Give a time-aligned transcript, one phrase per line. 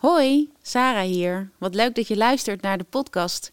[0.00, 1.50] Hoi, Sarah hier.
[1.58, 3.52] Wat leuk dat je luistert naar de podcast.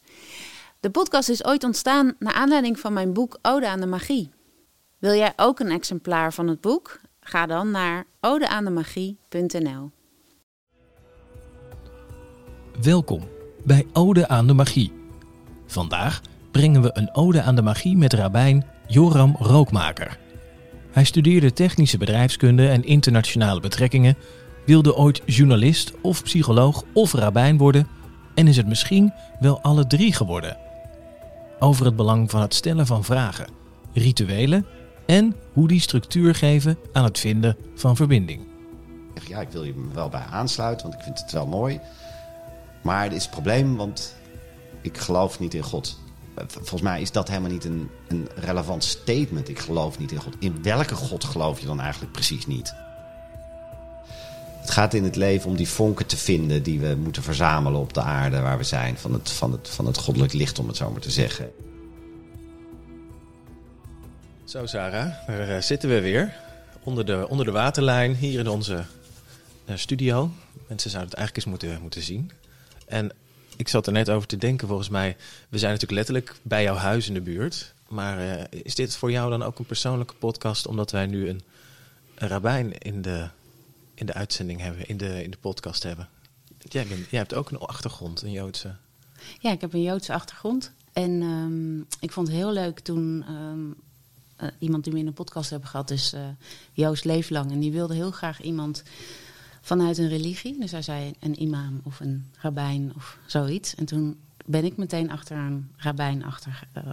[0.79, 4.30] De podcast is ooit ontstaan naar aanleiding van mijn boek Ode aan de Magie.
[4.98, 7.00] Wil jij ook een exemplaar van het boek?
[7.20, 9.91] Ga dan naar odeaandemagie.nl.
[12.82, 13.27] Welkom
[13.64, 14.93] bij Ode aan de Magie.
[15.66, 16.21] Vandaag
[16.52, 20.18] brengen we een ode aan de magie met rabbijn Joram Rookmaker.
[20.91, 24.18] Hij studeerde technische bedrijfskunde en internationale betrekkingen,
[24.68, 27.88] wilde ooit journalist of psycholoog of rabbijn worden
[28.35, 30.57] en is het misschien wel alle drie geworden.
[31.59, 33.48] Over het belang van het stellen van vragen,
[33.93, 34.66] rituelen
[35.05, 38.45] en hoe die structuur geven aan het vinden van verbinding.
[39.27, 41.79] Ja, ik wil je wel bij aansluiten, want ik vind het wel mooi.
[42.84, 44.15] Maar er is een probleem, want
[44.81, 45.99] ik geloof niet in God.
[46.48, 49.49] Volgens mij is dat helemaal niet een, een relevant statement.
[49.49, 50.35] Ik geloof niet in God.
[50.40, 52.76] In welke God geloof je dan eigenlijk precies niet?
[54.67, 57.94] Het gaat in het leven om die vonken te vinden die we moeten verzamelen op
[57.94, 58.98] de aarde waar we zijn.
[58.98, 61.51] Van het, van het, van het goddelijk licht, om het zo maar te zeggen.
[64.44, 66.34] Zo Sarah, daar eh, zitten we weer.
[66.84, 68.84] Onder de, onder de waterlijn, hier in onze
[69.66, 70.32] uh, studio.
[70.68, 72.32] Mensen zouden het eigenlijk eens moeten, moeten zien.
[72.86, 73.12] En
[73.56, 75.16] ik zat er net over te denken, volgens mij,
[75.50, 77.73] we zijn natuurlijk letterlijk bij jouw huis in de buurt.
[77.88, 81.42] Maar uh, is dit voor jou dan ook een persoonlijke podcast, omdat wij nu een,
[82.16, 83.28] een rabbijn in de,
[83.98, 86.09] in de uitzending hebben, in de, in de podcast hebben?
[86.58, 88.76] Jij, bent, jij hebt ook een achtergrond, een Joodse.
[89.39, 90.72] Ja, ik heb een Joodse achtergrond.
[90.94, 93.76] En um, ik vond het heel leuk toen um,
[94.42, 96.22] uh, iemand die we in de podcast hebben gehad, is uh,
[96.73, 97.52] Joost Leeflang.
[97.52, 98.84] En die wilde heel graag iemand
[99.62, 100.59] vanuit een religie.
[100.59, 103.76] Dus hij zei een imam of een rabbijn of zoiets.
[103.76, 106.84] En toen ben ik meteen achter een rabbijn, achter, uh,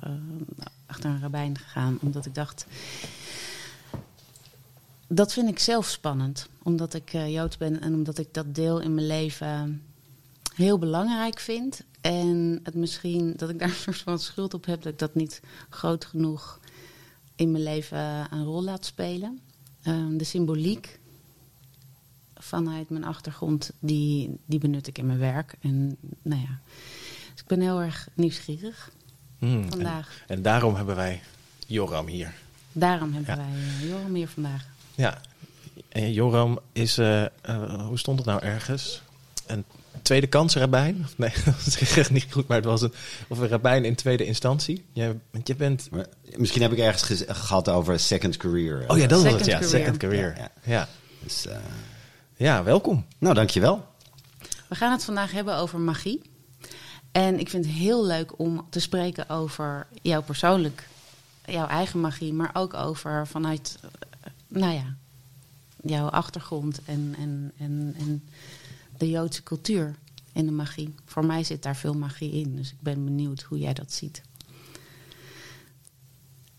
[0.86, 1.98] achter een rabbijn gegaan.
[2.00, 2.66] Omdat ik dacht,
[5.06, 6.48] dat vind ik zelf spannend.
[6.65, 9.83] Omdat ik uh, Joods ben en omdat ik dat deel in mijn leven
[10.55, 11.81] heel belangrijk vind.
[12.01, 15.15] En het misschien dat ik daar een soort van schuld op heb dat ik dat
[15.15, 16.61] niet groot genoeg
[17.36, 19.41] in mijn leven een rol laat spelen.
[19.85, 20.98] Uh, de symboliek
[22.35, 25.55] vanuit mijn achtergrond, die, die benut ik in mijn werk.
[25.61, 26.58] En nou ja,
[27.33, 28.91] dus ik ben heel erg nieuwsgierig
[29.39, 30.23] Hmm, vandaag.
[30.27, 31.23] En, en, daarom hebben wij
[31.67, 32.35] Joram hier.
[32.73, 33.42] Daarom hebben Ja.
[33.42, 34.67] wij uh, Joram hier vandaag.
[34.95, 35.20] Ja,
[35.94, 37.30] en Joram is, eh, eh,
[37.86, 39.02] hoe stond het nou ergens?
[39.46, 39.64] Een
[40.02, 41.06] tweede kans rabbijn?
[41.16, 42.92] Nee, dat is echt niet goed, maar het was een,
[43.28, 44.84] of een rabbijn in tweede instantie.
[44.92, 45.88] Jij, want je bent...
[45.90, 46.06] Maar
[46.36, 48.84] misschien heb ik ergens gehad over second career.
[48.88, 49.58] Oh ja, dat was het, Second ja.
[49.58, 49.80] career.
[49.80, 50.36] Second career.
[50.36, 50.72] Ja, Ja, ja.
[50.72, 50.88] ja.
[51.22, 51.46] Dus,
[52.36, 53.06] eh, welkom.
[53.18, 53.86] nou, dankjewel.
[54.68, 56.22] We gaan het vandaag hebben over magie.
[57.12, 60.88] En ik vind het heel leuk om te spreken over jou persoonlijk,
[61.44, 63.78] jouw eigen magie, maar ook over vanuit,
[64.48, 64.96] nou ja,
[65.84, 68.22] jouw achtergrond en, en, en, en
[68.98, 69.95] de Joodse cultuur
[70.33, 70.95] in de magie.
[71.05, 74.23] Voor mij zit daar veel magie in, dus ik ben benieuwd hoe jij dat ziet.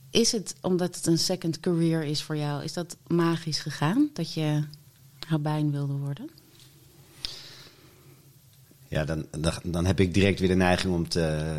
[0.09, 4.33] Is het, omdat het een second career is voor jou, is dat magisch gegaan dat
[4.33, 4.63] je
[5.27, 6.29] rabbijn wilde worden?
[8.87, 11.55] Ja, dan, dan, dan heb ik direct weer de neiging om te,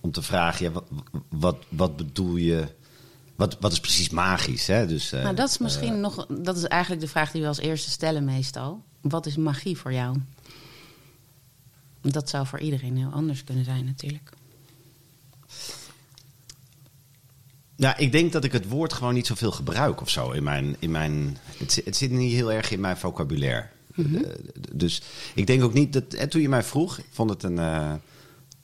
[0.00, 0.84] om te vragen: ja, wat,
[1.28, 2.66] wat, wat bedoel je?
[3.36, 4.66] Wat, wat is precies magisch?
[4.66, 4.86] Hè?
[4.86, 6.26] Dus, eh, Nou, dat is misschien eh, nog.
[6.26, 8.82] Dat is eigenlijk de vraag die we als eerste stellen meestal.
[9.00, 10.16] Wat is magie voor jou?
[12.00, 14.30] Dat zou voor iedereen heel anders kunnen zijn, natuurlijk.
[17.76, 20.30] Nou, ik denk dat ik het woord gewoon niet zoveel gebruik of zo.
[20.30, 23.66] In mijn, in mijn, het, zi- het zit niet heel erg in mijn vocabulaire.
[23.94, 24.14] Mhm.
[24.16, 24.30] Eh,
[24.72, 25.02] dus
[25.34, 26.14] ik denk ook niet dat.
[26.14, 27.58] En toen je mij vroeg, ik vond het een,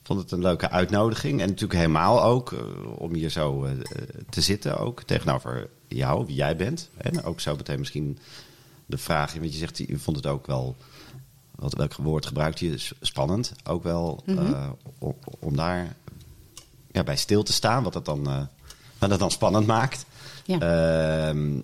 [0.08, 1.40] vond het een leuke uitnodiging.
[1.40, 2.60] En natuurlijk helemaal ook eh,
[2.98, 3.72] om hier zo eh,
[4.30, 6.88] te zitten, ook tegenover jou, wie jij bent.
[6.96, 8.18] En ook zo meteen misschien
[8.86, 9.32] de vraag.
[9.32, 10.76] Want je zegt, je vond het ook wel.
[11.54, 12.90] Wat, welk woord gebruikt je?
[13.00, 13.52] Spannend.
[13.64, 15.96] Ook wel eh, om, om daar
[16.92, 18.48] ja, bij stil te staan, wat dat dan,
[18.98, 20.04] wat dat dan spannend maakt.
[20.44, 20.58] Ja.
[21.28, 21.60] Ehm,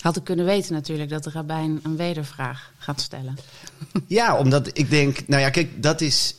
[0.00, 3.38] Had ik kunnen weten natuurlijk dat de rabbijn een wedervraag gaat stellen.
[4.06, 6.36] ja, omdat ik denk, nou ja, kijk, dat is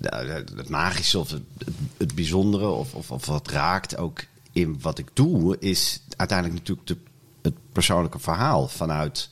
[0.00, 4.80] nou, het magische of het, het, het bijzondere of, of, of wat raakt ook in
[4.80, 6.96] wat ik doe, is uiteindelijk natuurlijk de,
[7.42, 9.30] het persoonlijke verhaal vanuit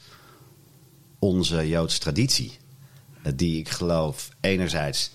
[1.19, 2.59] onze Joodse traditie.
[3.23, 5.11] Eh, Die ik geloof enerzijds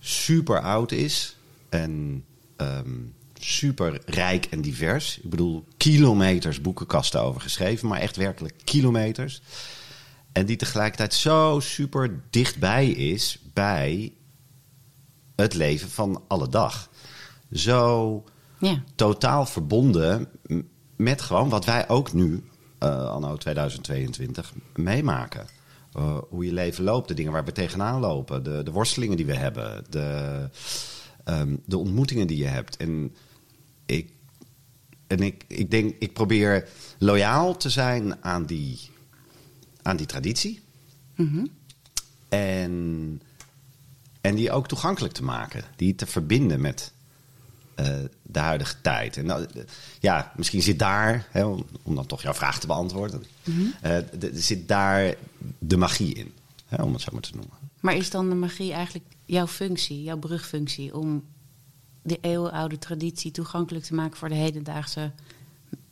[0.00, 1.36] super oud is
[1.68, 2.24] en
[2.56, 2.94] ehm,
[3.38, 5.18] super rijk en divers.
[5.18, 9.42] Ik bedoel, kilometers boekenkasten over geschreven, maar echt werkelijk kilometers.
[10.32, 14.12] En die tegelijkertijd zo super dichtbij is bij
[15.42, 16.90] het leven van alle dag.
[17.52, 18.24] Zo
[18.58, 20.28] Ja, totaal verbonden
[20.96, 22.44] met gewoon wat wij ook nu,
[22.78, 25.46] eh anno 2022, meemaken.
[25.92, 29.26] eh, hoe je leven loopt, de dingen waar we tegenaan lopen, de, de worstelingen die
[29.26, 30.48] we hebben, de,
[31.24, 32.76] ehm, de ontmoetingen die je hebt.
[32.76, 33.14] En
[33.86, 34.10] ik,
[35.06, 36.68] en ik, ik denk, ik probeer
[36.98, 38.78] loyaal te zijn aan die,
[39.82, 40.60] aan die traditie.
[41.16, 41.46] Mhm.
[42.28, 43.22] En,
[44.28, 45.64] en die ook toegankelijk te maken.
[45.76, 46.92] Die te verbinden met
[47.74, 47.86] eh,
[48.22, 49.16] de huidige tijd.
[49.16, 49.62] En nou, eh,
[50.00, 53.24] ja, misschien zit daar, hè, om, om dan toch jouw vraag te beantwoorden,
[53.80, 55.14] eh, d- d- zit daar
[55.58, 56.32] de magie in.
[56.66, 57.56] Hè, om het zo maar te noemen.
[57.80, 61.24] Maar is dan de magie eigenlijk jouw functie, jouw brugfunctie, om
[62.02, 65.12] de eeuwenoude traditie toegankelijk te maken voor de hedendaagse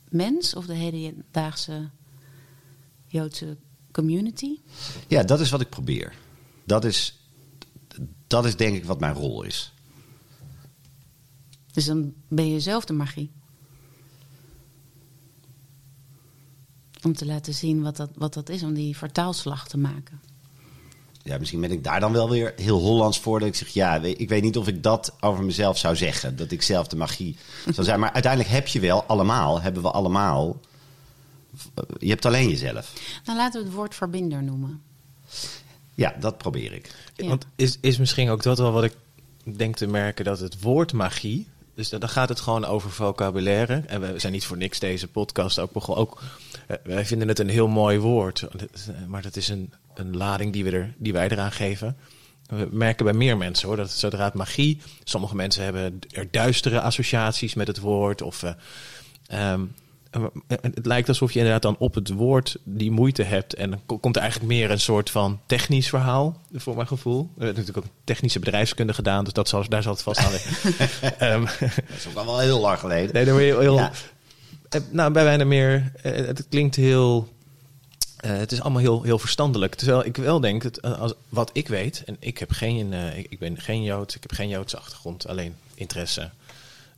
[0.09, 1.89] mens of de hedendaagse
[3.07, 3.57] Joodse
[3.93, 4.59] community?
[5.07, 6.13] Ja, dat is wat ik probeer.
[6.65, 7.26] Dat is,
[8.27, 9.73] dat is denk ik wat mijn rol is.
[11.73, 13.31] Dus dan ben je zelf de magie.
[17.03, 20.21] Om te laten zien wat dat, wat dat is, om die vertaalslag te maken.
[21.23, 23.39] Ja, misschien ben ik daar dan wel weer heel Hollands voor.
[23.39, 26.37] Dat ik zeg, ja, ik weet niet of ik dat over mezelf zou zeggen.
[26.37, 27.37] Dat ik zelf de magie
[27.75, 28.01] zou zijn.
[28.01, 30.61] Maar uiteindelijk heb je wel allemaal, hebben we allemaal.
[31.99, 32.93] Je hebt alleen jezelf.
[33.25, 34.83] Nou, laten we het woord verbinder noemen.
[35.97, 36.91] Ja, dat probeer ik.
[37.15, 37.29] Ja.
[37.29, 38.95] Want is, is misschien ook dat wel wat ik
[39.57, 41.49] denk te merken dat het woord magie.
[41.75, 43.83] Dus dan dan gaat het gewoon over vocabulaire.
[43.87, 46.05] En we zijn niet voor niks deze podcast ook begonnen.
[46.05, 46.23] Ook,
[46.67, 48.47] eh, wij vinden het een heel mooi woord.
[49.09, 51.97] Maar dat is een, een lading die, we er, die wij eraan geven.
[52.47, 54.81] We merken bij meer mensen hoor, dat zodra het magie.
[55.05, 58.23] Sommige mensen hebben er duistere associaties met het woord.
[58.23, 58.53] Of eh,
[59.27, 59.67] ehm, eh,
[60.49, 63.55] het lijkt alsof je inderdaad dan op het woord die moeite hebt.
[63.55, 67.21] En dan ko- komt er eigenlijk meer een soort van technisch verhaal, voor mijn gevoel.
[67.35, 70.31] We hebben natuurlijk ook technische bedrijfskunde gedaan, dus dat zal, daar zal het vast aan
[70.33, 70.73] liggen.
[71.19, 73.15] Ehm, Dat is ook al wel heel lang geleden.
[73.15, 73.75] nee, dan word je heel...
[73.77, 73.93] Ja.
[74.69, 75.93] Eh, Nou, bij weinig meer...
[76.03, 77.29] eh, het klinkt heel...
[78.17, 79.75] eh, het is allemaal heel, heel verstandelijk.
[79.75, 82.03] Terwijl ik wel denk, dat, eh, als, wat ik weet...
[82.07, 85.27] en ik, heb geen, eh, ik, ik ben geen Jood, ik heb geen Joodse achtergrond...
[85.29, 86.31] alleen interesse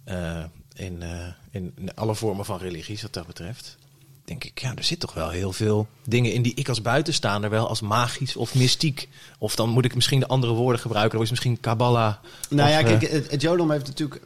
[0.04, 0.44] eh,
[0.78, 1.10] in, eh,
[1.50, 3.76] in alle vormen van religies wat dat betreft...
[4.24, 6.42] denk ik, ja, er zit toch wel heel veel dingen in...
[6.42, 9.08] die ik als buitenstaander wel als magisch of mystiek...
[9.38, 11.14] of dan moet ik misschien de andere woorden gebruiken...
[11.14, 12.14] dan is misschien Kabbalah...
[12.50, 14.22] Nou of, ja, eh, kijk, het, het Jodendom heeft natuurlijk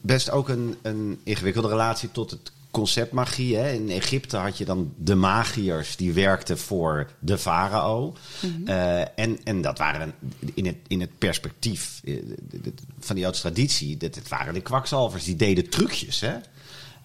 [0.00, 3.56] best ook een, een ingewikkelde relatie tot het concept magie.
[3.56, 3.72] Hè.
[3.72, 8.14] In Egypte had je dan de magiërs die werkten voor de farao.
[8.66, 10.14] Eh, en, en dat waren
[10.54, 12.14] in het, in het perspectief eh,
[12.62, 16.20] de- van die Joodse traditie, dat het waren de kwakzalvers, die deden trucjes.
[16.20, 16.34] Hè.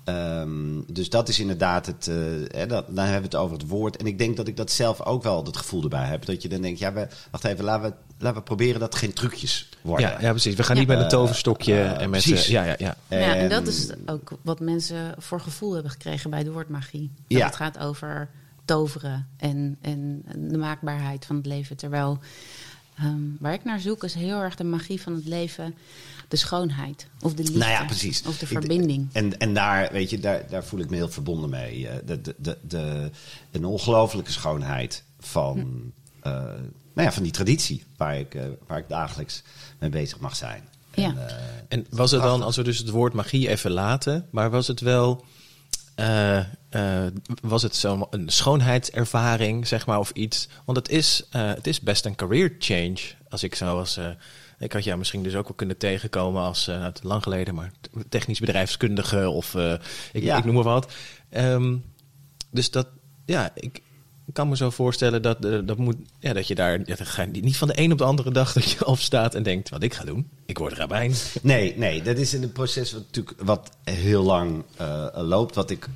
[0.03, 2.07] Ehm, dus dat is inderdaad het.
[2.07, 2.15] eh,
[2.47, 3.97] hè, dat, dan hebben we het over het woord.
[3.97, 6.25] En ik denk dat ik dat zelf ook wel het gevoel erbij heb.
[6.25, 9.01] Dat je dan denkt, ja, we, wacht even, laten we, laten we proberen dat het
[9.01, 10.09] geen trucjes worden.
[10.09, 10.55] Ja, ja, precies.
[10.55, 10.81] We gaan Ja.
[10.81, 12.21] niet met een toverstokje eh, en met...
[12.23, 12.45] precies.
[12.45, 12.95] eh, ja, ja, ja.
[13.07, 17.11] ja, en dat En- is ook wat mensen voor gevoel hebben gekregen bij de woordmagie.
[17.27, 17.45] Dat Ja.
[17.45, 18.29] het gaat over
[18.65, 21.77] toveren en, en de maakbaarheid van het leven.
[21.77, 22.19] Terwijl
[22.97, 25.75] ehm, waar ik naar zoek is heel erg de magie van het leven,
[26.31, 27.57] de schoonheid of de liefde.
[27.59, 28.23] Nou ja, precies.
[28.25, 29.09] Of de Ik- verbinding.
[29.11, 31.87] En, en daar, weet je, daar, daar voel ik me heel verbonden mee.
[31.87, 33.11] Eh, De, de, de, de,
[33.51, 35.57] een ongelooflijke schoonheid van,
[36.21, 36.31] eh,
[36.93, 39.43] nou ja, van die traditie waar ik, eh, waar ik dagelijks
[39.79, 40.63] mee bezig mag zijn.
[40.95, 41.03] Ja.
[41.09, 41.35] En, eh,
[41.67, 44.79] En was het dan, als we dus het woord magie even laten, maar was het
[44.79, 45.25] wel,
[45.95, 46.37] eh,
[46.69, 47.11] eh,
[47.41, 50.47] was het zo'n een schoonheidservaring, zeg maar, of iets?
[50.65, 52.97] Want het is, eh, het is best een career change,
[53.29, 53.99] als ik zo was.
[54.61, 57.71] Ik had jou misschien dus ook wel kunnen tegenkomen als, is lang geleden, maar
[58.09, 59.73] technisch bedrijfskundige of eh,
[60.11, 60.37] ik, Ja.
[60.37, 60.91] ik noem maar wat.
[61.29, 61.75] Ehm,
[62.49, 62.87] dus dat,
[63.25, 63.81] ja, ik,
[64.25, 67.21] ik kan me zo voorstellen dat, eh, dat, moet, ja, dat je daar dat ga
[67.21, 69.83] je niet van de een op de andere dag dat je opstaat en denkt, wat
[69.83, 71.13] ik ga doen, ik word rabbijn.
[71.41, 74.63] Nee, nee, dat is een proces wat natuurlijk wat heel lang
[75.13, 75.55] loopt.
[75.55, 75.87] Wat ik,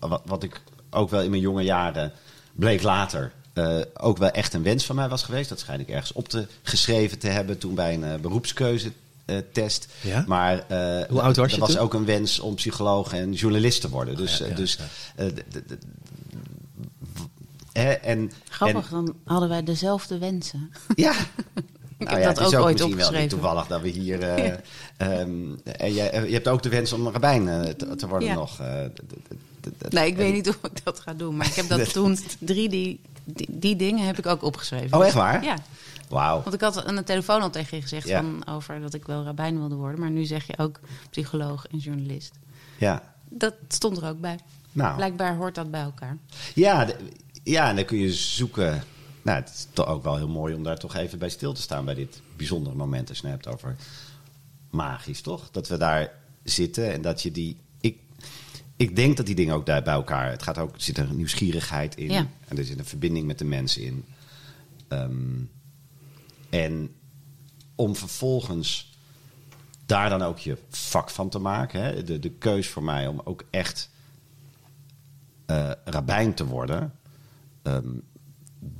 [0.00, 2.12] wat, wat ik ook wel in mijn jonge jaren
[2.52, 5.48] bleek later eh, ook wel echt een wens van mij was geweest.
[5.48, 9.88] Dat schijn ik ergens op te geschreven te hebben toen bij een eh, beroepskeuzetest.
[10.00, 10.24] Ja?
[10.26, 11.78] Maar eh, Hoe oud was je er was toen?
[11.78, 14.16] ook een wens om psycholoog en journalist te worden.
[14.16, 14.78] Dus, ja, eh, ja, dus
[15.16, 15.26] eh,
[17.72, 20.70] hè, en, Grappig, en- dan hadden wij dezelfde wensen.
[20.94, 21.12] ja.
[21.98, 24.22] Ik Nou heb ja, dat het is ook ooit misschien wel toevallig dat we hier.
[24.22, 24.46] eh,
[24.96, 28.34] ehm, en jij, je hebt ook de wens om rabbijn eh, te, te worden Ja.
[28.34, 28.60] nog.
[28.60, 31.36] eh, d- d- d- d- Nee, ik weet niet of ik dat ga doen.
[31.36, 32.68] Maar ik heb dat Dat- toen, drie
[33.24, 34.98] die, die, dingen heb ik ook opgeschreven.
[34.98, 35.44] Oh, echt waar?
[35.44, 35.56] Ja,
[36.08, 36.42] Wauw.
[36.42, 38.20] want ik had aan de telefoon al tegen je gezegd Ja.
[38.20, 40.00] van, over dat ik wel rabbijn wilde worden.
[40.00, 42.32] Maar nu zeg je ook psycholoog en journalist.
[42.78, 43.02] Ja.
[43.28, 44.38] Dat stond er ook bij.
[44.72, 44.96] Nou.
[44.96, 46.16] Blijkbaar hoort dat bij elkaar.
[46.54, 46.96] Ja, de-
[47.42, 48.82] ja, en dan kun je zoeken.
[49.22, 51.62] Nou, het is toch ook wel heel mooi om daar toch even bij stil te
[51.62, 53.08] staan bij dit bijzondere moment.
[53.08, 53.76] Als je het hebt over
[54.70, 55.50] magisch, toch?
[55.50, 56.12] Dat we daar
[56.42, 57.56] zitten en dat je die.
[58.76, 60.30] Ik, denk dat die dingen ook daar bij elkaar.
[60.30, 62.10] Het gaat ook, er zit een nieuwsgierigheid in.
[62.10, 62.26] Ja.
[62.48, 64.04] En er zit een verbinding met de mensen in.
[64.88, 65.42] Ehm,
[66.50, 66.90] en
[67.74, 68.92] om vervolgens
[69.86, 71.82] daar dan ook je vak van te maken.
[71.82, 72.04] Hè?
[72.04, 73.90] De, de keus voor mij om ook echt
[75.46, 76.92] uh, rabbijn te worden.
[77.62, 77.88] Ehm,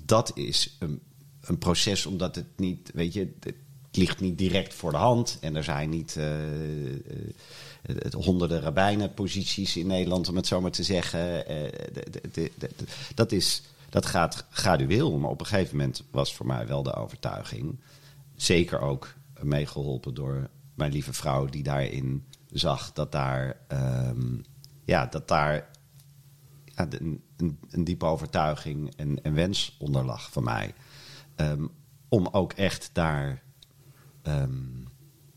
[0.05, 1.01] dat is een,
[1.41, 3.55] een, proces omdat het niet, weet je, het
[3.97, 5.39] ligt niet direct voor de hand.
[5.41, 6.97] En er zijn niet uh, uh,
[8.13, 11.45] honderden rabbijnenposities in Nederland, om het zo maar te zeggen.
[11.93, 12.71] De, de, de,
[13.15, 15.19] dat, is, dat gaat gradueel.
[15.19, 17.79] Maar op een gegeven moment was voor mij wel de overtuiging.
[18.37, 23.57] Zeker ook meegeholpen door mijn lieve vrouw, die daarin zag dat daar,
[24.09, 24.45] um,
[24.85, 25.71] ja, dat daar
[26.75, 30.75] een, een, een, diepe overtuiging en, en wens onder lag van mij.
[31.37, 31.71] Um,
[32.09, 33.43] om ook echt daar
[34.27, 34.89] um,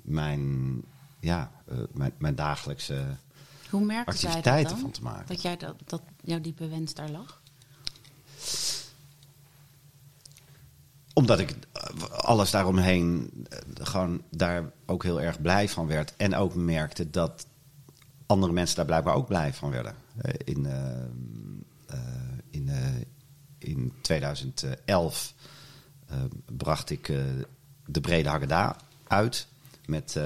[0.01, 0.81] mijn,
[1.19, 3.05] ja, uh, mijn, mijn dagelijkse
[3.69, 5.27] Hoe merkte activiteiten van te maken.
[5.27, 7.41] Dat, jij dat, dat jouw diepe wens daar lag?
[11.13, 11.55] Omdat ik
[12.11, 13.31] alles daaromheen
[13.73, 16.15] gewoon daar ook heel erg blij van werd.
[16.15, 17.47] En ook merkte dat
[18.25, 19.95] andere mensen daar blijkbaar ook blij van werden.
[20.43, 20.73] In, uh,
[21.93, 21.99] uh,
[22.49, 23.01] in, uh,
[23.57, 25.33] in 2011
[26.45, 27.11] bracht ik
[27.87, 28.75] de Brede Haggadah
[29.07, 29.47] uit
[29.85, 30.19] met,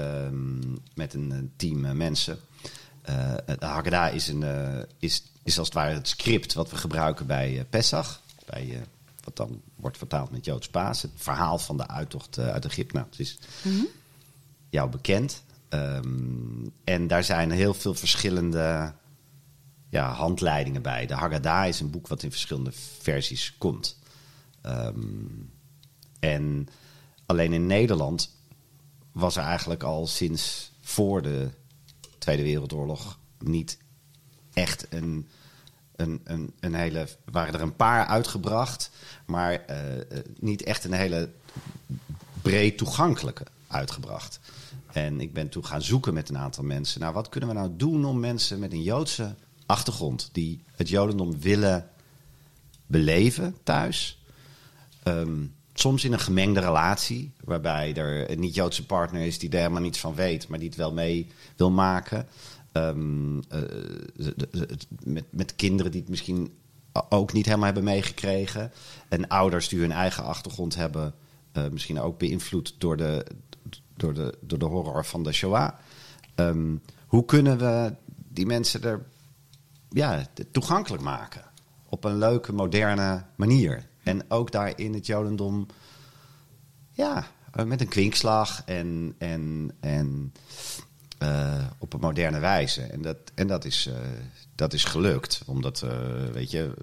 [0.94, 2.38] met een team mensen.
[3.46, 4.44] de Haggadah is, een,
[4.98, 8.20] is, is als het ware het script wat we gebruiken bij Pesach.
[8.46, 8.82] Bij
[9.24, 11.02] wat dan wordt vertaald met Joods Paas.
[11.02, 12.94] Het verhaal van de uittocht uit Egypte.
[12.94, 13.86] Nou, het is mm -hmm.
[14.68, 15.42] jou bekend.
[15.68, 18.92] Um, en daar zijn heel veel verschillende
[19.88, 21.06] ja, handleidingen bij.
[21.06, 23.98] De Haggadah is een boek wat in verschillende versies komt.
[24.66, 25.52] Um,
[26.20, 26.68] en
[27.32, 28.36] alleen in Nederland
[29.12, 31.50] was er eigenlijk al sinds voor de
[32.18, 33.78] Tweede Wereldoorlog niet
[34.52, 35.28] echt een
[35.96, 37.08] een, een, een hele.
[37.24, 38.90] waren er een paar uitgebracht,
[39.24, 39.76] maar uh,
[40.38, 41.30] niet echt een hele
[42.42, 44.40] breed toegankelijke uitgebracht.
[44.92, 47.00] En ik ben toen gaan zoeken met een aantal mensen.
[47.00, 49.34] Nou, wat kunnen we nou doen om mensen met een Joodse
[49.66, 51.88] achtergrond die het Jodendom willen
[52.86, 54.22] beleven thuis?
[55.04, 59.82] Um, soms in een gemengde relatie, waarbij er een niet-Joodse partner is die er helemaal
[59.82, 62.26] niets van weet, maar die het wel mee wil maken.
[62.72, 63.60] Um, uh,
[65.04, 66.52] met, met kinderen die het misschien
[67.08, 68.72] ook niet helemaal hebben meegekregen.
[69.08, 71.14] En ouders die hun eigen achtergrond hebben,
[71.52, 73.26] uh, misschien ook beïnvloed door de,
[73.96, 75.72] door, de, door de horror van de Shoah.
[76.34, 77.94] Um, hoe kunnen we
[78.28, 79.06] die mensen er
[79.88, 81.44] ja, toegankelijk maken?
[81.88, 83.90] Op een leuke, moderne manier.
[84.02, 85.66] En ook daar in het Jodendom,
[86.92, 87.26] ja,
[87.64, 90.32] met een kwinkslag en, en, en
[91.22, 92.82] uh, op een moderne wijze.
[92.82, 93.94] En dat, en dat, is, uh,
[94.54, 95.42] dat is gelukt.
[95.46, 95.90] Omdat, uh,
[96.32, 96.74] weet je,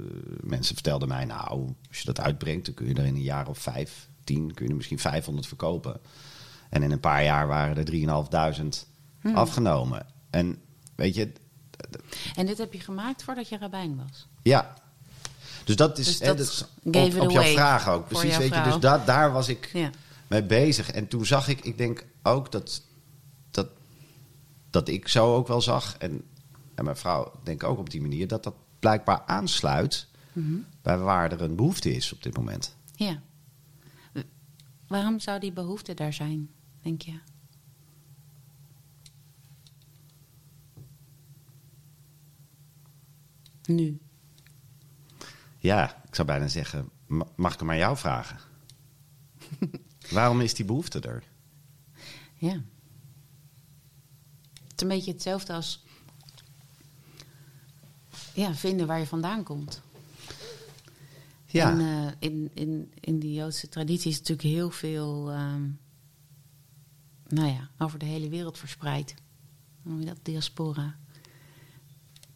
[0.42, 1.26] mensen vertelden mij...
[1.26, 4.54] nou, als je dat uitbrengt, dan kun je er in een jaar of vijf, tien...
[4.54, 6.00] kun je er misschien 500 verkopen.
[6.70, 7.92] En in een paar jaar waren er
[8.62, 8.88] 3.500
[9.22, 9.36] hmm.
[9.36, 10.06] afgenomen.
[10.30, 10.58] En
[10.96, 11.32] weet je...
[12.36, 14.28] En dit heb je gemaakt voordat je rabbijn was?
[14.42, 14.74] Ja.
[15.64, 18.08] Dus dat is, dus dat hè, dat is op, op jouw vraag ook.
[18.08, 18.62] Precies, weet je.
[18.62, 19.90] Dus dat, daar was ik ja.
[20.28, 20.92] mee bezig.
[20.92, 22.82] En toen zag ik, ik denk ook dat
[24.70, 26.24] dat ik zo ook wel zag, en,
[26.76, 30.66] en mijn vrouw denk ook op die manier, dat dat blijkbaar aansluit mm -hmm.
[30.82, 32.76] bij waar er een behoefte is op dit moment.
[32.96, 33.22] Ja.
[34.88, 36.50] Waarom zou die behoefte daar zijn,
[36.82, 37.20] denk je?
[43.66, 44.00] Nu.
[45.60, 46.90] Ja, ik zou bijna zeggen,
[47.36, 48.40] mag ik hem aan jou vragen?
[50.12, 51.24] Waarom is die behoefte er?
[52.34, 52.62] Ja
[54.82, 55.84] een beetje hetzelfde als
[58.34, 59.82] ja, vinden waar je vandaan komt.
[61.46, 61.72] Ja.
[61.72, 65.80] En uh, in, in, in die Joodse traditie is natuurlijk heel veel, um,
[67.28, 69.16] nou ja, over de hele wereld verspreid.
[69.82, 70.20] Hoe noem je dat?
[70.22, 70.96] Diaspora.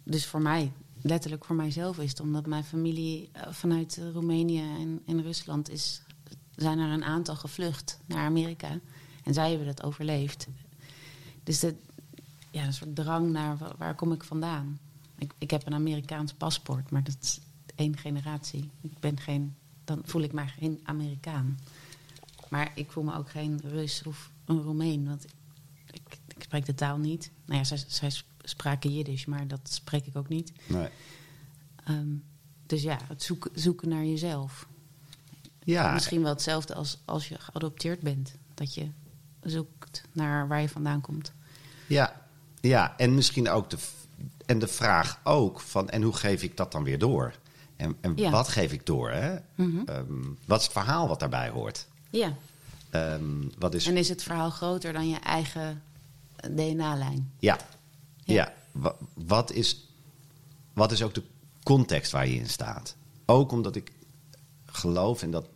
[0.03, 0.71] Dus voor mij,
[1.03, 6.01] letterlijk voor mijzelf is omdat mijn familie uh, vanuit Roemenië en, en Rusland is,
[6.55, 8.79] zijn er een aantal gevlucht naar Amerika.
[9.23, 10.47] En zij hebben dat overleefd.
[11.43, 11.73] Dus dat,
[12.51, 14.79] ja, een soort drang naar waar, kom ik vandaan.
[15.17, 17.39] Ik, ik heb een Amerikaans paspoort, maar dat is
[17.75, 18.69] één generatie.
[18.81, 21.59] Ik ben geen, dan voel ik mij geen Amerikaan.
[22.49, 25.25] Maar ik voel me ook geen Rus of een Roemeen, want
[25.91, 27.31] ik, ik, spreek de taal niet.
[27.45, 28.11] Nou ja, zij, zij
[28.43, 30.51] spraken Jiddisch, maar dat spreek ik ook niet.
[30.67, 30.87] Nee.
[31.89, 32.23] Um,
[32.65, 34.67] dus ja, het zoeken, zoeken naar jezelf.
[35.63, 35.93] Ja.
[35.93, 38.35] Misschien wel hetzelfde als als je geadopteerd bent.
[38.53, 38.87] Dat je
[39.41, 41.31] zoekt naar waar je vandaan komt.
[41.87, 42.21] Ja,
[42.61, 43.77] ja, en misschien ook de,
[44.45, 47.33] en de vraag ook van, en hoe geef ik dat dan weer door?
[47.75, 48.29] En, en Ja.
[48.29, 49.11] wat geef ik door?
[49.11, 49.35] Hè?
[49.55, 51.87] Ehm, wat is het verhaal wat daarbij hoort?
[52.09, 52.33] Ja.
[52.89, 55.81] Ehm, wat is En is het verhaal groter dan je eigen
[56.35, 57.31] DNA-lijn?
[57.39, 57.57] Ja.
[58.23, 58.33] Ja.
[58.33, 58.53] ja.
[58.71, 59.87] Wa- Wat, is,
[60.73, 61.23] wat is ook de
[61.63, 62.95] context waar je in staat?
[63.25, 63.91] Ook omdat ik
[64.65, 65.47] geloof, en dat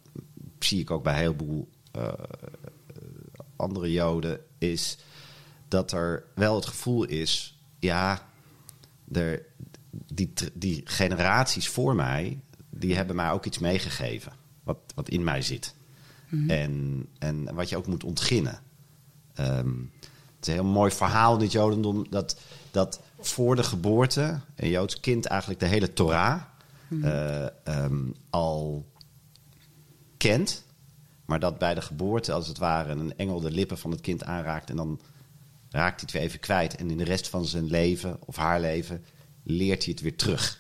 [0.60, 2.14] zie ik ook bij een heleboel eh,
[3.56, 4.98] andere Joden, is
[5.68, 8.30] dat er wel het gevoel is, ja,
[9.12, 9.46] er,
[10.14, 14.32] die, die generaties voor mij, die hebben mij ook iets meegegeven,
[14.64, 15.76] wat, wat in mij zit.
[16.48, 18.60] en, en wat je ook moet ontginnen.
[19.34, 19.68] Ehm,
[20.36, 22.40] het is een heel mooi verhaal in het Jodendom dat,
[22.72, 26.42] dat voor de geboorte een Joods kind eigenlijk de hele Torah
[27.02, 28.86] eh, ehm, al
[30.18, 30.66] kent.
[31.26, 34.24] Maar dat bij de geboorte, als het ware, een engel de lippen van het kind
[34.24, 34.70] aanraakt.
[34.70, 35.00] En dan
[35.70, 36.76] raakt hij het weer even kwijt.
[36.76, 39.04] En in de rest van zijn leven of haar leven
[39.44, 40.60] leert hij het weer terug.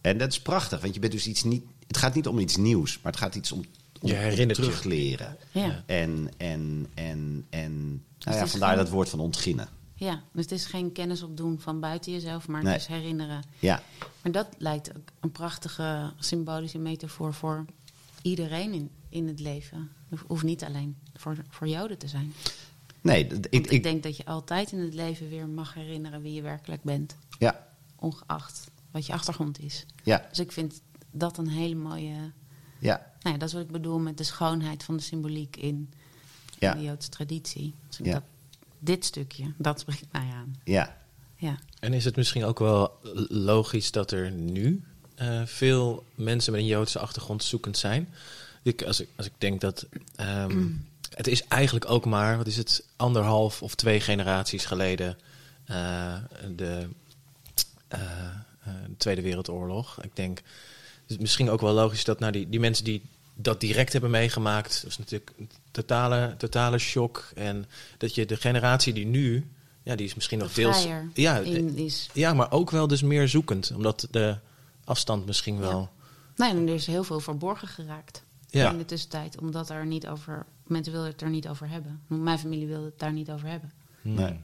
[0.00, 1.64] En dat is prachtig, want je bent dus iets niet.
[1.86, 3.64] Het gaat niet om iets nieuws, maar het gaat iets om,
[4.00, 5.36] om, Je herinnert terugleren.
[5.50, 5.82] Ja.
[5.86, 9.68] En, en, en, en nou ja, is vandaar dat woord van ontginnen.
[10.04, 12.72] Ja, dus het is geen kennis opdoen van buiten jezelf, maar Nee.
[12.72, 13.42] het is herinneren.
[13.58, 13.82] Ja,
[14.22, 17.64] Maar dat lijkt ook een prachtige symbolische metafoor voor
[18.22, 19.90] iedereen in, in het leven.
[20.08, 22.32] Het hoeft niet alleen voor, voor Joden te zijn.
[23.00, 26.32] nee, ik, ik, ik, denk dat je altijd in het leven weer mag herinneren wie
[26.32, 27.16] je werkelijk bent.
[27.38, 27.66] ja,
[27.96, 29.86] Ongeacht wat je achtergrond is.
[30.04, 30.80] ja, Dus ik vind
[31.10, 32.14] dat een hele mooie...
[32.78, 35.90] ja, Nou ja, dat is wat ik bedoel met de schoonheid van de symboliek in,
[36.58, 36.72] Ja.
[36.72, 37.74] in de Joodse traditie.
[37.88, 38.12] Dus ik Ja.
[38.12, 38.22] dat,
[38.84, 40.54] dit stukje, dat spreekt mij aan.
[40.64, 41.00] ja.
[41.36, 41.58] Ja.
[41.80, 42.98] En is het misschien ook wel
[43.28, 44.82] logisch dat er nu
[45.14, 48.08] eh, veel mensen met een Joodse achtergrond zoekend zijn?
[48.62, 49.86] Ik, als, ik, als ik denk dat.
[50.16, 50.66] ehm,
[51.14, 55.18] Het is eigenlijk ook maar, wat is het, anderhalf of twee generaties geleden.
[55.64, 56.16] eh,
[56.56, 56.88] de,
[57.88, 58.00] eh,
[58.86, 60.02] de Tweede Wereldoorlog.
[60.02, 60.38] Ik denk.
[61.02, 63.02] Het is misschien ook wel logisch dat nou, die, die mensen die
[63.34, 64.82] dat direct hebben meegemaakt.
[64.82, 67.30] Dat is natuurlijk een totale, totale shock.
[67.34, 67.66] En
[67.98, 69.50] dat je de generatie die nu.
[69.82, 70.72] Ja, die is misschien nog veel.
[71.14, 72.08] Ja, in is.
[72.12, 73.72] ja, maar ook wel dus meer zoekend.
[73.74, 74.36] Omdat de
[74.84, 75.90] afstand misschien wel...
[76.36, 78.70] Nee, en er is heel veel verborgen geraakt Ja.
[78.70, 79.40] in de tussentijd.
[79.40, 80.46] Omdat er niet over...
[80.66, 82.02] Mensen wilden het er niet over hebben.
[82.06, 83.72] Mijn familie wilde het daar niet over hebben.
[84.02, 84.14] Nee.
[84.26, 84.38] Nee.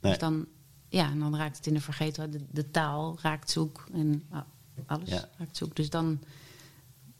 [0.00, 0.46] Dus dan,
[0.88, 2.30] ja, en dan raakt het in de vergeten.
[2.30, 4.40] De, de taal raakt zoek en ah,
[4.86, 5.28] alles Ja.
[5.38, 5.76] raakt zoek.
[5.76, 6.20] Dus dan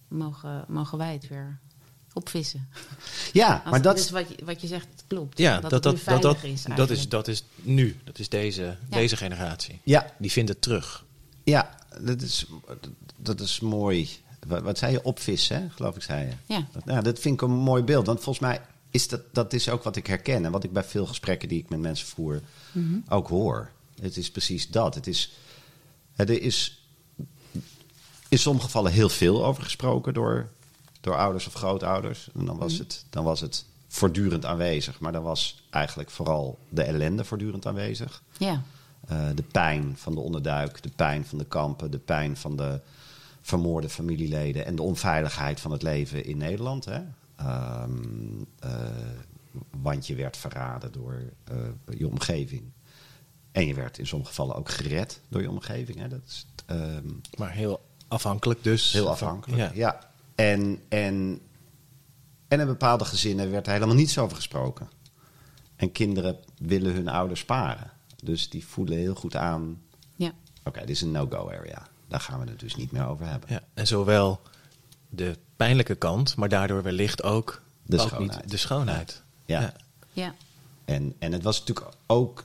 [0.09, 1.59] mogen, mogen wij het weer
[2.13, 2.69] opvissen.
[3.33, 4.11] Ja, Als maar dat dus is.
[4.11, 5.39] wat je, wat je zegt klopt.
[5.39, 7.11] Ja, dat, dat, dat, dat, is dat, is, eigenlijk.
[7.11, 7.97] dat is nu.
[8.05, 9.81] Dat is deze, deze generatie.
[9.85, 11.05] Ja, Die vindt het terug.
[11.45, 12.47] ja dat, is,
[13.17, 14.09] dat is mooi.
[14.47, 15.03] Wat, wat zei je?
[15.05, 15.69] Opvissen, hè?
[15.71, 16.33] geloof ik, zei je.
[16.55, 16.67] Ja.
[16.73, 18.07] Dat, nou, dat vind ik een mooi beeld.
[18.07, 20.45] Want volgens mij is dat, dat is ook wat ik herken.
[20.45, 22.41] En wat ik bij veel gesprekken die ik met mensen voer
[22.73, 22.99] Mhm.
[23.09, 23.71] ook hoor.
[24.01, 24.95] Het is precies dat.
[24.95, 25.33] Het is,
[26.17, 26.86] er is
[28.29, 30.49] in sommige gevallen heel veel over gesproken door,
[31.01, 32.29] door ouders of grootouders.
[32.35, 32.83] En dan was, Mhm.
[32.83, 35.01] het, dan was het voortdurend aanwezig.
[35.01, 38.23] Maar dan was eigenlijk vooral de ellende voortdurend aanwezig.
[38.39, 38.63] Ja,
[39.07, 42.81] Eh, de pijn van de onderduik, de pijn van de kampen, de pijn van de
[43.41, 46.85] vermoorde familieleden en de onveiligheid van het leven in Nederland.
[46.85, 47.01] Hè?
[47.37, 47.91] Ehm,
[48.59, 48.71] eh,
[49.83, 51.57] want je werd verraden door eh,
[51.99, 52.63] je omgeving.
[53.53, 55.99] En je werd in sommige gevallen ook gered door je omgeving.
[55.99, 56.09] Hè?
[56.09, 57.09] Dat is ehm,
[57.39, 58.93] Maar heel afhankelijk dus.
[58.93, 59.61] heel afhankelijk.
[59.61, 59.71] Ja.
[59.75, 60.11] Ja.
[60.35, 61.41] En, en,
[62.49, 64.89] en in bepaalde gezinnen werd er helemaal niets over gesproken.
[65.77, 67.91] En kinderen willen hun ouders sparen.
[68.23, 69.83] Dus die voelen heel goed aan...
[70.17, 70.33] ja.
[70.65, 71.87] Oké, dit is een no-go area.
[72.09, 73.53] Daar gaan we het dus niet meer over hebben.
[73.53, 74.41] Ja, En zowel
[75.09, 78.41] de pijnlijke kant, maar daardoor wellicht ook, De ook schoonheid.
[78.41, 79.23] Niet de schoonheid.
[79.45, 79.73] Ja.
[80.13, 80.35] ja.
[80.85, 82.45] En, en het was natuurlijk ook...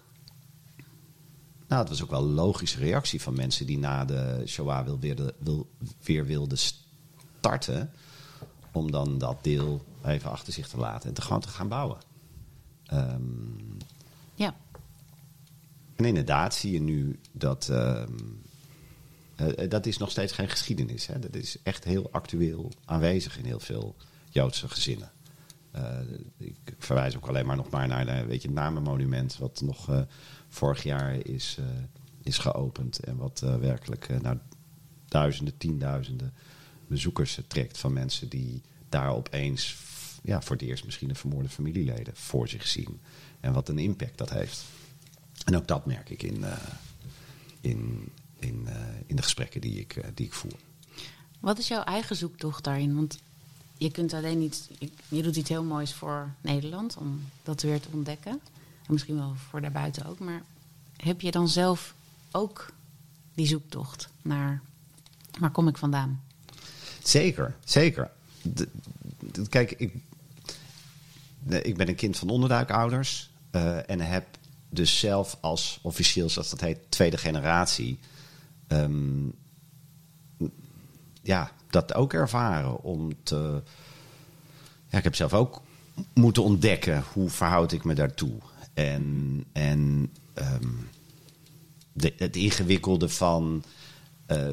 [1.72, 5.00] Nou, het was ook wel een logische reactie van mensen die na de Shoah wil,
[5.00, 5.70] weer, de- wil,
[6.04, 7.92] weer wilden starten.
[8.72, 11.98] Om dan dat deel even achter zich te laten en te gewoon te gaan bouwen.
[12.86, 13.22] Ehm,
[14.34, 14.56] ja.
[15.96, 17.70] En inderdaad zie je nu dat.
[17.70, 18.14] ehm,
[19.36, 21.08] eh, dat is nog steeds geen geschiedenis.
[21.08, 21.20] Hè?
[21.20, 23.96] Dat is echt heel actueel aanwezig in heel veel
[24.30, 25.12] Joodse gezinnen.
[25.72, 26.00] Eh,
[26.38, 30.02] ik verwijs ook alleen maar nog maar naar weet je, het namenmonument, wat nog eh,
[30.52, 31.66] vorig jaar is, eh,
[32.24, 33.00] is geopend.
[33.00, 34.38] En wat eh, werkelijk eh, naar
[35.08, 36.34] duizenden, tienduizenden
[36.88, 39.76] bezoekers trekt van mensen die daar opeens
[40.24, 43.00] ja, voor het eerst misschien de vermoorde familieleden voor zich zien.
[43.40, 44.64] En wat een impact dat heeft.
[45.46, 46.46] En ook dat merk ik in,
[47.62, 48.68] in, in,
[49.06, 50.56] in de gesprekken die ik, die ik voer.
[51.40, 52.96] Wat is jouw eigen zoektocht daarin?
[52.96, 53.20] Want
[53.78, 54.70] je kunt alleen niet.
[55.08, 58.40] Je doet iets heel moois voor Nederland om dat weer te ontdekken.
[58.92, 60.20] En misschien wel voor daarbuiten ook.
[60.20, 60.42] Maar
[60.98, 61.94] heb je dan zelf
[62.32, 62.74] ook
[63.34, 64.62] die zoektocht naar
[65.40, 66.22] Waar kom ik vandaan?
[67.04, 68.12] Zeker, zeker.
[69.50, 69.94] Kijk, ik,
[71.62, 73.30] ik ben een kind van onderduikouders.
[73.52, 74.26] eh, en heb
[74.70, 78.00] dus zelf als officieel, zoals dat heet, tweede generatie.
[78.68, 79.28] ehm,
[81.22, 83.64] ja, dat ook ervaren om te.
[84.90, 85.62] Ja, ik heb zelf ook
[86.14, 88.40] moeten ontdekken hoe verhoud ik me daartoe.
[88.74, 90.68] En, en ehm,
[91.94, 93.64] de, het ingewikkelde van,
[94.26, 94.48] eh,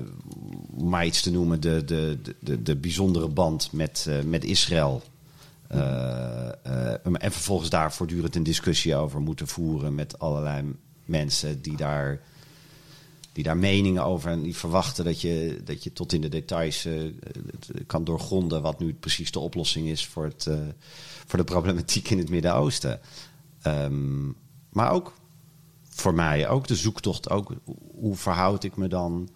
[0.70, 5.02] om maar iets te noemen, de, de, de, de bijzondere band met, eh, met Israël.
[5.68, 6.48] Eh,
[7.02, 12.20] en vervolgens daar voortdurend een discussie over moeten voeren met allerlei mensen die daar,
[13.32, 16.88] die daar meningen over en die verwachten dat je, dat je tot in de details
[17.86, 20.48] kan doorgronden wat nu precies de oplossing is voor, het,
[21.26, 23.00] voor de problematiek in het Midden-Oosten.
[23.62, 24.26] Ehm,
[24.72, 25.14] maar ook
[25.88, 27.52] voor mij, ook de zoektocht, ook
[27.94, 29.28] hoe verhoud ik me dan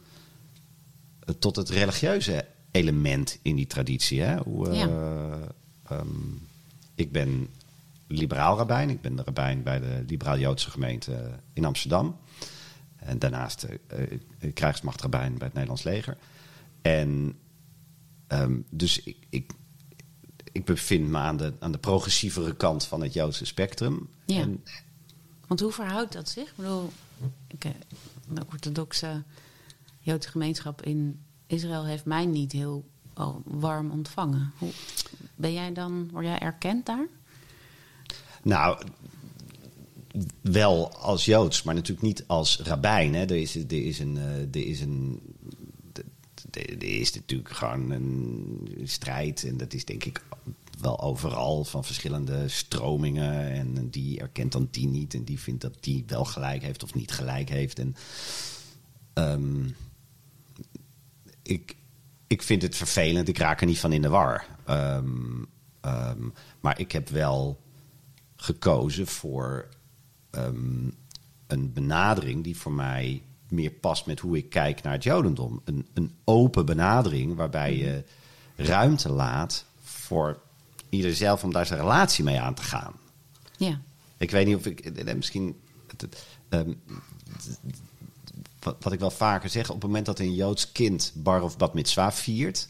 [1.21, 4.21] eh, tot het religieuze element in die traditie.
[4.21, 4.37] Hè?
[4.37, 4.89] Hoe, eh, Ja.
[5.89, 6.07] ehm,
[6.95, 7.49] ik ben
[8.07, 8.91] liberaal rabbijn.
[8.91, 12.17] Ik ben de rabbijn bij de liberaal-Joodse gemeente in Amsterdam.
[12.97, 14.03] En daarnaast eh,
[14.39, 16.17] eh, krijgsmachtrabbijn bij het Nederlands leger.
[16.83, 17.35] En
[18.27, 19.53] ehm, dus ik, ik,
[20.53, 24.09] ik bevind me aan de, aan de progressievere kant van het Joodse spectrum.
[24.25, 24.41] Ja.
[24.41, 24.65] En,
[25.47, 26.49] Want hoe verhoudt dat zich?
[26.49, 26.91] Ik bedoel,
[27.47, 27.63] ik,
[28.29, 29.23] de orthodoxe
[30.01, 32.85] Joodse gemeenschap in Israël heeft mij niet heel
[33.15, 34.53] oh, warm ontvangen.
[34.59, 34.71] Hoe,
[35.35, 37.07] ben jij dan, word jij erkend daar?
[38.43, 38.83] Nou,
[40.41, 43.15] wel als Joods, maar natuurlijk niet als rabbijn.
[43.15, 43.21] Hè.
[43.21, 44.17] Er, is, er is een.
[44.17, 45.21] eh, Er is een
[46.57, 49.45] er is natuurlijk gewoon een strijd.
[49.45, 50.23] En dat is denk ik
[50.81, 53.51] wel overal van verschillende stromingen.
[53.51, 55.15] En die erkent dan die niet.
[55.15, 57.79] En die vindt dat die wel gelijk heeft of niet gelijk heeft.
[57.79, 57.97] En
[59.13, 59.69] ehm,
[61.43, 61.77] ik,
[62.27, 63.29] ik vind het vervelend.
[63.29, 64.47] Ik raak er niet van in de war.
[64.65, 65.45] Ehm,
[65.81, 66.29] ehm,
[66.61, 67.61] maar ik heb wel
[68.37, 69.69] gekozen voor
[71.47, 75.61] een benadering die voor mij meer past met hoe ik kijk naar het Jodendom.
[75.65, 78.05] Een, een open benadering waarbij je
[78.57, 80.41] ruimte laat voor
[80.89, 82.93] ieder zelf om daar zijn relatie mee aan te gaan.
[83.57, 83.81] Ja.
[84.17, 84.81] Ik weet niet of ik.
[84.81, 85.61] eh, Misschien.
[85.87, 86.73] het- het, ehm,
[88.81, 91.75] wat, ik wel vaker zeg, op het moment dat een Joods kind bar of bat
[91.75, 92.69] mitzwa viert,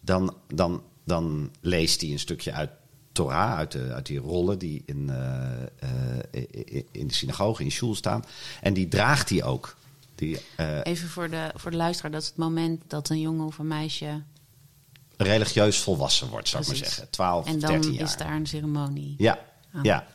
[0.00, 2.70] dan, dan, dan leest hij een stukje uit
[3.12, 5.62] Torah, uit, de, uit die rollen die in, eh,
[6.30, 8.24] eh, in de synagoge, in shul staan.
[8.60, 9.76] En die draagt hij ook.
[10.14, 13.46] Die, eh, Even voor de, voor de luisteraar, dat is het moment dat een jongen
[13.46, 14.22] of een meisje.
[15.16, 17.10] religieus volwassen wordt, zou ik maar zeggen.
[17.10, 18.02] 12, en dan 13 jaar.
[18.02, 19.14] is daar een ceremonie.
[19.18, 19.38] Ja,
[19.72, 19.82] Ah.
[19.84, 20.06] ja.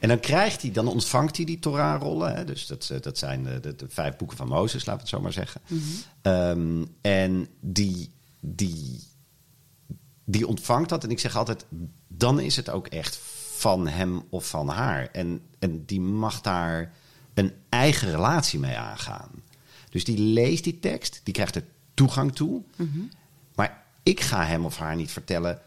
[0.00, 2.46] En dan krijgt hij, dan ontvangt hij die Torah-rollen.
[2.46, 5.20] Dus dat, dat zijn de, de, de vijf boeken van Mozes, laten we het zo
[5.20, 5.60] maar zeggen.
[6.22, 9.00] Ehm, en die, die,
[10.24, 11.04] die ontvangt dat.
[11.04, 11.64] En ik zeg altijd,
[12.08, 13.20] dan is het ook echt
[13.56, 15.08] van hem of van haar.
[15.12, 16.92] En, en die mag daar
[17.34, 19.30] een eigen relatie mee aangaan.
[19.90, 22.62] Dus die leest die tekst, die krijgt er toegang toe.
[23.54, 25.60] Maar ik ga hem of haar niet vertellen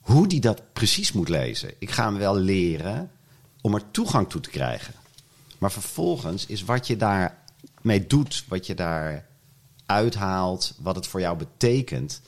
[0.00, 1.72] hoe die dat precies moet lezen.
[1.78, 3.10] Ik ga hem wel leren
[3.60, 4.94] om er toegang toe te krijgen.
[5.58, 9.26] Maar vervolgens is wat je daarmee doet, wat je daar
[9.86, 12.22] uithaalt, wat het voor jou betekent,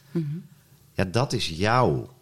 [0.94, 2.16] ja, dat is jouw.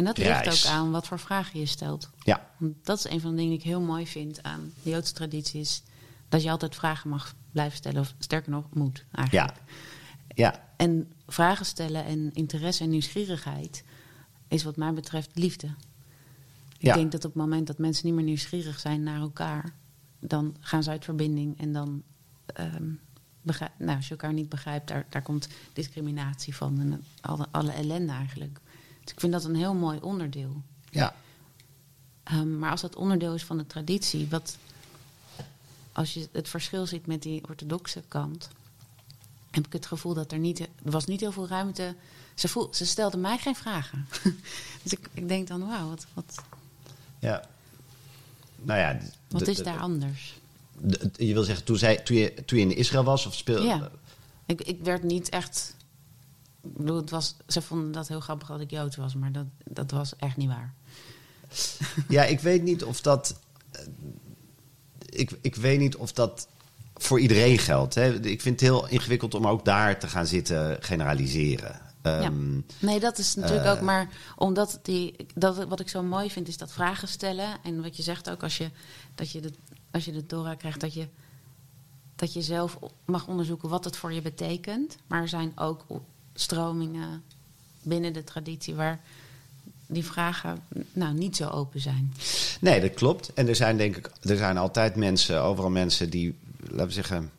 [0.00, 0.44] En dat Reis.
[0.46, 2.10] ligt ook aan wat voor vragen je stelt.
[2.22, 4.90] Ja, Want dat is een van de dingen die ik heel mooi vind aan de
[4.90, 5.60] Joodse traditie.
[5.60, 5.82] Is
[6.28, 8.00] dat je altijd vragen mag blijven stellen.
[8.00, 9.56] Of sterker nog, moet eigenlijk.
[9.56, 9.64] ja,
[10.34, 13.84] ja, En vragen stellen en interesse en nieuwsgierigheid
[14.48, 15.66] is wat mij betreft liefde.
[15.66, 16.94] Ik Ja.
[16.94, 19.72] denk dat op het moment dat mensen niet meer nieuwsgierig zijn naar elkaar,
[20.18, 22.02] dan gaan ze uit verbinding en dan,
[23.42, 27.72] begrijp, nou, als je elkaar niet begrijpt, daar, daar komt discriminatie van en alle, alle
[27.72, 28.60] ellende eigenlijk.
[29.12, 30.62] Ik vind dat een heel mooi onderdeel.
[30.90, 31.14] ja.
[32.22, 34.56] Ehm, maar als dat onderdeel is van de traditie, wat,
[35.92, 38.48] als je het verschil ziet met die orthodoxe kant,
[39.50, 41.94] heb ik het gevoel dat er niet, er was niet heel veel ruimte.
[42.34, 44.06] Ze, voel, ze stelden mij geen vragen.
[44.82, 46.34] dus ik, ik denk dan, wauw, wat, wat,
[47.18, 47.48] ja.
[48.56, 50.38] Nou ja, wat is daar anders?
[50.80, 53.66] de- je wil zeggen, toen, zij, toen, je, toen je in Israël was of speelde.
[53.66, 53.90] Ja.
[54.46, 55.74] Ik, ik werd niet echt.
[56.62, 59.46] Ik bedoel, het was, ze vonden dat heel grappig dat ik Joods was, maar dat,
[59.64, 60.74] dat was echt niet waar.
[62.08, 63.40] Ja, ik weet niet of dat.
[63.70, 63.80] eh,
[65.06, 66.48] Ik, ik weet niet of dat
[66.96, 67.94] voor iedereen geldt.
[67.94, 68.14] Hè.
[68.26, 71.80] Ik vind het heel ingewikkeld om ook daar te gaan zitten generaliseren.
[72.02, 72.62] Ehm, ja.
[72.78, 75.16] Nee, dat is natuurlijk eh, ook maar omdat die.
[75.34, 77.48] Dat, wat ik zo mooi vind, is dat vragen stellen.
[77.62, 78.70] En wat je zegt ook, als je,
[79.14, 79.52] dat je, de,
[79.90, 81.06] als je de Torah krijgt, dat je
[82.16, 84.96] dat je zelf mag onderzoeken wat het voor je betekent.
[85.06, 85.84] Maar er zijn ook
[86.34, 87.22] stromingen
[87.82, 89.00] binnen de traditie waar
[89.86, 90.62] die vragen
[90.92, 92.12] nou niet zo open zijn.
[92.60, 93.32] Nee, dat klopt.
[93.34, 96.34] En er zijn denk ik, er zijn altijd mensen, overal mensen die,
[96.68, 97.30] laten we zeggen,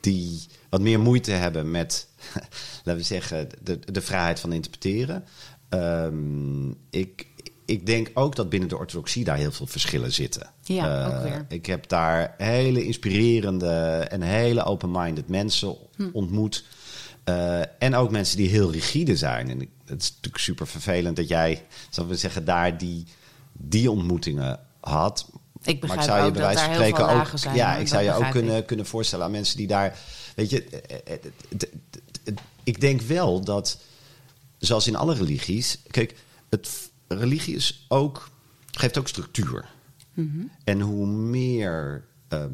[0.00, 2.06] die wat meer moeite hebben met,
[2.84, 5.24] laten we zeggen, de, de vrijheid van interpreteren.
[5.68, 7.26] Ehm, ik,
[7.64, 10.50] ik denk ook dat binnen de orthodoxie daar heel veel verschillen zitten.
[10.62, 11.44] Ja, ook Eh, weer.
[11.48, 13.70] Ik heb daar hele inspirerende
[14.10, 16.08] en hele open-minded mensen Hm.
[16.12, 16.64] ontmoet.
[17.24, 19.50] Eh, en ook mensen die heel rigide zijn.
[19.50, 23.06] En het is natuurlijk super vervelend dat jij, zullen we zeggen, daar die,
[23.52, 25.28] die ontmoetingen had.
[25.62, 27.30] Ik begrijp maar ik zou je bij dat wijze van spreken ook.
[27.34, 27.54] zijn.
[27.54, 28.66] ja, ik zou je ook kunnen, ik.
[28.66, 29.98] kunnen voorstellen aan mensen die daar.
[30.34, 33.78] Weet je, eh, eh, ik denk wel dat,
[34.58, 36.14] zoals in alle religies, kijk,
[36.48, 38.30] het, religie is ook,
[38.70, 39.64] geeft ook structuur.
[40.14, 40.42] Mhm.
[40.64, 42.50] En hoe meer, ehm,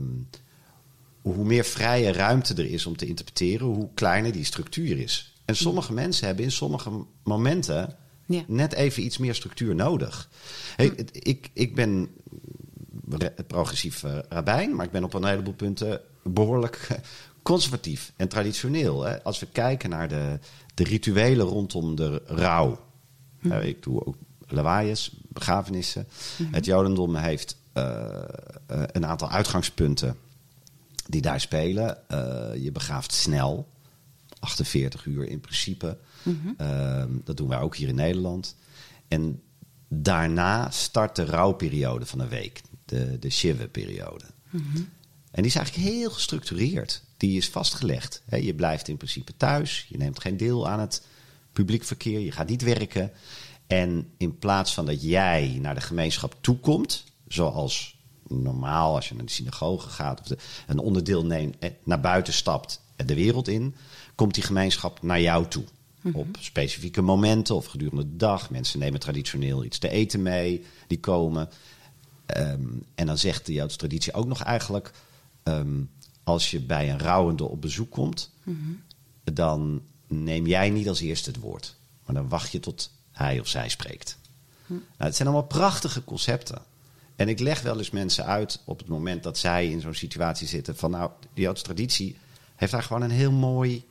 [1.22, 5.35] hoe meer vrije ruimte er is om te interpreteren, hoe kleiner die structuur is.
[5.44, 6.90] En sommige mensen hebben in sommige
[7.22, 8.42] momenten Ja.
[8.46, 10.30] net even iets meer structuur nodig.
[10.76, 12.09] Hey, het- ik, ik ben
[13.09, 16.96] re- progressief eh, rabbijn, maar ik ben op een heleboel punten behoorlijk eh,
[17.42, 19.02] conservatief en traditioneel.
[19.02, 19.22] Hè.
[19.22, 20.38] Als we kijken naar de,
[20.74, 22.80] de rituelen rondom de rouw.
[23.42, 24.16] Eh, ik doe ook
[24.48, 26.06] lawaaiers, begrafenissen.
[26.50, 28.04] Het Jodendom heeft eh,
[28.66, 30.16] een aantal uitgangspunten
[31.11, 32.09] die daar spelen.
[32.09, 33.68] Eh, je begraaft snel,
[34.38, 35.99] 48 uur in principe.
[36.57, 38.57] Ehm, dat doen wij ook hier in Nederland.
[39.09, 39.42] En
[39.88, 44.25] daarna start de rouwperiode van een week, de, de Shiva-periode.
[45.31, 47.03] En die is eigenlijk heel gestructureerd.
[47.16, 48.23] Die is vastgelegd.
[48.40, 51.07] Je blijft in principe thuis, je neemt geen deel aan het
[51.53, 53.12] publiek verkeer, je gaat niet werken.
[53.66, 57.99] En in plaats van dat jij naar de gemeenschap toekomt, zoals
[58.30, 62.32] normaal als je naar de synagoge gaat of de, een onderdeel neemt, eh, naar buiten
[62.32, 63.74] stapt en de wereld in,
[64.14, 65.64] komt die gemeenschap naar jou toe.
[66.12, 68.50] Op specifieke momenten of gedurende de dag.
[68.50, 71.48] Mensen nemen traditioneel iets te eten mee, die komen.
[72.26, 74.92] Ehm, en dan zegt de Joodse traditie ook nog eigenlijk:
[75.42, 75.82] ehm,
[76.24, 78.30] als je bij een rouwende op bezoek komt,
[79.24, 81.74] dan neem jij niet als eerste het woord.
[82.06, 84.18] Maar dan wacht je tot hij of zij spreekt.
[84.66, 86.62] Nou, het zijn allemaal prachtige concepten.
[87.20, 90.46] En ik leg wel eens mensen uit op het moment dat zij in zo'n situatie
[90.46, 92.16] zitten: van nou, de Joodse traditie
[92.56, 93.85] heeft daar gewoon een heel mooi.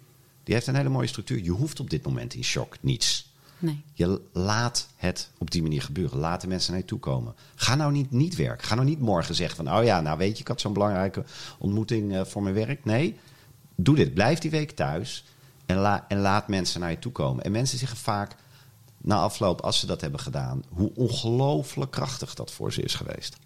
[0.44, 1.44] Die heeft een hele mooie structuur.
[1.44, 3.32] Je hoeft op dit moment in shock niets.
[3.60, 3.82] Nee.
[3.94, 6.20] Je laat het op die manier gebeuren.
[6.20, 7.34] Laat de mensen naar je toe komen.
[7.56, 8.68] Ga nou niet, niet werken.
[8.68, 9.78] Ga nou niet morgen zeggen van...
[9.78, 11.24] oh ja, nou weet je, ik had zo'n belangrijke
[11.58, 12.86] ontmoeting eh, voor mijn werk.
[12.86, 13.16] Nee,
[13.76, 14.14] doe dit.
[14.14, 15.24] Blijf die week thuis
[15.66, 17.44] en, la- en laat mensen naar je toe komen.
[17.44, 18.36] En mensen zeggen vaak
[19.02, 20.64] na afloop, als ze dat hebben gedaan...
[20.70, 23.38] hoe ongelooflijk krachtig dat voor ze is geweest.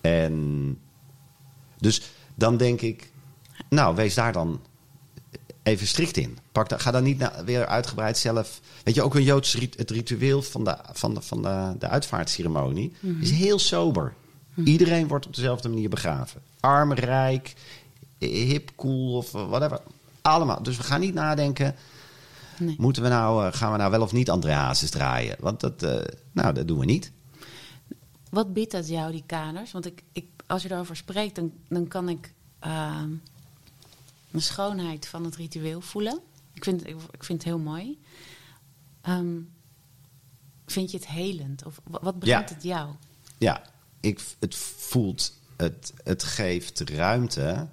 [0.00, 0.78] En
[1.78, 2.02] dus
[2.34, 3.10] dan denk ik...
[3.68, 4.60] nou, wees daar dan
[5.62, 6.38] even strikt in.
[6.52, 8.60] Pak da- ga dan niet na- weer uitgebreid zelf.
[8.82, 11.88] Weet je, ook een Joods rit- het ritueel van de, van de, van de, de
[11.88, 14.14] uitvaartceremonie is heel sober.
[14.64, 16.40] Iedereen wordt op dezelfde manier begraven.
[16.60, 17.54] Arm, rijk,
[18.18, 19.80] hip, cool of whatever.
[20.22, 20.62] Allemaal.
[20.62, 21.74] Dus we gaan niet nadenken.
[22.64, 22.74] Nee.
[22.78, 25.36] Moeten we nou, eh, gaan we nou wel of niet André Hazes draaien?
[25.40, 26.00] Want dat, eh,
[26.32, 27.12] nou, dat doen we niet.
[28.30, 29.72] Wat biedt dat jou, die kaders?
[29.72, 33.10] Want ik, ik, als je erover spreekt, dan, dan kan ik ehm,
[34.30, 36.20] de schoonheid van het ritueel voelen.
[36.52, 37.98] Ik vind, ik, ik vind het heel mooi.
[39.00, 39.36] Ehm,
[40.66, 41.64] vind je het helend?
[41.64, 42.54] Of wa- wat brengt Ja.
[42.54, 42.90] het jou?
[43.38, 43.62] Ja,
[44.00, 47.68] ik, het voelt, het, het geeft ruimte.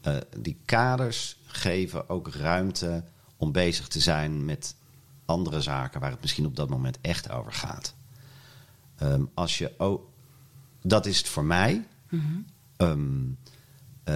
[0.00, 3.04] eh, die kaders geven ook ruimte
[3.36, 4.74] om bezig te zijn met
[5.24, 7.94] andere zaken waar het misschien op dat moment echt over gaat.
[8.98, 10.08] Ehm, als je ook,
[10.82, 11.86] dat is het voor mij.
[12.76, 13.00] Ehm,
[14.04, 14.14] eh,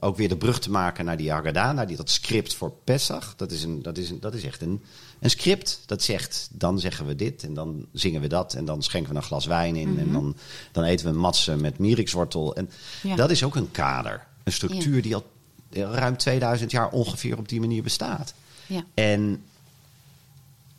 [0.00, 3.34] ook weer de brug te maken naar die Haggadah, naar die, dat script voor Pesach.
[3.36, 4.82] Dat is, een, dat is, een, dat is echt een,
[5.20, 8.82] een script dat zegt, dan zeggen we dit en dan zingen we dat en dan
[8.82, 10.36] schenken we een glas wijn in en dan,
[10.72, 12.54] dan eten we een matse met mierikswortel.
[12.56, 12.70] En
[13.02, 13.16] Ja.
[13.16, 15.26] dat is ook een kader, een structuur die al
[15.70, 18.34] ruim 2000 jaar ongeveer op die manier bestaat.
[18.66, 18.84] Ja.
[18.94, 19.42] En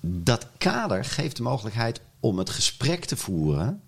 [0.02, 3.82] dat kader geeft de mogelijkheid om het gesprek te voeren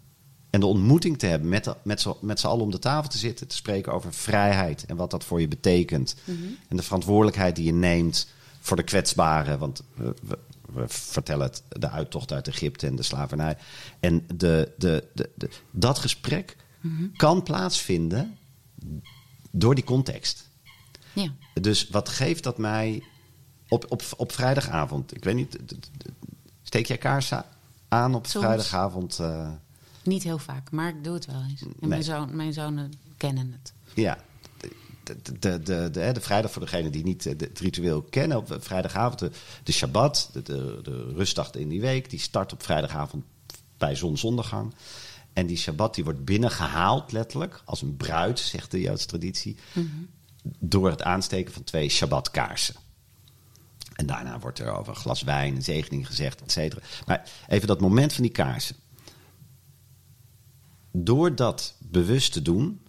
[0.49, 3.09] en de ontmoeting te hebben met, de- met, z'n- met z'n allen om de tafel
[3.09, 6.15] te zitten, te spreken over vrijheid en wat dat voor je betekent.
[6.67, 8.27] En de verantwoordelijkheid die je neemt
[8.59, 10.37] voor de kwetsbaren, want we, we,
[10.73, 13.57] we vertellen het, de uittocht uit Egypte en de slavernij.
[13.99, 16.55] En de, de, de, de- dat gesprek
[17.15, 18.37] kan plaatsvinden
[19.51, 20.49] door die context.
[21.13, 21.32] Ja.
[21.62, 23.04] Dus wat geeft dat mij
[23.69, 25.15] op, op, op vrijdagavond?
[25.15, 25.58] Ik weet niet,
[26.63, 27.45] steek jij kaarsen
[27.88, 28.45] aan op Soms.
[28.45, 29.19] vrijdagavond?
[29.19, 29.50] eh,
[30.04, 31.62] Niet heel vaak, maar ik doe het wel eens.
[31.62, 31.89] En Nee.
[31.89, 33.74] mijn, zoon, mijn zonen kennen het.
[33.93, 34.17] Ja,
[35.04, 38.38] de, de, de, de, de vrijdag voor degenen die niet eh, het ritueel kennen.
[38.38, 39.32] Op vrijdagavond de,
[39.63, 42.10] de Shabbat, de, de, de rustdag in die week.
[42.10, 43.24] Die start op vrijdagavond
[43.78, 44.74] bij zonsondergang.
[45.34, 47.62] En die Shabbat die wordt binnengehaald letterlijk.
[47.65, 49.56] Als een bruid, zegt de Joodse traditie.
[50.43, 52.75] Door het aansteken van twee Shabbatkaarsen.
[53.95, 56.82] En daarna wordt er over een glas wijn, een zegening gezegd, et cetera.
[57.06, 58.75] Maar even dat moment van die kaarsen.
[60.91, 62.82] Door dat bewust te doen,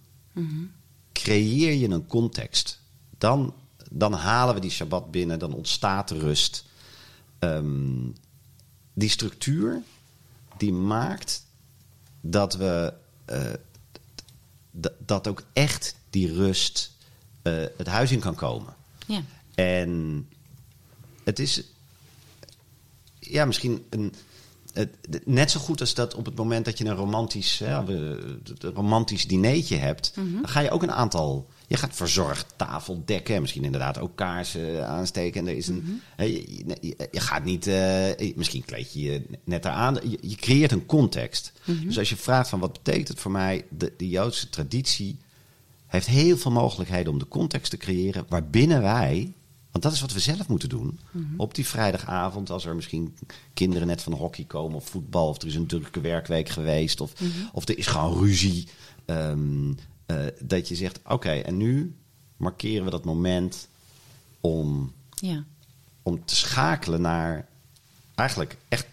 [1.12, 2.80] creëer je een context.
[3.18, 3.54] Dan,
[3.90, 6.64] dan halen we die Shabbat binnen, dan ontstaat rust.
[7.38, 8.10] Ehm,
[8.92, 9.82] die structuur,
[10.56, 11.46] die maakt
[12.20, 13.52] dat we eh,
[14.98, 16.91] dat ook echt die rust
[17.42, 18.74] eh, het huis in kan komen.
[19.06, 19.22] Ja.
[19.54, 20.28] En
[21.24, 21.62] het is
[23.18, 24.14] ja, misschien een,
[24.72, 27.80] het, net zo goed als dat op het moment dat je een romantisch, hè,
[28.60, 31.48] romantisch dineetje hebt, dan ga je ook een aantal.
[31.66, 35.40] Je gaat verzorgd tafel dekken, misschien inderdaad ook kaarsen aansteken.
[35.40, 39.22] En er is een, hè, je, je- je gaat niet, eh, misschien kleed je je
[39.44, 39.94] net eraan.
[39.94, 41.52] Je, je creëert een context.
[41.86, 45.16] Dus als je vraagt van wat betekent het voor mij, de, de Joodse traditie
[45.92, 49.32] heeft heel veel mogelijkheden om de context te creëren waarbinnen wij,
[49.70, 50.98] want dat is wat we zelf moeten doen,
[51.36, 53.16] op die vrijdagavond, als er misschien
[53.54, 57.12] kinderen net van hockey komen of voetbal, of er is een drukke werkweek geweest, of,
[57.52, 58.68] of er is gewoon ruzie,
[59.04, 59.72] ehm,
[60.06, 61.94] eh, dat je zegt: oké, en nu
[62.36, 63.68] markeren we dat moment
[64.40, 65.44] om, Ja.
[66.02, 67.48] om te schakelen naar
[68.14, 68.86] eigenlijk echt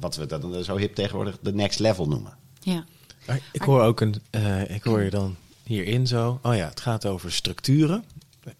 [0.00, 2.36] wat we dan zo hip tegenwoordig de next level noemen.
[2.60, 2.84] Ja.
[3.52, 5.36] Ik hoor ook een, eh, ik hoor je dan
[5.66, 6.38] hierin zo.
[6.42, 8.04] Oh ja, het gaat over structuren,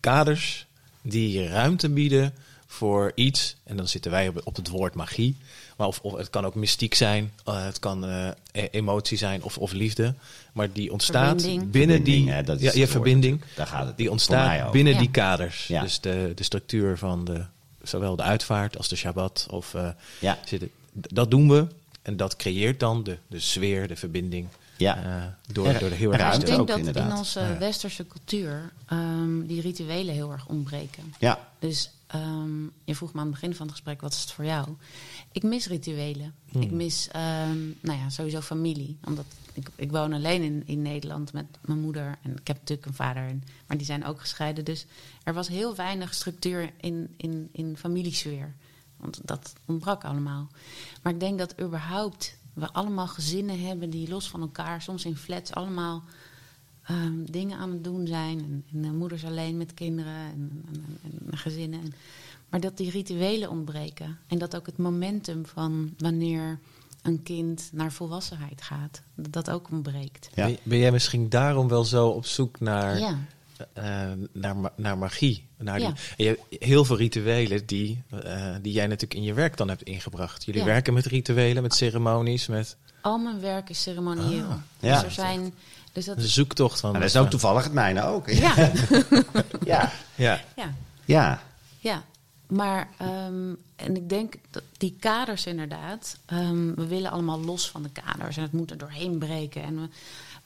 [0.01, 0.67] kaders
[1.03, 2.35] die je ruimte bieden
[2.67, 3.57] voor iets.
[3.65, 5.37] En dan zitten wij op, op het woord magie.
[5.77, 9.43] Maar of, of het kan ook mystiek zijn, eh, het kan eh, e- emotie zijn
[9.43, 10.15] of, of liefde.
[10.53, 11.63] Maar die ontstaat Verbinding.
[11.63, 13.43] Verbinding, binnen die hè, dat is ja, je woord verbinding.
[13.55, 14.99] Daar gaat het die voor ontstaat binnen Ja.
[14.99, 15.67] die kaders.
[15.67, 15.83] Ja.
[15.83, 17.45] Dus de, de structuur van de,
[17.83, 19.47] zowel de uitvaart als de Shabbat.
[19.51, 19.89] Of, eh,
[20.21, 20.39] Ja.
[20.45, 21.67] zitten, dat doen we.
[22.03, 24.47] En dat creëert dan de, de sfeer, de verbinding.
[24.77, 25.05] Ja.
[25.05, 27.11] eh, door, door de heel er erg ruimte ik denk ook, dat inderdaad.
[27.11, 27.59] in onze Ja.
[27.59, 31.15] westerse cultuur ehm, die rituelen heel erg ontbreken.
[31.19, 34.31] Ja, Dus ehm, je vroeg me aan het begin van het gesprek, wat is het
[34.33, 34.69] voor jou?
[35.33, 36.35] Ik mis rituelen.
[36.59, 38.99] Ik mis, ehm, nou ja, sowieso familie.
[39.05, 42.19] Omdat ik, ik woon alleen in, in Nederland met mijn moeder.
[42.23, 44.65] En ik heb natuurlijk een vader, en, maar die zijn ook gescheiden.
[44.65, 44.87] Dus
[45.25, 48.55] er was heel weinig structuur in, in, in familiesfeer.
[48.97, 50.49] Want dat ontbrak allemaal.
[51.03, 55.17] Maar ik denk dat überhaupt we allemaal gezinnen hebben die los van elkaar, soms in
[55.17, 56.03] flats, allemaal
[56.83, 58.39] ehm, dingen aan het doen zijn.
[58.39, 61.81] En, en eh, moeders alleen met kinderen en, en, en- en gezinnen.
[61.81, 61.95] En-
[62.49, 64.19] maar dat die rituelen ontbreken.
[64.27, 66.59] En dat ook het momentum van wanneer
[67.03, 70.29] een kind naar volwassenheid gaat, dat dat ook ontbreekt.
[70.35, 70.47] Ja.
[70.47, 73.19] Ben, ben jij misschien daarom wel zo op zoek naar, Ja.
[73.73, 73.85] Eh,
[74.33, 75.47] naar, naar magie?
[75.59, 75.87] Naar Ja.
[75.87, 79.69] en je hebt heel veel rituelen die, eh, die jij natuurlijk in je werk dan
[79.69, 80.45] hebt ingebracht.
[80.45, 80.67] Jullie Ja.
[80.67, 84.45] werken met rituelen, met ceremonies, met Al mijn werk is ceremonieel.
[84.45, 85.05] Ah, dus ja.
[85.05, 85.55] er zijn.
[85.93, 86.91] Dus dat, een zoektocht van...
[86.93, 88.31] Maar dat is ook toevallig het mijne ook.
[88.31, 88.55] ja,
[89.65, 89.93] Ja.
[90.15, 90.75] Ja, ja.
[91.05, 91.43] Ja.
[91.79, 92.03] Ja,
[92.47, 97.83] maar ehm, en ik denk dat die kaders inderdaad, ehm, we willen allemaal los van
[97.83, 99.63] de kaders en het moet er doorheen breken.
[99.63, 99.89] En we,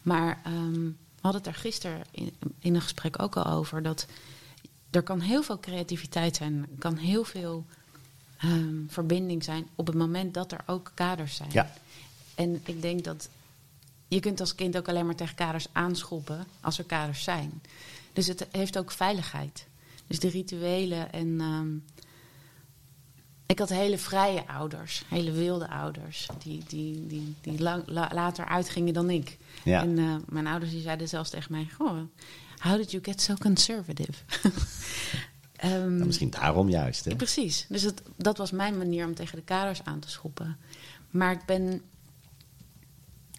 [0.03, 0.89] maar ehm,
[1.21, 4.07] hadden het er gisteren in, in een gesprek ook al over dat
[4.91, 7.67] er kan heel veel creativiteit zijn, er kan heel veel
[8.39, 11.51] ehm, verbinding zijn op het moment dat er ook kaders zijn.
[11.53, 11.73] Ja.
[12.35, 13.29] En ik denk dat
[14.09, 17.63] je kunt als kind ook alleen maar tegen kaders aanschoppen als er kaders zijn.
[18.13, 19.67] Dus het heeft ook veiligheid.
[20.07, 21.41] Dus de rituelen en.
[21.41, 21.69] ehm,
[23.51, 28.45] ik had hele vrije ouders, hele wilde ouders, die, die, die, die lang, la- later
[28.45, 29.39] uitgingen dan ik.
[29.65, 29.83] Ja.
[29.83, 31.99] En eh, mijn ouders die zeiden zelfs tegen mij: Goh,
[32.59, 34.13] how did you get so conservative?
[35.57, 37.05] Ehm, Nou, misschien daarom juist.
[37.05, 37.17] Hè?
[37.17, 37.67] Precies.
[37.69, 40.57] Dus het, dat was mijn manier om tegen de kaders aan te schoppen.
[41.11, 41.83] Maar ik ben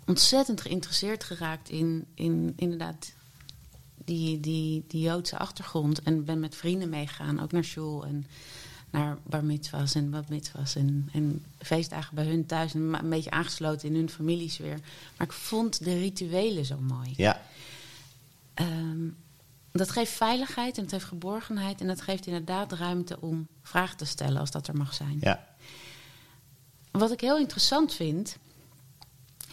[0.06, 3.14] ontzettend geïnteresseerd geraakt in, in inderdaad
[4.06, 6.02] die, die, die Joodse achtergrond.
[6.02, 8.26] En ben met vrienden meegegaan, ook naar school en
[8.92, 10.76] naar bar mitzvahs en bat mitzvahs.
[10.76, 12.74] En, en feestdagen bij hun thuis.
[12.74, 14.80] En een beetje aangesloten in hun familiesfeer.
[15.18, 17.14] Maar ik vond de rituelen zo mooi.
[17.16, 17.42] Ja.
[18.54, 19.08] Ehm,
[19.72, 21.82] dat geeft veiligheid en het heeft geborgenheid.
[21.82, 25.18] En dat geeft inderdaad ruimte om vragen te stellen als dat er mag zijn.
[25.22, 25.48] Ja.
[26.92, 28.38] Wat ik heel interessant vind.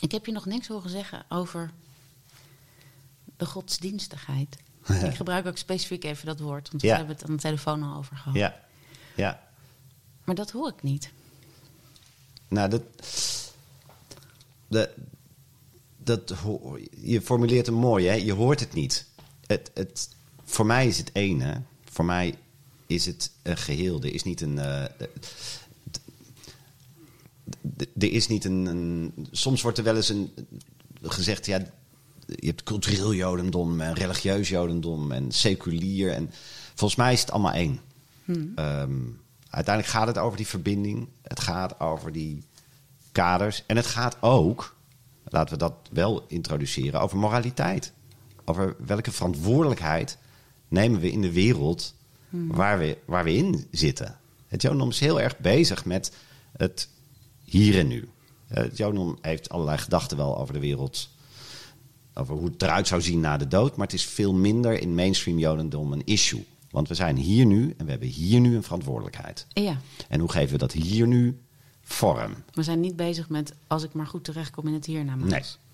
[0.01, 1.71] Ik heb je nog niks horen zeggen over
[3.37, 4.57] de godsdienstigheid.
[5.05, 6.91] ik gebruik ook specifiek even dat woord, want Ja.
[6.91, 8.35] we hebben het aan de telefoon al over gehad.
[8.35, 8.61] Ja.
[9.19, 9.41] Ja.
[10.25, 11.11] Maar dat hoor ik niet.
[12.49, 12.83] Nou, dat,
[15.97, 18.15] dat, ho- je formuleert hem mooi, hè?
[18.15, 19.07] je hoort het niet.
[19.47, 20.09] Het, het,
[20.45, 21.55] voor mij is het één, hè?
[21.91, 22.35] voor mij
[22.87, 24.01] is het een geheel.
[24.03, 24.59] Er is niet een.
[24.59, 24.83] eh,
[27.99, 29.13] er is niet een, een.
[29.31, 30.31] Soms wordt er wel eens een,
[31.03, 31.59] gezegd, ja,
[32.27, 36.13] je hebt cultureel jodendom en religieus jodendom en seculier.
[36.13, 36.31] En
[36.75, 37.81] volgens mij is het allemaal één.
[38.55, 39.01] Ehm,
[39.51, 41.09] uiteindelijk gaat het over die verbinding.
[41.23, 42.45] Het gaat over die
[43.13, 43.65] kaders.
[43.67, 44.77] En het gaat ook,
[45.25, 47.93] laten we dat wel introduceren, over moraliteit.
[48.45, 50.19] Over welke verantwoordelijkheid
[50.69, 51.95] nemen we in de wereld
[52.31, 54.19] waar, we, waar we in zitten.
[54.47, 56.13] Het Jodendom is heel erg bezig met
[56.53, 56.89] het
[57.45, 58.09] hier en nu.
[58.47, 61.11] Het Jodendom heeft allerlei gedachten wel over de wereld.
[62.15, 63.77] Over hoe het eruit zou zien na de dood.
[63.77, 66.47] Maar het is veel minder in mainstream Jodendom een issue.
[66.71, 69.47] Want we zijn hier nu en we hebben hier nu een verantwoordelijkheid.
[69.49, 69.77] Ja,
[70.09, 71.41] En hoe geven we dat hier nu
[71.83, 72.35] vorm?
[72.53, 75.31] we zijn niet bezig met als ik maar goed terechtkom in het hiernamaals.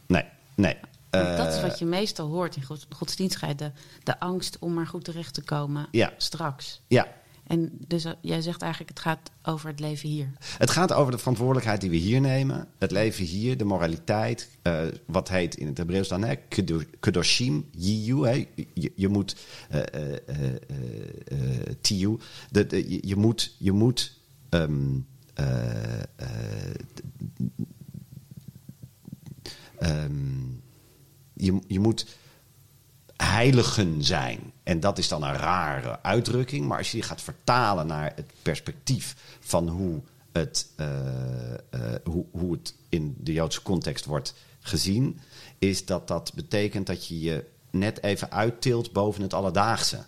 [0.06, 0.24] Nee, nee,
[0.54, 0.76] nee.
[1.10, 3.58] Want dat is Eh, wat je meestal hoort in god- godsdienstigheid.
[3.58, 3.70] De,
[4.02, 6.12] de angst om maar goed terecht te komen Ja.
[6.16, 6.80] straks.
[6.86, 7.08] Ja,
[7.46, 10.30] En dus eh, jij zegt eigenlijk het gaat over het leven hier.
[10.58, 12.68] Het gaat over de verantwoordelijkheid die we hier nemen.
[12.78, 14.48] Het leven hier, de moraliteit.
[14.62, 16.34] eh, wat heet in het Hebreeuws dan, hè?
[16.36, 18.46] kedo- Kedoshim, yiyu.
[18.94, 19.36] Je, moet...
[19.68, 20.18] eh eh
[22.50, 23.54] de, je, je moet...
[23.58, 24.98] Je moet ehm,
[31.34, 32.06] je, je moet
[33.34, 34.52] heiligen zijn.
[34.62, 36.66] En dat is dan een rare uitdrukking.
[36.66, 41.58] Maar als je die gaat vertalen naar het perspectief van hoe het, eh, eh,
[42.04, 45.20] hoe, hoe het in de Joodse context wordt gezien,
[45.58, 50.04] is dat dat betekent dat je je net even uittilt boven het alledaagse.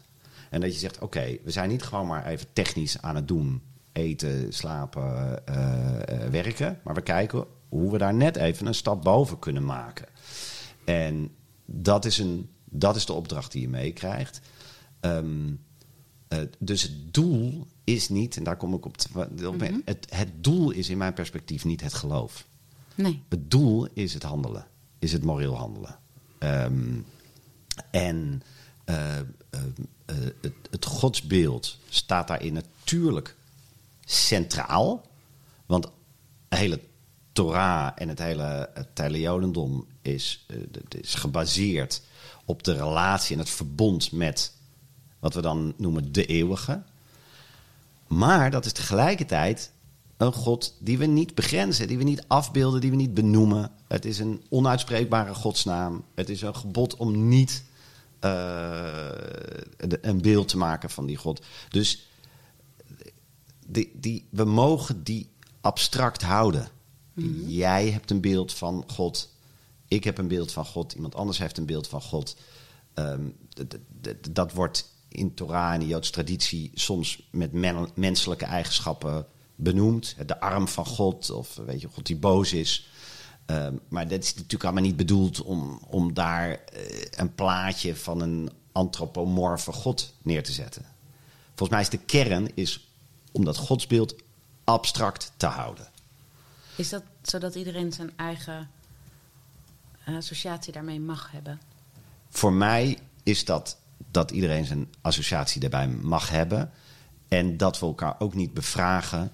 [0.51, 3.63] En dat je zegt: oké, we zijn niet gewoon maar even technisch aan het doen.
[3.93, 6.81] Eten, slapen, eh, werken.
[6.83, 10.07] Maar we kijken hoe we daar net even een stap boven kunnen maken.
[10.85, 11.31] En
[11.65, 14.41] dat is, een, dat is de opdracht die je meekrijgt.
[15.01, 15.53] Ehm,
[16.29, 18.97] eh, dus het doel is niet, en daar kom ik op.
[18.97, 22.47] te- op het, het doel is in mijn perspectief niet het geloof.
[22.95, 23.23] Nee.
[23.29, 24.67] Het doel is het handelen,
[24.99, 25.99] is het moreel handelen.
[26.39, 26.99] Ehm,
[27.91, 28.43] en
[28.85, 29.25] eh, eh,
[30.41, 33.37] het, het godsbeeld staat daarin natuurlijk
[34.05, 35.07] centraal.
[35.67, 35.89] Want
[36.49, 36.81] de hele
[37.33, 40.47] Torah en het hele, het hele Jodendom is,
[40.89, 42.03] is gebaseerd
[42.47, 44.53] op de relatie en het verbond met
[45.19, 46.83] wat we dan noemen de eeuwige.
[48.07, 49.71] Maar dat is tegelijkertijd
[50.17, 53.71] een God die we niet begrenzen, die we niet afbeelden, die we niet benoemen.
[53.89, 56.05] Het is een onuitspreekbare godsnaam.
[56.15, 57.65] Het is een gebod om niet
[58.19, 58.31] eh,
[59.79, 61.45] de- een beeld te maken van die God.
[61.69, 62.09] Dus
[63.67, 65.29] die, die, we mogen die
[65.61, 66.69] abstract houden.
[67.47, 69.35] Jij hebt een beeld van God.
[69.89, 70.93] Ik heb een beeld van God.
[70.93, 72.37] Iemand anders heeft een beeld van God.
[72.95, 73.29] Ehm,
[74.31, 80.17] dat wordt in Torah en de Joodse traditie soms met men- menselijke eigenschappen benoemd.
[80.27, 82.89] De arm van God, of weet je, God die boos is.
[83.47, 86.81] Ehm, maar dat is natuurlijk allemaal niet bedoeld om, om daar eh,
[87.11, 90.85] een plaatje van een antropomorfe God neer te zetten.
[91.47, 92.89] Volgens mij is de kern is
[93.33, 94.15] om dat godsbeeld
[94.65, 95.89] abstract te houden.
[96.77, 98.71] Is dat zodat iedereen zijn eigen
[100.07, 101.61] eh, associatie daarmee mag hebben?
[102.29, 103.77] Voor mij is dat
[104.11, 106.71] dat iedereen zijn associatie daarbij mag hebben.
[107.29, 109.33] En dat we elkaar ook niet bevragen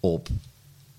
[0.00, 0.28] op.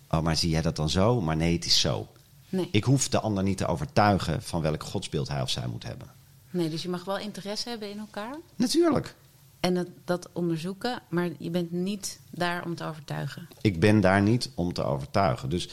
[0.09, 1.21] Oh, maar zie jij dat dan zo?
[1.21, 2.07] Maar nee, het is zo.
[2.49, 2.69] Nee.
[2.71, 6.07] Ik hoef de ander niet te overtuigen van welk godsbeeld hij of zij moet hebben.
[6.49, 9.15] nee, dus je mag wel interesse hebben in elkaar Natuurlijk.
[9.59, 13.47] en dat, dat onderzoeken, maar je bent niet daar om te overtuigen.
[13.61, 15.49] Ik ben daar niet om te overtuigen.
[15.49, 15.69] Dus,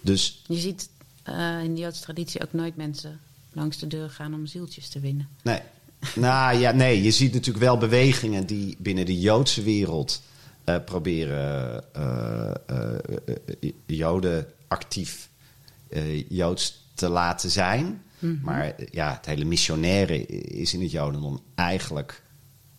[0.00, 0.88] dus Je ziet
[1.24, 3.20] eh, in de Joodse traditie ook nooit mensen
[3.52, 5.28] langs de deur gaan om zieltjes te winnen.
[5.42, 5.60] Nee.
[6.14, 10.22] Nou ja, nee, je ziet natuurlijk wel bewegingen die binnen de Joodse wereld
[10.64, 12.50] eh, proberen eh,
[13.86, 15.28] Joden actief
[16.28, 18.02] Joods te laten zijn.
[18.42, 22.22] Maar eh, ja, het hele missionaire is in het Jodendom eigenlijk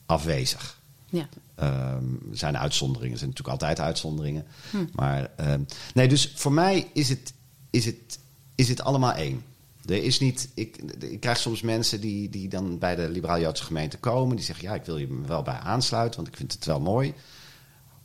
[0.06, 0.80] afwezig.
[1.10, 1.28] Ja.
[1.56, 4.46] Er zijn uitzonderingen, er zijn natuurlijk altijd uitzonderingen.
[4.92, 5.62] Maar ehm,
[5.94, 7.34] nee, dus voor mij is het,
[7.70, 8.20] is het,
[8.56, 9.44] is het allemaal één.
[9.86, 13.98] Er is niet, ik, ik krijg soms mensen die, die dan bij de liberaal-Joodse gemeente
[13.98, 14.36] komen.
[14.36, 16.80] Die zeggen, ja, ik wil je me wel bij aansluiten, want ik vind het wel
[16.80, 17.14] mooi.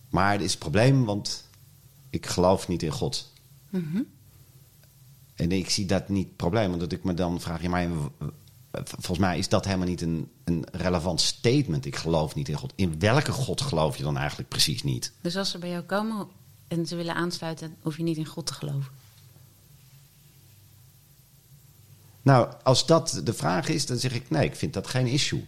[0.08, 1.44] Maar er is een probleem, want
[2.10, 3.32] ik geloof niet in God.
[5.34, 7.88] En ik zie dat niet het probleem, omdat ik me dan vraag, ja, maar
[8.70, 11.86] volgens mij is dat helemaal niet een, een relevant statement.
[11.86, 12.72] Ik geloof niet in God.
[12.74, 15.12] In welke God geloof je dan eigenlijk precies niet?
[15.20, 16.26] Dus als ze bij jou komen
[16.68, 18.92] en ze willen aansluiten, hoef je niet in God te geloven.
[22.22, 25.46] Nou, als dat de vraag is, dan zeg ik nee, ik vind dat geen issue.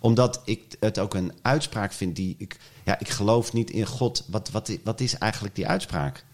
[0.00, 2.58] Omdat ik het ook een uitspraak vind die ik.
[2.84, 4.24] Ja, ik geloof niet in God.
[4.28, 6.24] Wat, wat, wat is eigenlijk die uitspraak?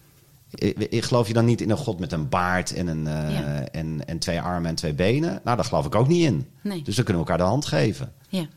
[0.49, 3.31] Ik, ik geloof je dan niet in een God met een baard en, een, eh,
[3.39, 3.67] Ja.
[3.71, 5.41] en, en twee armen en twee benen?
[5.43, 6.47] Nou, daar geloof ik ook niet in.
[6.61, 6.81] Nee.
[6.81, 8.13] Dus dan kunnen we elkaar de hand geven.
[8.29, 8.47] Ja.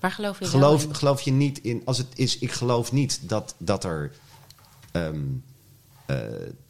[0.00, 0.94] Waar geloof je Geloof, in?
[0.94, 4.12] geloof je niet in, als het is, ik geloof niet dat, dat, er,
[4.92, 5.20] ehm,
[6.06, 6.16] eh,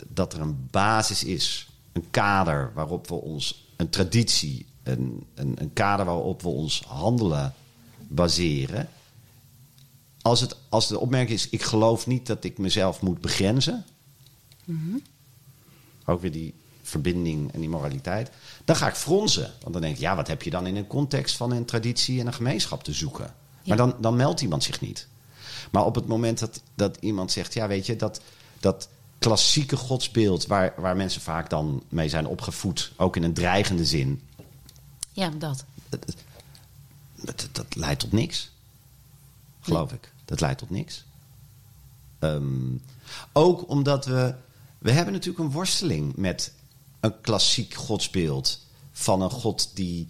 [0.08, 5.72] dat er een basis is, een kader waarop we ons, een traditie, een, een, een
[5.72, 7.54] kader waarop we ons handelen
[8.08, 8.88] baseren.
[10.22, 13.84] Als, het, als de opmerking is, ik geloof niet dat ik mezelf moet begrenzen,
[16.04, 18.30] ook weer die verbinding en die moraliteit,
[18.64, 19.52] dan ga ik fronsen.
[19.60, 22.20] Want dan denk ik, ja, wat heb je dan in een context van een traditie
[22.20, 23.34] en een gemeenschap te zoeken?
[23.64, 25.08] Maar dan, dan meldt iemand zich niet.
[25.70, 28.20] Maar op het moment dat, dat iemand zegt, ja, weet je, dat,
[28.60, 28.88] dat
[29.24, 34.22] klassieke godsbeeld waar, waar mensen vaak dan mee zijn opgevoed, ook in een dreigende zin,
[35.12, 35.64] Ja, dat.
[35.88, 36.14] dat,
[37.14, 38.50] dat, dat leidt tot niks.
[39.60, 40.12] Geloof ik.
[40.24, 41.04] Dat leidt tot niks.
[42.18, 42.76] Ehm,
[43.32, 44.34] ook omdat we.
[44.78, 46.52] We hebben natuurlijk een worsteling met
[47.00, 48.60] een klassiek godsbeeld.
[48.92, 50.08] Van een god die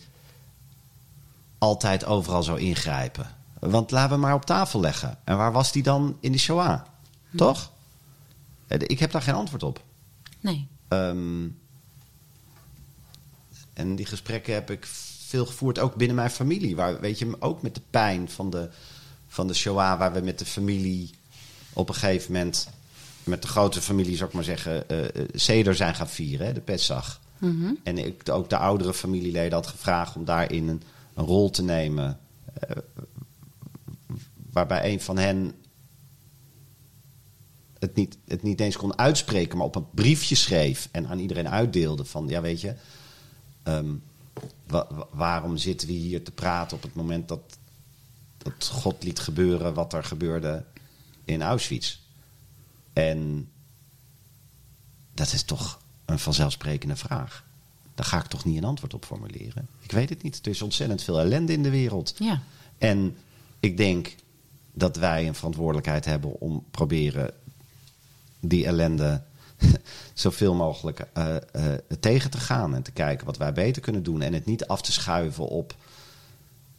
[1.59, 3.31] altijd overal zou ingrijpen.
[3.59, 5.19] Want laten we maar op tafel leggen.
[5.25, 6.81] En waar was die dan in de Shoah?
[7.37, 7.71] Toch?
[8.67, 9.83] Eh, Ik heb daar geen antwoord op.
[10.41, 10.67] Nee.
[10.89, 11.47] Ehm,
[13.73, 14.87] en die gesprekken heb ik
[15.27, 16.77] veel gevoerd, ook binnen mijn familie.
[16.77, 18.69] Waar, weet je, ook met de pijn van de,
[19.29, 21.11] van de Shoah, waar we met de familie
[21.73, 22.69] op een gegeven moment,
[23.25, 26.53] met de grote familie, zou ik maar zeggen, eh eh, Seder zijn gaan vieren, hè,
[26.53, 27.21] de Pesach.
[27.83, 30.83] En ik, ook de oudere familieleden had gevraagd om daarin een,
[31.15, 32.19] een rol te nemen.
[32.61, 32.77] eh,
[34.53, 35.55] waarbij een van hen
[37.85, 41.49] het niet, het niet eens kon uitspreken, maar op een briefje schreef en aan iedereen
[41.49, 42.75] uitdeelde van, ja weet je,
[43.63, 43.87] ehm,
[44.67, 47.59] wa- wa- waarom zitten we hier te praten op het moment dat,
[48.39, 50.65] dat God liet gebeuren wat er gebeurde
[51.25, 51.99] in Auschwitz?
[52.93, 53.49] En
[55.15, 57.45] dat is toch een vanzelfsprekende vraag.
[57.95, 59.69] Daar ga ik toch niet een antwoord op formuleren.
[59.81, 60.39] Ik weet het niet.
[60.47, 62.15] Er is ontzettend veel ellende in de wereld.
[62.19, 62.43] Ja.
[62.79, 63.17] En
[63.61, 64.15] ik denk
[64.73, 67.31] dat wij een verantwoordelijkheid hebben om proberen
[68.49, 69.23] die ellende
[70.15, 72.75] zoveel mogelijk eh, eh, tegen te gaan.
[72.75, 74.23] En te kijken wat wij beter kunnen doen.
[74.23, 75.75] En het niet af te schuiven op,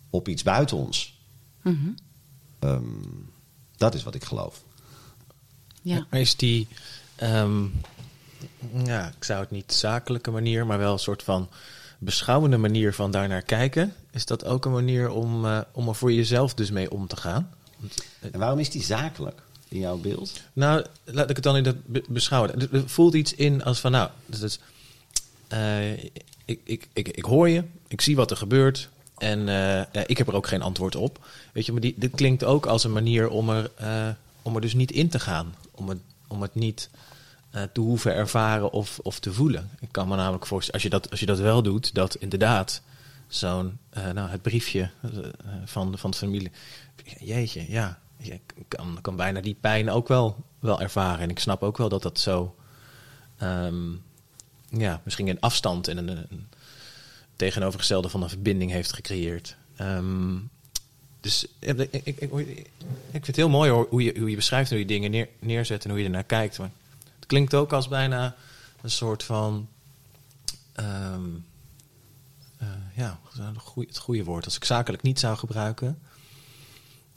[0.09, 1.19] op iets buiten ons.
[1.61, 1.89] Mhm.
[2.59, 2.83] Ehm,
[3.77, 4.63] dat is wat ik geloof.
[5.81, 6.05] Ja.
[6.09, 6.67] Maar is die,
[7.15, 7.63] ehm,
[8.83, 11.49] ja, ik zou het niet zakelijke manier, maar wel een soort van
[11.97, 13.93] beschouwende manier van daarnaar kijken.
[14.11, 17.15] Is dat ook een manier om, eh, om er voor jezelf dus mee om te
[17.15, 17.49] gaan?
[17.77, 20.41] Want, En waarom is die zakelijk in jouw beeld?
[20.53, 22.71] nou, laat ik het dan in dat be- beschouwen.
[22.71, 24.59] Er- voelt iets in als van, nou, dus het,
[25.47, 26.03] eh,
[26.45, 30.27] ik, ik, ik, ik hoor je, ik zie wat er gebeurt en eh, ik heb
[30.27, 31.25] er ook geen antwoord op.
[31.53, 34.07] Weet je, maar die, dit klinkt ook als een manier om er, eh,
[34.41, 35.55] om er dus niet in te gaan.
[35.71, 36.89] Om het, om het niet
[37.73, 39.69] te hoeven ervaren of, of te voelen.
[39.79, 42.81] Ik kan me namelijk voorstellen, als je dat, als je dat wel doet, dat inderdaad
[43.27, 43.77] zo'n,
[44.13, 44.89] nou, het briefje
[45.65, 46.51] van, van de familie.
[47.19, 48.39] Jeetje, ja, je
[49.01, 51.19] kan, bijna die pijn ook wel, wel ervaren.
[51.19, 52.55] En ik snap ook wel dat dat zo,
[53.37, 53.91] ehm,
[54.69, 56.47] ja, misschien een afstand en een,
[57.35, 59.55] tegenovergestelde van een verbinding heeft gecreëerd.
[59.75, 60.37] Ehm,
[61.19, 62.69] dus ik, ik, ik, ik, ik
[63.11, 65.89] vind het heel mooi hoe, je, hoe je beschrijft hoe je dingen neer, neerzet en
[65.89, 66.57] hoe je ernaar kijkt.
[66.57, 66.71] Maar
[67.15, 68.35] het klinkt ook als bijna
[68.81, 69.67] een soort van.
[70.73, 71.29] ehm,
[72.57, 73.19] eh, ja,
[73.75, 74.45] het goede woord.
[74.45, 75.99] Als ik zakelijk niet zou gebruiken.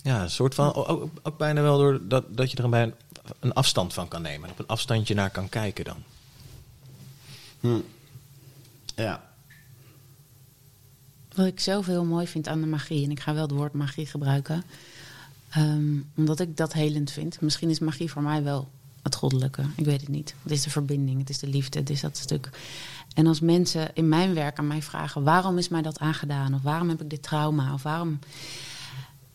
[0.03, 0.75] Ja, een soort van.
[0.75, 2.95] Ook, bijna wel door dat, dat je er een,
[3.41, 4.45] een, afstand van kan nemen.
[4.49, 6.03] En op een afstandje naar kan kijken dan.
[7.61, 7.81] Hm.
[8.95, 9.23] Ja.
[11.35, 13.73] Wat ik zelf heel mooi vind aan de magie, en ik ga wel het woord
[13.73, 14.65] magie gebruiken,
[15.49, 17.41] ehm, omdat ik dat helend vind.
[17.41, 18.69] Misschien is magie voor mij wel
[19.03, 20.35] het goddelijke, ik weet het niet.
[20.43, 22.51] Het is de verbinding, het is de liefde, het is dat stuk.
[23.15, 26.55] En als mensen in mijn werk aan mij vragen: waarom is mij dat aangedaan?
[26.55, 27.73] Of waarom heb ik dit trauma?
[27.73, 28.19] Of waarom.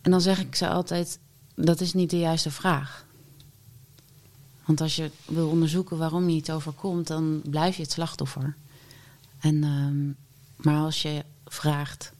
[0.03, 1.19] En dan zeg ik ze altijd:
[1.55, 3.05] dat is niet de juiste vraag.
[4.65, 8.55] Want als je wil onderzoeken waarom je iets overkomt, dan blijf je het slachtoffer.
[9.39, 10.07] En, ehm,
[10.67, 12.11] maar als je vraagt,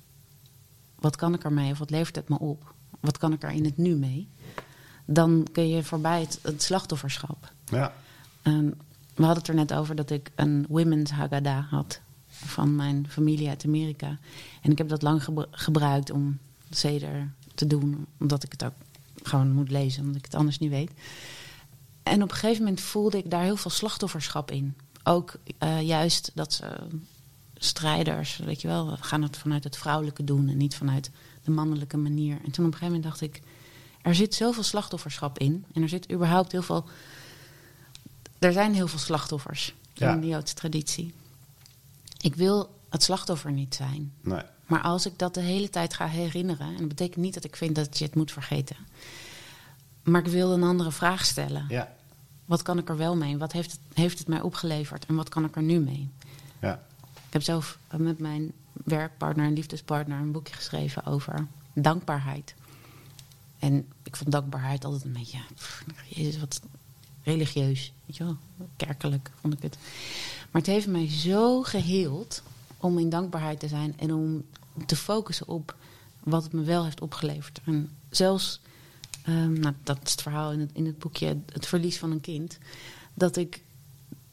[0.96, 2.74] wat kan ik ermee of wat levert het me op?
[3.00, 4.28] Wat kan ik er in het nu mee?
[5.06, 7.52] Dan kun je voorbij het, het slachtofferschap.
[7.66, 7.94] Ja.
[9.14, 13.50] We hadden het er net over dat ik een Women's Haggadah had van mijn familie
[13.50, 14.18] uit Amerika.
[14.62, 18.74] En ik heb dat lang gebru- gebruikt om zeder te doen, omdat ik het ook
[19.24, 20.92] gewoon moet lezen, omdat ik het anders niet weet.
[22.04, 24.76] En op een gegeven moment voelde ik daar heel veel slachtofferschap in.
[25.04, 26.78] Ook eh, juist dat ze
[27.58, 31.12] strijders, weet je wel, we gaan het vanuit het vrouwelijke doen en niet vanuit
[31.44, 32.38] de mannelijke manier.
[32.46, 33.42] En toen op een gegeven moment dacht ik,
[34.02, 36.86] er zit zoveel slachtofferschap in en er zit überhaupt heel veel,
[38.40, 40.14] er zijn heel veel slachtoffers Ja.
[40.14, 41.14] in de Joodse traditie.
[42.22, 44.14] Ik wil het slachtoffer niet zijn.
[44.22, 44.42] Nee.
[44.74, 47.56] Maar als ik dat de hele tijd ga herinneren, en dat betekent niet dat ik
[47.56, 48.76] vind dat je het moet vergeten.
[50.04, 51.66] Maar ik wil een andere vraag stellen.
[51.70, 51.94] Ja.
[52.46, 53.38] Wat kan ik er wel mee?
[53.38, 55.06] Wat heeft het, heeft het mij opgeleverd?
[55.06, 56.10] En wat kan ik er nu mee?
[56.60, 56.74] Ja.
[57.14, 62.54] Ik heb zelf met mijn werkpartner en liefdespartner een boekje geschreven over dankbaarheid.
[63.60, 66.62] En ik vond dankbaarheid altijd een beetje, pff, jezus, wat
[67.24, 68.38] religieus, weet je wel,
[68.76, 69.78] kerkelijk vond ik het.
[70.52, 72.42] Maar het heeft mij zo geheeld
[72.78, 74.44] om in dankbaarheid te zijn en om
[74.86, 75.76] te focussen op
[76.20, 77.60] wat het me wel heeft opgeleverd.
[77.66, 78.62] En zelfs,
[79.24, 82.22] ehm, nou, dat is het verhaal in het, in het boekje, het verlies van een
[82.22, 82.58] kind,
[83.14, 83.64] dat ik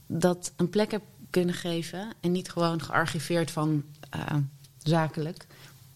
[0.07, 4.37] dat een plek heb kunnen geven en niet gewoon gearchiveerd van eh,
[4.83, 5.47] zakelijk,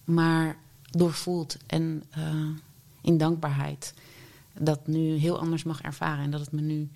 [0.05, 0.57] maar
[0.91, 2.47] doorvoeld en eh,
[3.01, 3.95] in dankbaarheid
[4.59, 6.91] dat nu heel anders mag ervaren en dat het me nu.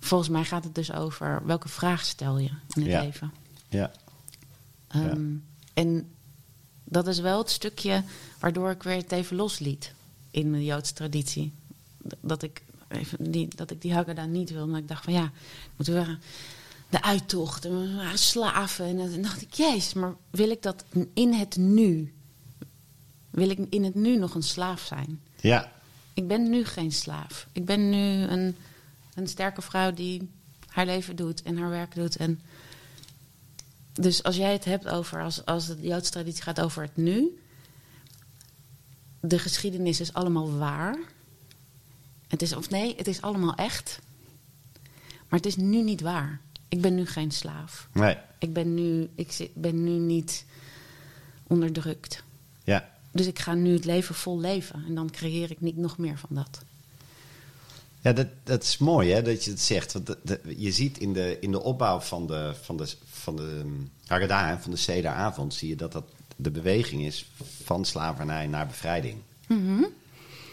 [0.00, 3.02] Volgens mij gaat het dus over welke vraag stel je in het Ja.
[3.02, 3.32] leven.
[3.68, 3.92] Ja.
[4.88, 5.34] Ehm,
[5.74, 6.10] En
[6.84, 8.02] dat is wel het stukje
[8.38, 9.92] waardoor ik weer het even losliet
[10.30, 11.52] in de Joodse traditie.
[12.20, 14.66] Dat ik, even die, dat ik die Haggadah niet wil.
[14.66, 15.30] Maar ik dacht van ja,
[15.76, 16.16] moeten we
[16.88, 18.84] de uittocht en we waren slaven.
[18.84, 22.12] En dan dacht ik, jezus, maar wil ik dat in het nu?
[23.30, 25.20] Wil ik in het nu nog een slaaf zijn?
[25.40, 25.72] Ja.
[26.14, 27.46] Ik ben nu geen slaaf.
[27.52, 28.56] Ik ben nu een,
[29.14, 30.28] een sterke vrouw die
[30.66, 32.16] haar leven doet en haar werk doet.
[32.16, 32.40] En
[33.92, 37.38] dus als jij het hebt over, als, als de Joodse traditie gaat over het nu,
[39.20, 40.98] de geschiedenis is allemaal waar.
[42.28, 44.00] Het is, of nee, het is allemaal echt.
[45.28, 46.40] Maar het is nu niet waar.
[46.68, 47.88] Ik ben nu geen slaaf.
[47.92, 48.16] Nee.
[48.38, 50.44] Ik ben nu, ik ben nu niet
[51.46, 52.22] onderdrukt.
[52.64, 52.90] Ja.
[53.10, 54.84] Dus ik ga nu het leven vol leven.
[54.86, 56.64] En dan creëer ik niet nog meer van dat.
[58.02, 59.92] Ja, dat, dat is mooi hè, dat je het zegt.
[59.92, 63.36] Want de- de- je ziet in de, in de opbouw van de, van de, van
[63.36, 66.04] de um, Haggadah, van de Sederavond, zie je dat dat
[66.36, 67.30] de beweging is
[67.64, 69.18] van slavernij naar bevrijding.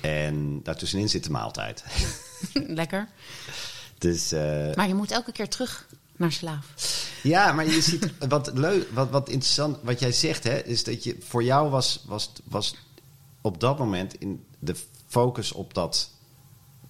[0.02, 1.84] En daartussenin zit de maaltijd.
[2.54, 3.08] Lekker.
[3.98, 6.66] dus eh, Maar je moet elke keer terug naar slaaf.
[7.24, 11.04] ja, maar je ziet wat leuk, wat, wat interessant, wat jij zegt, hè, is dat
[11.04, 12.76] je voor jou was, was, was
[13.42, 14.76] op dat moment in de
[15.08, 16.10] focus op dat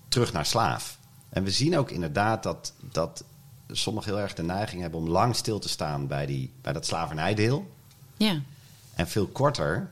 [0.10, 0.97] terug naar slaaf.
[1.30, 3.24] En we zien ook inderdaad dat, dat
[3.72, 6.86] sommigen heel erg de neiging hebben om lang stil te staan bij, die, bij dat
[6.86, 7.72] slavernijdeel.
[8.18, 8.41] Ja.
[8.93, 9.91] En veel korter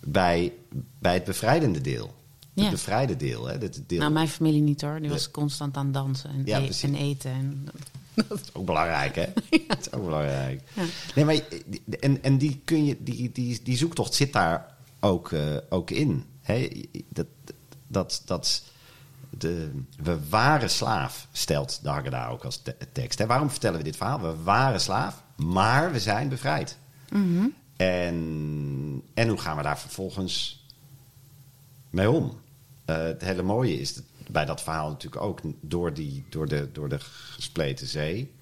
[0.00, 0.52] bij,
[0.98, 2.14] bij het bevrijdende deel.
[2.54, 2.70] Het Ja.
[2.70, 3.46] bevrijde deel.
[3.46, 5.00] Hè, deel Nou, mijn familie niet hoor.
[5.00, 7.30] Die was constant aan dansen en, Ja, e- en eten.
[7.30, 7.68] En...
[8.28, 9.26] Dat is ook belangrijk, hè?
[9.68, 10.62] Dat is ook belangrijk.
[10.72, 10.82] Ja.
[11.14, 11.34] Nee, maar
[11.66, 15.90] die- en, en die, kun je, die, die, die zoektocht zit daar ook, eh, ook
[15.90, 16.24] in.
[16.42, 16.68] Hè?
[17.08, 17.26] Dat,
[17.86, 18.62] dat, dat
[19.38, 23.18] de, we waren slaaf, stelt de Haggadah ook als te- tekst.
[23.18, 23.26] Hè?
[23.26, 24.20] Waarom vertellen we dit verhaal?
[24.20, 26.78] We waren slaaf, maar we zijn bevrijd.
[27.76, 30.64] En, en hoe gaan we daar vervolgens
[31.90, 32.38] mee om?
[32.84, 36.68] Eh, het hele mooie is dat bij dat verhaal natuurlijk ook door, die, door, de,
[36.72, 38.32] door de gespleten zee.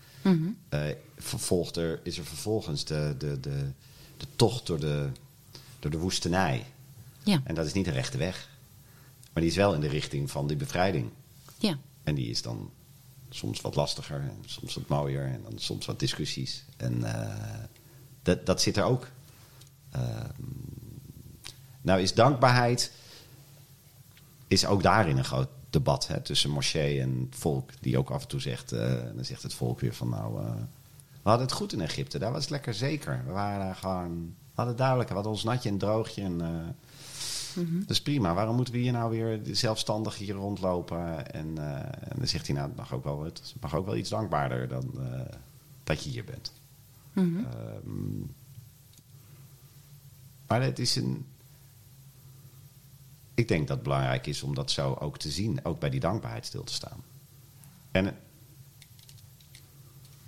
[0.69, 0.81] eh,
[1.19, 3.71] vervolgt er, is er vervolgens de, de, de,
[4.17, 5.09] de tocht door de,
[5.79, 6.67] door de woestenij.
[7.23, 7.41] Ja.
[7.45, 8.49] En dat is niet een rechte weg.
[9.35, 11.11] Maar die is wel in de richting van die bevrijding.
[11.59, 11.79] ja.
[12.03, 12.71] En die is dan
[13.31, 16.65] soms wat lastiger en soms wat mooier en dan soms wat discussies.
[16.77, 17.65] En eh,
[18.23, 19.09] dat, dat zit er ook.
[19.91, 20.43] Ehm,
[21.81, 22.93] nou is dankbaarheid
[24.47, 27.71] is ook daarin een groot debat hè, tussen Moshe en het volk.
[27.81, 30.53] Die ook af en toe zegt, eh, dan zegt het volk weer van nou, eh,
[31.23, 32.19] we hadden het goed in Egypte.
[32.19, 33.23] Daar was het lekker zeker.
[33.27, 35.09] We waren daar gewoon, we hadden het duidelijk.
[35.09, 36.41] We hadden ons natje en droogje en...
[37.57, 38.35] eh, dat is prima.
[38.35, 41.33] Waarom moeten we hier nou weer zelfstandig hier rondlopen?
[41.33, 41.77] En, eh,
[42.11, 44.69] en dan zegt hij, nou, het mag ook wel, het mag ook wel iets dankbaarder
[44.69, 45.21] dan eh,
[45.85, 46.53] dat je hier bent.
[47.13, 47.37] Mhm.
[47.37, 48.21] Ehm,
[50.47, 51.27] maar het is een.
[53.35, 56.01] Ik denk dat het belangrijk is om dat zo ook te zien, ook bij die
[56.01, 57.03] dankbaarheid stil te staan.
[57.91, 58.17] En,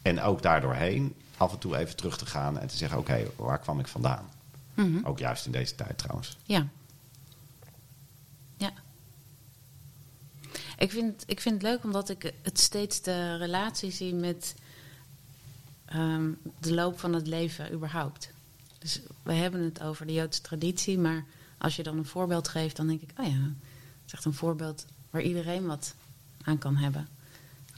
[0.02, 3.58] en ook daardoorheen af en toe even terug te gaan en te zeggen: oké, waar
[3.58, 4.28] kwam ik vandaan?
[4.74, 5.04] Mhm.
[5.04, 6.36] Ook juist in deze tijd trouwens.
[6.42, 6.68] Ja.
[10.78, 14.54] Ik vind, ik vind het leuk omdat ik het steeds de relatie zie met
[15.84, 18.28] ehm, de loop van het leven überhaupt.
[18.78, 21.24] Dus we hebben het over de Joodse traditie, maar
[21.58, 24.34] als je dan een voorbeeld geeft, dan denk ik, oh ja, het is echt een
[24.34, 25.94] voorbeeld waar iedereen wat
[26.42, 27.08] aan kan hebben.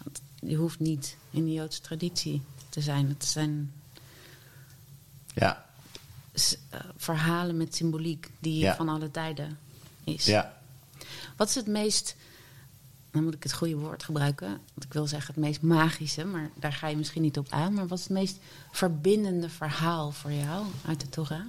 [0.05, 3.09] Want je hoeft niet in de Joodse traditie te zijn.
[3.09, 3.73] Het zijn
[5.35, 5.67] Ja,
[6.33, 8.77] eh, verhalen met symboliek die Ja.
[8.77, 9.59] van alle tijden
[10.05, 10.25] is.
[10.25, 10.57] ja.
[11.37, 12.17] Wat is het meest,
[13.11, 16.51] dan moet ik het goede woord gebruiken, want ik wil zeggen het meest magische, maar
[16.55, 17.75] daar ga je misschien niet op aan.
[17.75, 18.39] Maar wat is het meest
[18.71, 21.47] verbindende verhaal voor jou uit de Torah?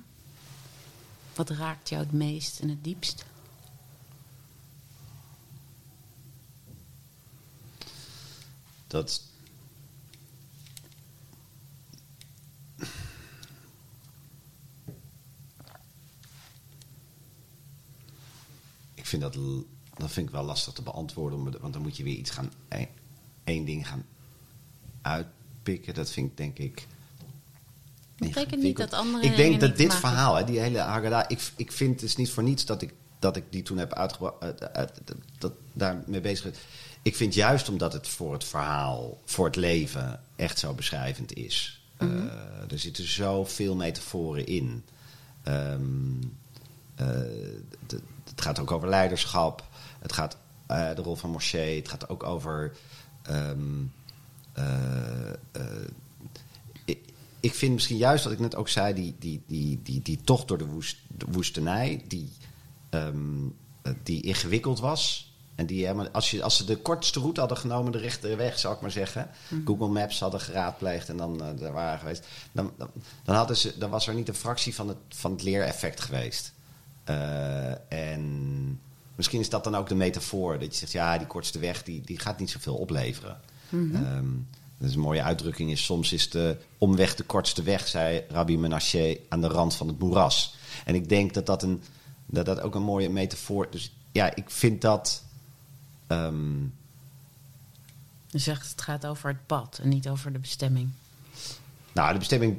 [1.35, 3.25] Wat raakt jou het meest en het diepst?
[8.87, 9.23] Dat.
[18.93, 19.37] Ik vind dat,
[19.99, 22.87] dat vind ik wel lastig te beantwoorden, want dan moet je weer iets gaan, één-
[23.43, 24.05] één ding gaan
[25.01, 25.93] uitpikken.
[25.93, 26.87] Dat vind ik denk ik.
[28.17, 31.71] betekent niet dat andere Ik denk dat dit verhaal, hè, die hele Haggadah, ik, ik
[31.71, 34.73] vind het is niet voor niets dat ik, dat ik die toen heb uitgebracht, uit-
[34.73, 36.53] uit- dat, dat daarmee bezig ben.
[37.01, 41.81] Ik vind juist omdat het voor het verhaal, voor het leven, echt zo beschrijvend is.
[41.99, 42.17] Mhm.
[42.27, 44.83] Eh, er zitten zoveel metaforen in.
[45.43, 45.81] Ehm,
[46.95, 47.07] eh,
[48.29, 49.63] het gaat ook over leiderschap.
[49.99, 50.37] Het gaat
[50.71, 51.57] uh, de rol van Moshe.
[51.57, 52.75] Het gaat ook over.
[53.21, 53.81] ehm,
[54.57, 55.87] uh, uh,
[56.85, 56.99] ik,
[57.39, 60.47] ik, vind misschien juist wat ik net ook zei, die, die, die, die, die tocht
[60.47, 62.31] door de, woest, de woestenij, die,
[62.89, 63.55] um,
[64.03, 65.33] die ingewikkeld was.
[65.55, 68.75] En die, als, je, als ze de kortste route hadden genomen, de rechte weg, zou
[68.75, 69.29] ik maar zeggen.
[69.47, 69.67] Mm-hmm.
[69.67, 72.25] Google Maps hadden geraadpleegd en dan daar waren geweest.
[72.51, 72.89] Dan, dan,
[73.23, 76.53] dan, hadden ze, dan was er niet een fractie van het, van het leereffect geweest.
[77.09, 78.79] Uh, en
[79.15, 80.59] misschien is dat dan ook de metafoor.
[80.59, 83.39] Dat je zegt, ja, die kortste weg die, die gaat niet zoveel opleveren.
[83.71, 84.47] Um,
[84.77, 85.71] dat is een mooie uitdrukking.
[85.71, 89.87] Is, soms is de omweg de kortste weg, zei Rabbi Menashe, aan de rand van
[89.87, 90.55] het moeras.
[90.85, 91.83] En ik denk dat dat, een,
[92.25, 93.67] dat, dat ook een mooie metafoor...
[93.71, 95.23] Dus ja, ik vind dat...
[96.07, 96.73] Um,
[98.27, 100.89] je zegt het gaat over het pad en niet over de bestemming.
[101.91, 102.57] Nou, de bestemming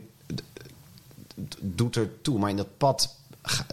[1.60, 3.16] doet er toe, maar in dat pad,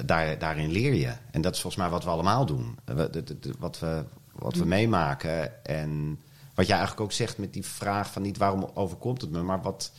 [0.06, 1.14] daar, daarin leer je.
[1.32, 2.78] En dat is volgens mij wat we allemaal doen.
[3.60, 5.66] Wat we, wat we meemaken.
[5.66, 6.20] En
[6.54, 9.62] wat jij eigenlijk ook zegt met die vraag van niet waarom overkomt het me, maar
[9.62, 9.92] wat,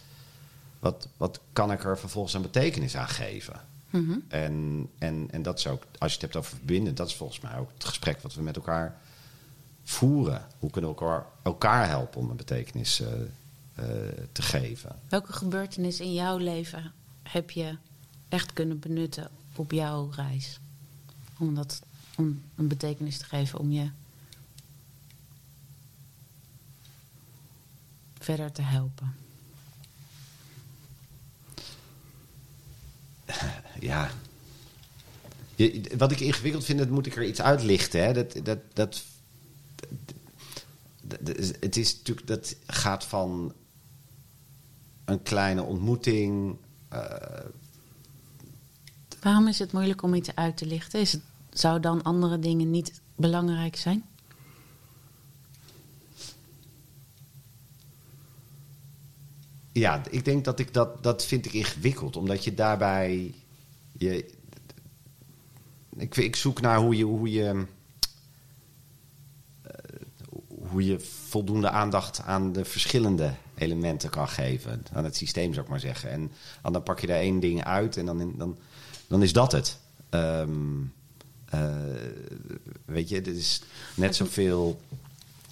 [0.79, 3.61] wat, wat kan ik er vervolgens een betekenis aan geven?
[3.91, 4.25] Mm-hmm.
[4.29, 7.41] En, en, en dat is ook, als je het hebt over verbinden, dat is volgens
[7.41, 8.97] mij ook het gesprek wat we met elkaar
[9.85, 10.47] voeren.
[10.59, 13.85] Hoe kunnen we elkaar, elkaar helpen om een betekenis uh, uh,
[14.33, 14.97] te geven?
[15.09, 16.93] Welke gebeurtenis in jouw leven
[17.23, 17.77] heb je
[18.29, 20.61] echt kunnen benutten op jouw reis?
[21.38, 21.82] Om, dat,
[22.16, 23.90] om een betekenis te geven, om je
[28.18, 29.14] verder te helpen?
[33.80, 34.11] Ja.
[35.96, 38.04] Wat ik ingewikkeld vind, dat moet ik er iets uitlichten.
[38.04, 38.12] Hè.
[38.12, 39.04] Dat, dat, dat,
[41.61, 43.52] het is natuurlijk, dat gaat van
[45.04, 46.56] een kleine ontmoeting.
[46.92, 47.04] Uh,
[49.29, 51.01] Waarom is het moeilijk om iets uit te lichten?
[51.01, 51.20] Is het,
[51.51, 54.05] zou dan andere dingen niet belangrijk zijn?
[59.72, 62.16] Ja, ik denk dat ik dat, dat vind ik ingewikkeld.
[62.16, 63.35] Omdat je daarbij.
[63.93, 64.35] Je,
[65.97, 67.05] ik, ik zoek naar hoe je.
[67.05, 67.66] Hoe je
[69.66, 69.70] uh,
[70.70, 74.85] hoe je voldoende aandacht aan de verschillende elementen kan geven.
[74.93, 76.11] Aan het systeem, zou ik maar zeggen.
[76.11, 78.59] En, en dan pak je daar één ding uit en dan, dan,
[79.09, 79.78] dan is dat het.
[80.11, 80.92] Um,
[81.54, 81.74] uh,
[82.84, 83.61] weet je, het is
[83.94, 84.80] net zoveel,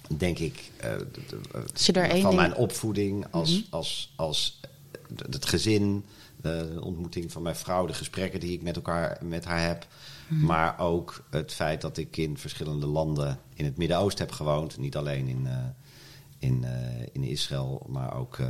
[0.07, 3.65] denk ik, uh, van mijn opvoeding als, mm-hmm.
[3.69, 4.59] als, als
[5.29, 6.05] het gezin,
[6.41, 9.87] de ontmoeting van mijn vrouw, de gesprekken die ik met elkaar met haar heb.
[10.27, 10.45] Mm-hmm.
[10.45, 14.77] Maar ook het feit dat ik in verschillende landen in het Midden-Oosten heb gewoond.
[14.77, 15.47] Niet alleen in,
[16.39, 18.47] in, uh, in Israël, maar ook uh,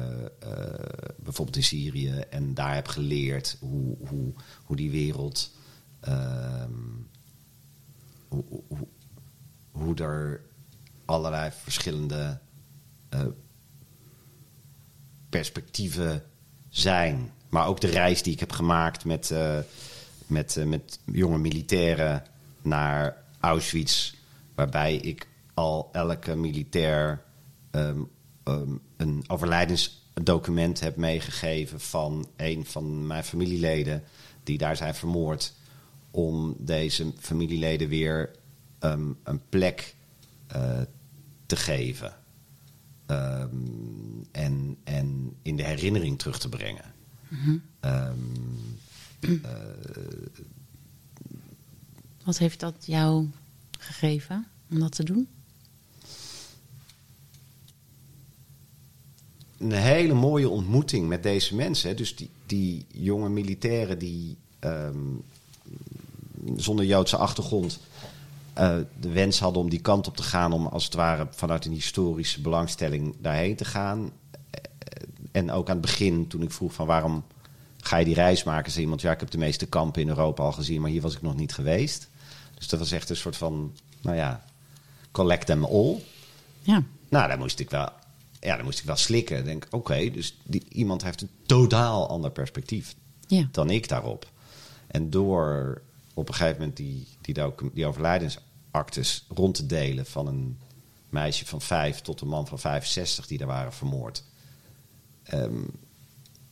[1.17, 2.09] bijvoorbeeld in Syrië.
[2.29, 4.33] En daar heb geleerd hoe, hoe,
[4.63, 5.51] hoe die wereld.
[5.99, 6.71] Ehm,
[8.27, 8.87] hoe, hoe,
[9.71, 10.41] hoe er
[11.05, 12.39] allerlei verschillende
[15.29, 16.23] perspectieven
[16.69, 17.31] zijn.
[17.49, 19.31] Maar ook de reis die ik heb gemaakt met
[20.27, 22.23] met, met jonge militairen
[22.61, 24.13] naar Auschwitz.
[24.55, 27.23] Waarbij ik al elke militair
[27.71, 28.09] um,
[28.43, 34.03] um, een overlijdensdocument heb meegegeven van een van mijn familieleden
[34.43, 35.53] die daar zijn vermoord.
[36.11, 38.31] Om deze familieleden weer
[38.79, 39.95] um, een plek
[40.55, 40.81] uh,
[41.45, 42.13] te geven.
[44.31, 46.93] en, en in de herinnering terug te brengen.
[47.27, 47.61] Mm-hmm.
[47.85, 48.09] Uh,
[52.23, 53.27] Wat heeft dat jou
[53.79, 55.27] gegeven om dat te doen?
[59.59, 61.95] Een hele mooie ontmoeting met deze mensen.
[61.95, 64.97] Dus die, die jonge militairen die ehm,
[66.55, 67.79] zonder Joodse achtergrond
[68.53, 71.65] eh, de wens hadden om die kant op te gaan, om als het ware vanuit
[71.65, 74.11] een historische belangstelling daarheen te gaan.
[74.49, 74.61] Eh,
[75.31, 77.23] En ook aan het begin, toen ik vroeg van waarom
[77.81, 80.43] ga je die reis maken, zei iemand, ja, ik heb de meeste kampen in Europa
[80.43, 82.07] al gezien, maar hier was ik nog niet geweest.
[82.57, 84.43] Dus dat was echt een soort van, nou ja,
[85.11, 86.01] collect them all.
[86.61, 86.83] Ja.
[87.09, 87.89] Nou, daar moest ik wel,
[88.47, 89.37] ja, daar moest ik wel slikken.
[89.37, 92.95] Ik denk, oké, dus die, iemand heeft een totaal ander perspectief
[93.27, 93.47] Ja.
[93.51, 94.31] dan ik daarop.
[94.87, 95.81] En door
[96.13, 97.35] op een gegeven moment die, die,
[97.73, 100.59] die overlijdensactes rond te delen van een
[101.09, 104.23] meisje van vijf tot een man van 65 die daar waren vermoord.
[105.23, 105.63] Ehm,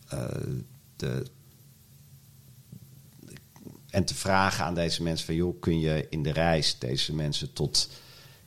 [0.07, 0.27] eh,
[0.95, 1.25] de,
[3.89, 7.53] en te vragen aan deze mensen van joh, kun je in de reis deze mensen
[7.53, 7.89] tot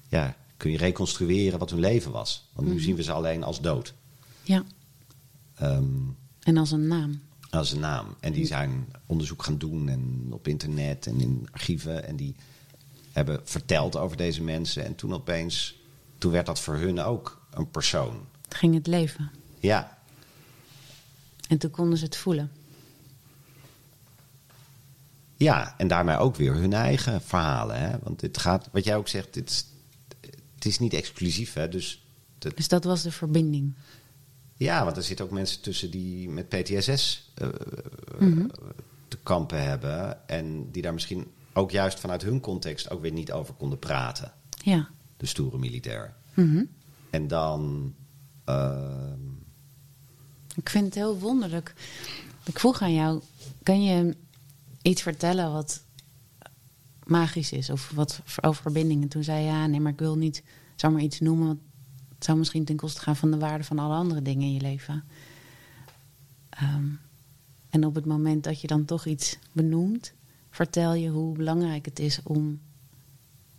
[0.08, 2.48] ja, kun je reconstrueren wat hun leven was?
[2.52, 3.94] Want nu zien we ze alleen als dood.
[4.42, 4.64] ja.
[5.54, 5.84] Ehm,
[6.42, 7.20] En als een naam.
[7.50, 8.06] als een naam.
[8.20, 12.04] En die zijn onderzoek gaan doen en op internet en in archieven.
[12.06, 12.34] En die
[13.12, 14.84] hebben verteld over deze mensen.
[14.84, 15.76] En toen opeens,
[16.18, 18.26] toen werd dat voor hun ook een persoon.
[18.44, 19.30] Het ging het leven.
[19.60, 19.98] Ja,
[21.48, 22.50] En toen konden ze het voelen.
[25.36, 27.78] ja en daarmee ook weer hun eigen verhalen.
[27.80, 27.98] Hè?
[28.02, 29.66] Want dit gaat, wat jij ook zegt, dit
[30.58, 31.52] het is niet exclusief.
[31.54, 31.68] Hè?
[31.68, 32.04] Dus
[32.38, 33.74] dat, Dus dat was de verbinding.
[34.56, 37.48] ja, want er zitten ook mensen tussen die met PTSS eh,
[38.18, 38.46] Mhm.
[39.08, 40.28] te kampen hebben.
[40.28, 44.32] En die daar misschien ook juist vanuit hun context ook weer niet over konden praten.
[44.64, 44.88] Ja.
[45.16, 46.14] De stoere militair.
[46.34, 46.64] Mhm.
[47.10, 47.94] En dan.
[48.44, 49.26] ehm,
[50.54, 51.74] Ik vind het heel wonderlijk.
[52.44, 53.20] Ik vroeg aan jou,
[53.62, 54.16] kan je
[54.82, 55.82] iets vertellen wat
[57.08, 57.70] magisch is?
[57.70, 59.08] Of wat over verbindingen?
[59.08, 60.42] Toen zei je, ja, nee, maar ik wil niet
[60.76, 61.46] zomaar iets noemen.
[61.46, 61.58] Want
[62.14, 64.60] het zou misschien ten koste gaan van de waarde van alle andere dingen in je
[64.60, 65.04] leven.
[66.48, 66.86] Ehm,
[67.70, 70.12] en op het moment dat je dan toch iets benoemt,
[70.50, 72.60] vertel je hoe belangrijk het is om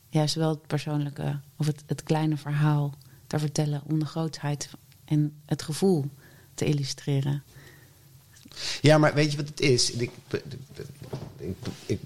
[0.10, 2.94] juist wel het persoonlijke of het, het kleine verhaal
[3.28, 4.70] te vertellen om de grootheid
[5.06, 6.06] en het gevoel
[6.54, 7.44] te illustreren.
[8.82, 9.92] ja, maar weet je wat het is?
[9.92, 10.12] Ik,
[11.38, 12.02] ik, ik-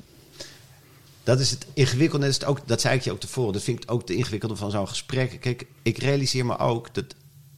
[1.24, 2.26] dat is het ingewikkelde.
[2.26, 3.54] Dat, is het ook, dat zei ik je ook tevoren.
[3.54, 5.38] Dat vind ik ook de ingewikkelde van zo'n gesprek.
[5.40, 7.06] Kijk, ik realiseer me ook dat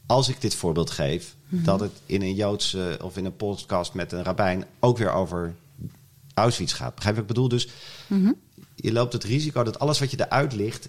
[0.06, 4.12] als ik dit voorbeeld geef, dat het in een Joodse of in een podcast met
[4.12, 5.54] een rabbijn ook weer over
[6.34, 6.94] Auschwitz gaat.
[6.94, 7.48] Begrijp je wat ik bedoel?
[7.48, 7.68] Dus
[8.74, 10.88] je loopt het risico dat alles wat je eruit ligt,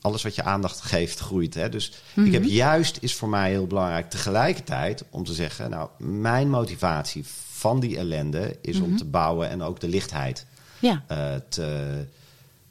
[0.00, 1.54] alles wat je aandacht geeft, groeit.
[1.54, 1.68] Hè?
[1.68, 6.50] Dus ik heb juist, is voor mij heel belangrijk tegelijkertijd om te zeggen, nou, mijn
[6.50, 10.46] motivatie van die ellende is om te bouwen en ook de lichtheid
[10.84, 12.04] Ja, eh, te.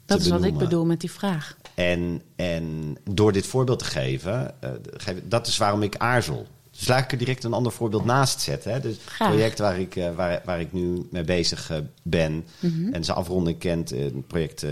[0.05, 1.57] dat te is wat ik bedoel met die vraag.
[1.73, 6.47] En, en door dit voorbeeld te geven, eh, geef- dat is waarom ik aarzel.
[6.77, 8.71] Dus laat ik er direct een ander voorbeeld naast zetten.
[8.71, 8.79] Hè.
[8.79, 9.29] Dus het Graag.
[9.29, 11.71] project waar ik, eh, waar, waar ik nu mee bezig
[12.03, 12.45] ben
[12.91, 14.65] en zijn afronding kent, het project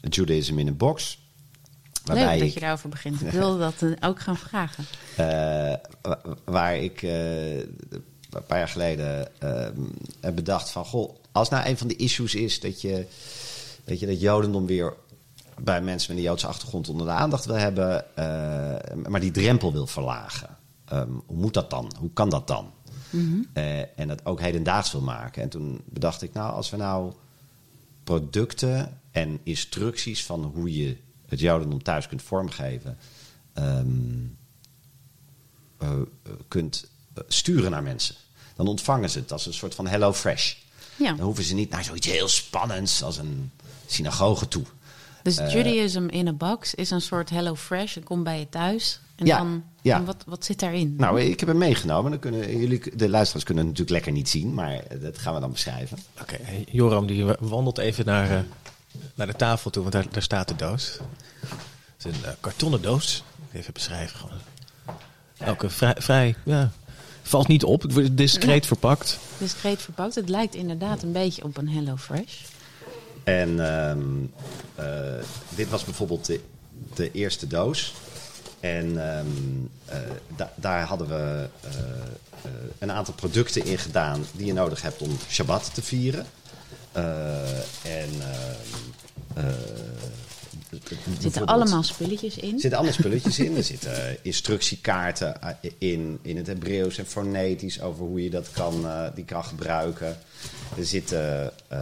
[0.00, 1.18] Judaism in a Box.
[2.04, 3.20] Waarbij Leuk dat je daarover begint.
[3.22, 4.84] Ik wilde dat ook gaan vragen.
[6.02, 7.06] wa- waar ik
[8.36, 9.28] een paar jaar geleden
[10.20, 10.84] heb bedacht van...
[10.84, 13.06] Goh, als nou een van de issues is dat je,
[13.84, 14.94] weet je dat Jodendom weer
[15.60, 18.16] bij mensen met een Joodse achtergrond onder de aandacht wil hebben...
[18.16, 20.56] eh, maar die drempel wil verlagen.
[20.84, 21.92] Ehm, hoe moet dat dan?
[21.98, 22.70] Hoe kan dat dan?
[23.52, 25.42] Eh, en dat ook hedendaags wil maken.
[25.42, 27.12] En toen bedacht ik, nou, als we nou
[28.04, 30.96] producten en instructies van hoe je
[31.28, 32.98] het Jodendom thuis kunt vormgeven...
[33.52, 33.86] ehm,
[35.78, 35.90] eh,
[36.48, 36.88] kunt
[37.28, 38.14] sturen naar mensen.
[38.56, 40.54] Dan ontvangen ze het als een soort van Hello Fresh.
[40.96, 41.12] Ja.
[41.12, 43.50] Dan hoeven ze niet naar zoiets heel spannends als een
[43.86, 44.64] synagoge toe.
[45.22, 47.94] Dus Eh, Judaism in a box is een soort Hello Fresh.
[47.94, 49.00] Het komt bij je thuis.
[49.16, 49.96] En Ja, dan, ja.
[49.96, 50.94] en wat, wat zit daarin?
[50.98, 52.10] Nou, ik heb hem meegenomen.
[52.10, 55.34] Dan kunnen jullie, de luisteraars kunnen het natuurlijk lekker niet zien, maar eh, dat gaan
[55.34, 55.98] we dan beschrijven.
[56.20, 58.38] Oké, hey, Joram die wandelt even naar, eh,
[59.14, 60.98] naar de tafel toe, want daar, daar staat de doos.
[61.96, 63.22] Het is een kartonnen doos.
[63.52, 64.18] Even beschrijven.
[64.18, 64.38] Gewoon.
[65.38, 66.70] Elke vrij, vrij, ja,
[67.26, 67.82] valt niet op.
[67.82, 69.18] Het wordt discreet verpakt.
[69.38, 70.14] Discreet verpakt.
[70.14, 72.34] Het lijkt inderdaad een beetje op een Hello Fresh.
[73.24, 74.00] En ehm,
[74.74, 75.24] eh,
[75.54, 76.40] dit was bijvoorbeeld de,
[76.94, 77.94] de eerste doos.
[78.60, 79.26] En ehm,
[79.84, 79.98] eh,
[80.36, 81.70] da- daar hadden we eh,
[82.42, 86.26] eh, een aantal producten in gedaan die je nodig hebt om Shabbat te vieren.
[86.92, 88.56] Eh, en ehm,
[89.34, 89.44] eh,
[90.90, 92.54] Er zitten allemaal spulletjes in.
[92.54, 93.56] er zitten allemaal spulletjes in.
[93.56, 98.86] Er zitten instructiekaarten eh, in, in het Hebreeuws en fonetisch over hoe je dat kan,
[98.86, 100.16] eh, die kan gebruiken.
[100.76, 101.80] Er zitten eh,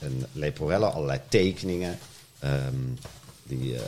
[0.00, 1.98] een leporello, allerlei tekeningen.
[2.38, 2.74] ehm,
[3.42, 3.82] die, eh,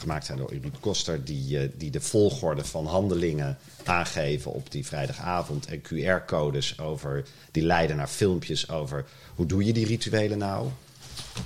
[0.00, 4.86] gemaakt zijn door Ruud Koster, die, eh, die de volgorde van handelingen aangeven op die
[4.86, 5.66] vrijdagavond.
[5.66, 10.68] En QR-codes over, die leiden naar filmpjes over hoe doe je die rituelen nou.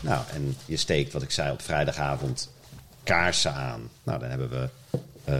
[0.01, 2.51] Nou, en je steekt, wat ik zei, op vrijdagavond
[3.03, 3.89] kaarsen aan.
[4.03, 4.69] Nou, dan hebben we
[5.29, 5.37] uh,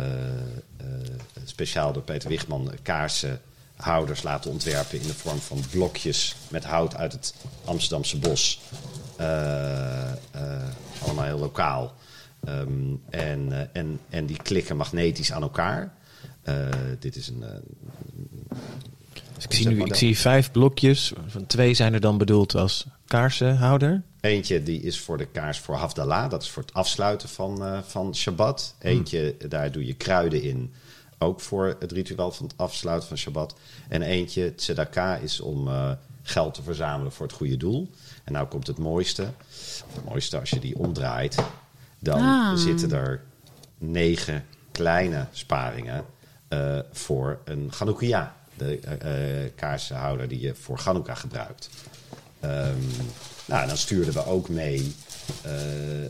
[0.81, 1.09] uh,
[1.45, 7.13] speciaal door Peter Wichman kaarsenhouders laten ontwerpen in de vorm van blokjes met hout uit
[7.13, 7.35] het
[7.65, 8.61] Amsterdamse bos.
[9.21, 10.13] Uh,
[11.03, 11.95] allemaal heel lokaal.
[12.49, 15.93] Um, en, en, en die klikken magnetisch aan elkaar.
[16.99, 17.45] dit is een.
[19.35, 21.13] Dus ik, zie nu, ik zie vijf blokjes.
[21.27, 24.03] Van twee zijn er dan bedoeld als kaarsenhouder.
[24.25, 26.31] Eentje die is voor de kaars voor Havdalah.
[26.31, 28.75] Dat is voor het afsluiten van, uh, van Shabbat.
[28.79, 30.75] Eentje, daar doe je kruiden in.
[31.19, 33.55] Ook voor het ritueel van het afsluiten van Shabbat.
[33.89, 35.91] En eentje, tzedakah, is om uh,
[36.23, 37.91] geld te verzamelen voor het goede doel.
[38.25, 39.23] En nou komt het mooiste.
[39.93, 41.37] Het mooiste, als je die omdraait,
[41.99, 42.57] dan ah.
[42.57, 43.23] zitten er
[43.79, 46.05] negen kleine sparingen
[46.49, 48.29] uh, voor een Chanukah.
[48.57, 51.69] De kaarsenhouder die je voor Chanukah gebruikt.
[52.45, 52.89] Um,
[53.45, 54.95] nou, dan stuurden we ook mee
[55.47, 56.09] uh, uh,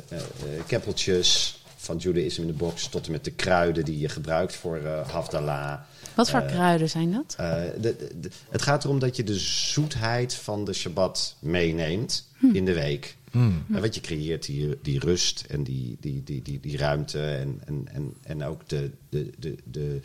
[0.67, 4.79] keppeltjes van Judaism in de box tot en met de kruiden die je gebruikt voor
[4.79, 5.81] uh, Havdalah.
[6.15, 7.35] Wat voor kruiden zijn dat?
[7.81, 12.55] De, de, het gaat erom dat je de zoetheid van de Shabbat meeneemt hm.
[12.55, 13.17] in de week.
[13.35, 13.65] Mm.
[13.73, 17.61] En wat je creëert die, die rust en die, die, die, die, die ruimte en,
[17.65, 20.01] en, en, en ook de, de, de, de,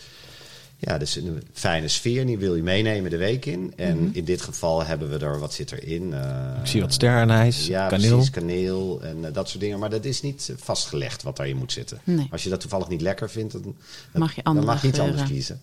[0.81, 2.25] ja, dus een fijne sfeer.
[2.25, 3.73] Die wil je meenemen de week in.
[3.75, 4.09] En mhm.
[4.13, 6.11] in dit geval hebben we er, wat zit erin?
[6.11, 8.09] Uh, Ik zie wat sterrenijs, ja, kaneel.
[8.09, 9.79] Precies, kaneel en uh, dat soort dingen.
[9.79, 11.99] Maar dat is niet vastgelegd wat daarin moet zitten.
[12.03, 12.27] Nee.
[12.31, 13.75] Als je dat toevallig niet lekker vindt, dan,
[14.13, 15.61] mag je, dan mag je iets anders kiezen.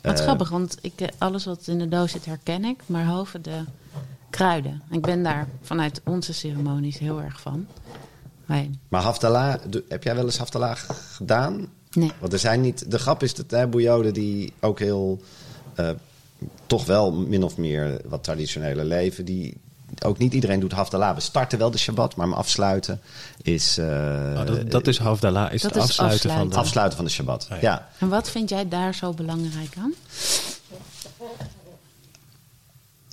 [0.00, 2.82] Wat uh, grappig, want ik, alles wat in de doos zit herken ik.
[2.86, 3.64] Maar halve de
[4.30, 4.82] kruiden.
[4.90, 7.66] Ik ben daar vanuit onze ceremonies heel erg van.
[8.46, 8.70] Wij.
[8.88, 9.54] Maar Haftalah,
[9.88, 11.68] heb jij wel eens Haftalah gedaan?
[11.94, 12.12] Nee.
[12.18, 12.90] Want er zijn niet.
[12.90, 15.20] De grap is dat hè, boejoden die ook heel.
[15.80, 15.90] Uh,
[16.66, 19.24] toch wel min of meer wat traditionele leven.
[19.24, 19.56] Die,
[20.02, 21.14] ook niet iedereen doet Hafdalah.
[21.14, 23.00] We starten wel de Shabbat, maar hem afsluiten
[23.42, 23.78] is...
[23.78, 26.56] Uh, oh, dat, dat, is Hafdalah, is het afsluiten, afsluiten, van de...
[26.56, 27.48] afsluiten van de Shabbat.
[27.52, 27.70] Oh, ja.
[27.70, 27.88] ja.
[27.98, 29.94] En wat vind jij daar zo belangrijk aan?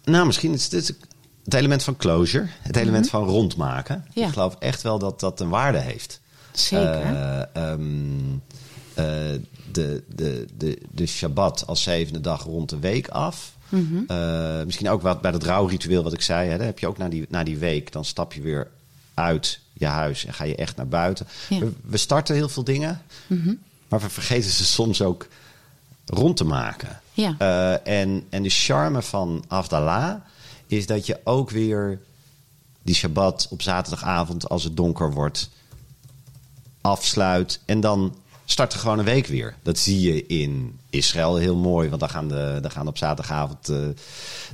[0.04, 0.96] Nou, misschien is het,
[1.44, 2.48] het element van closure.
[2.62, 3.26] Het element mm -hmm.
[3.26, 4.06] van rondmaken.
[4.14, 4.28] Ja.
[4.28, 6.20] Ik geloof echt wel dat dat een waarde heeft.
[6.52, 7.06] Zeker.
[7.06, 8.61] Uh, um, uh,
[9.72, 13.56] de, de, de, de Shabbat als zevende dag rond de week af.
[13.70, 14.18] Mm -hmm.
[14.18, 16.50] uh, misschien ook wat bij het rouwritueel wat ik zei.
[16.50, 18.68] Hè, dan heb je ook na die, na die week, dan stap je weer
[19.14, 21.28] uit je huis en ga je echt naar buiten.
[21.50, 21.60] Ja.
[21.60, 23.60] We, we, starten heel veel dingen, mm -hmm.
[23.88, 25.28] maar we vergeten ze soms ook
[26.06, 27.00] rond te maken.
[27.14, 27.36] Ja.
[27.42, 30.16] Uh, en, en de charme van Afdallah
[30.68, 32.00] is dat je ook weer
[32.82, 35.50] die Shabbat op zaterdagavond, als het donker wordt,
[36.82, 37.60] afsluit.
[37.66, 38.16] En dan
[38.52, 39.56] start er gewoon een week weer.
[39.64, 41.90] Dat zie je in Israël heel mooi.
[41.90, 43.94] Want dan gaan, de, dan gaan op zaterdagavond de,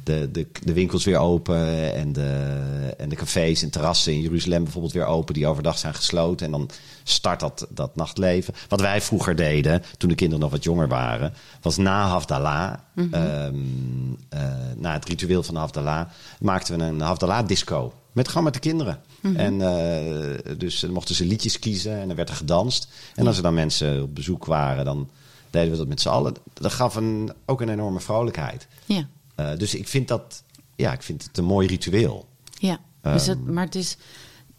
[0.04, 1.94] de, de, de winkels weer open.
[1.94, 2.54] En de,
[2.98, 5.34] en de cafés en terrassen in Jeruzalem bijvoorbeeld weer open.
[5.34, 6.46] Die overdag zijn gesloten.
[6.46, 6.70] En dan
[7.10, 8.54] start dat, dat nachtleven.
[8.68, 11.34] Wat wij vroeger deden, toen de kinderen nog wat jonger waren.
[11.62, 13.14] Was na Havdalah, Mhm.
[13.14, 14.42] um, uh,
[14.76, 16.08] na het ritueel van Havdalah...
[16.40, 17.94] maakten we een Havdalah disco.
[18.12, 19.02] Met, gewoon met de kinderen.
[19.22, 19.36] Mhm.
[19.36, 22.88] En uh, dus dan mochten ze liedjes kiezen en er werd er gedanst.
[23.16, 25.10] En als er dan mensen op bezoek waren, dan
[25.50, 26.34] deden we dat met z'n allen.
[26.54, 28.68] Dat gaf een, ook een enorme vrolijkheid.
[28.86, 29.08] Ja.
[29.40, 30.44] Uh, dus ik vind dat,
[30.76, 32.28] ja, ik vind het een mooi ritueel.
[32.60, 33.98] Ja, dus het, Um, maar het is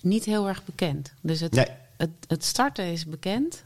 [0.01, 1.13] niet heel erg bekend.
[1.21, 1.67] Dus het, Nee.
[1.99, 3.65] Het, het starten is bekend,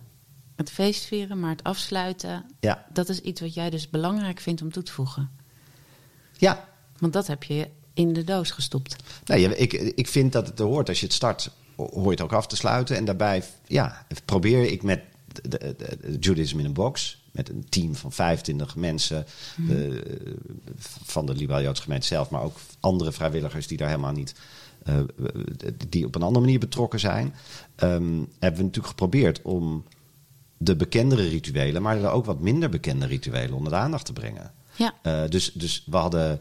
[0.56, 4.72] het feestvieren, maar het afsluiten, Ja, dat is iets wat jij dus belangrijk vindt om
[4.72, 5.30] toe te voegen.
[6.36, 6.70] ja.
[6.98, 8.96] Want dat heb je in de doos gestopt.
[9.24, 10.88] Nee, ik, ik vind dat het er hoort.
[10.88, 12.96] Als je het start, hoor je het ook af te sluiten.
[12.96, 15.00] En daarbij ja, probeer ik met
[15.42, 17.22] de, de, de Judaism in een box...
[17.30, 19.26] met een team van 25 mensen
[19.68, 19.76] eh,
[21.04, 22.30] van de Liberaal Joodse gemeente zelf...
[22.30, 24.34] maar ook andere vrijwilligers die daar helemaal niet...
[24.84, 24.96] eh,
[25.88, 27.34] die op een andere manier betrokken zijn...
[27.74, 29.84] ehm, hebben we natuurlijk geprobeerd om
[30.56, 31.82] de bekendere rituelen...
[31.82, 34.52] maar er ook wat minder bekende rituelen onder de aandacht te brengen.
[34.76, 36.40] Ja, Uh, dus, dus we hadden.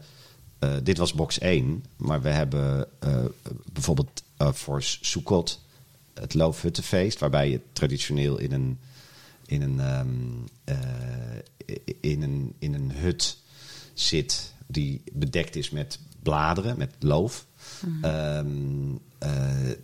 [0.60, 3.24] uh, dit was box 1, maar we hebben uh,
[3.72, 5.60] bijvoorbeeld uh, voor Sukkot
[6.14, 8.78] het Loofhuttenfeest, waarbij je traditioneel in een,
[9.46, 10.44] in een, um,
[12.00, 13.38] in een, in een hut
[13.94, 17.46] zit die bedekt is met bladeren, met loof.
[17.86, 18.04] Mhm.
[18.04, 19.00] Um,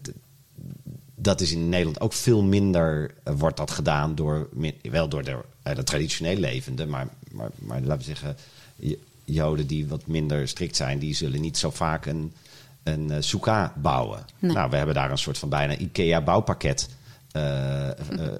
[0.02, 0.12] d-
[1.14, 4.48] dat is in Nederland ook veel minder, uh, wordt dat gedaan door,
[4.82, 8.36] wel door de, uh, de traditioneel levende, maar, maar, maar laten we zeggen,
[9.24, 12.32] Joden die wat minder strikt zijn, die zullen niet zo vaak een,
[12.82, 14.24] een soeka bouwen.
[14.38, 14.52] Nee.
[14.52, 16.88] Nou, we hebben daar een soort van bijna IKEA bouwpakket
[17.32, 18.38] eh, eh, eh,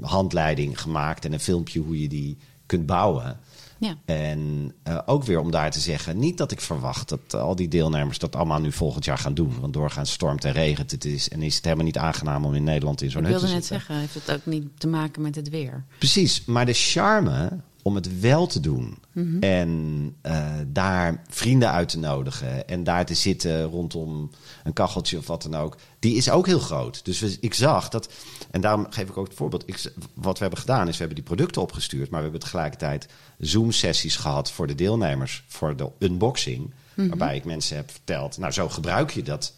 [0.00, 3.38] handleiding gemaakt en een filmpje hoe je die kunt bouwen.
[3.86, 3.96] Ja.
[4.04, 7.68] En eh, ook weer om daar te zeggen, niet dat ik verwacht dat al die
[7.68, 9.60] deelnemers dat allemaal nu volgend jaar gaan doen.
[9.60, 12.64] Want doorgaans stormt en regent het is en is het helemaal niet aangenaam om in
[12.64, 13.86] Nederland in zo'n Ik hut te wilde net zitten.
[13.86, 15.84] zeggen, heeft het ook niet te maken met het weer?
[15.98, 17.48] Precies, maar de charme
[17.82, 18.98] om het wel te doen
[19.40, 24.30] en eh, daar vrienden uit te nodigen en daar te zitten rondom
[24.64, 27.04] een kacheltje of wat dan ook, die is ook heel groot.
[27.04, 28.12] Dus we- ik zag dat,
[28.50, 29.62] en daarom geef ik ook het voorbeeld.
[29.68, 33.08] Ik, wat we hebben gedaan is, we hebben die producten opgestuurd, maar we hebben tegelijkertijd
[33.38, 38.68] Zoom-sessies gehad voor de deelnemers voor de unboxing, waarbij ik mensen heb verteld, nou zo
[38.68, 39.54] gebruik je dat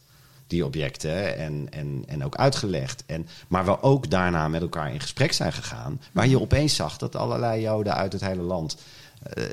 [0.47, 3.03] die objecten en, en, en ook uitgelegd.
[3.07, 6.01] En, maar we ook daarna met elkaar in gesprek zijn gegaan.
[6.13, 8.77] Waar je opeens zag dat allerlei Joden uit het hele land.
[9.23, 9.45] eh,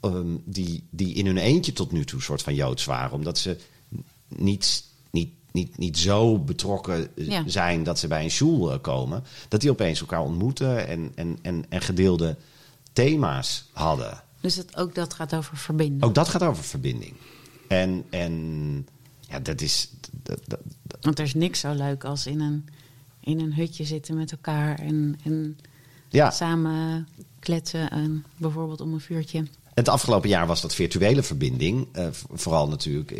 [0.00, 3.12] ehm, die, die in hun eentje tot nu toe soort van Joods waren.
[3.12, 3.56] Omdat ze
[4.28, 7.42] niet, niet, niet, niet zo betrokken eh, Ja.
[7.46, 9.24] zijn dat ze bij een school eh, komen.
[9.48, 12.36] Dat die opeens elkaar ontmoeten en, en, en, en gedeelde
[12.92, 14.22] thema's hadden.
[14.40, 16.08] Dus het, ook dat gaat over verbinden.
[16.08, 17.12] Ook dat gaat over verbinding.
[17.68, 18.86] En, en
[19.28, 19.90] ja, dat is.
[20.22, 22.68] Dat, dat, dat- Want er is niks zo leuk als in een,
[23.20, 25.58] in een hutje zitten met elkaar en, en
[26.08, 27.08] ja, samen
[27.38, 27.90] kletsen.
[27.90, 29.44] En bijvoorbeeld om een vuurtje.
[29.74, 31.88] het afgelopen jaar was dat virtuele verbinding.
[31.92, 33.10] eh, vooral natuurlijk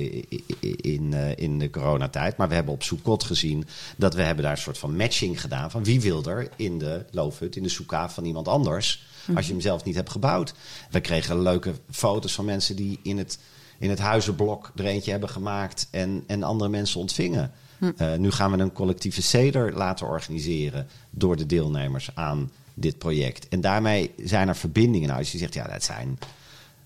[0.61, 2.37] in, eh, in de coronatijd.
[2.37, 3.65] Maar we hebben op Soekot gezien
[3.97, 5.71] dat we hebben daar een soort van matching gedaan.
[5.71, 9.05] Van wie wil er in de loofhut, in de soeka van iemand anders.
[9.35, 10.55] Als je hem zelf niet hebt gebouwd.
[10.91, 13.39] We kregen leuke foto's van mensen die in het,
[13.79, 15.89] in het huizenblok er eentje hebben gemaakt.
[15.91, 17.53] En, en andere mensen ontvingen.
[17.97, 23.49] Eh, nu gaan we een collectieve ceder laten organiseren door de deelnemers aan dit project.
[23.49, 25.07] En daarmee zijn er verbindingen.
[25.07, 26.19] Nou, als je zegt, ja, dat zijn,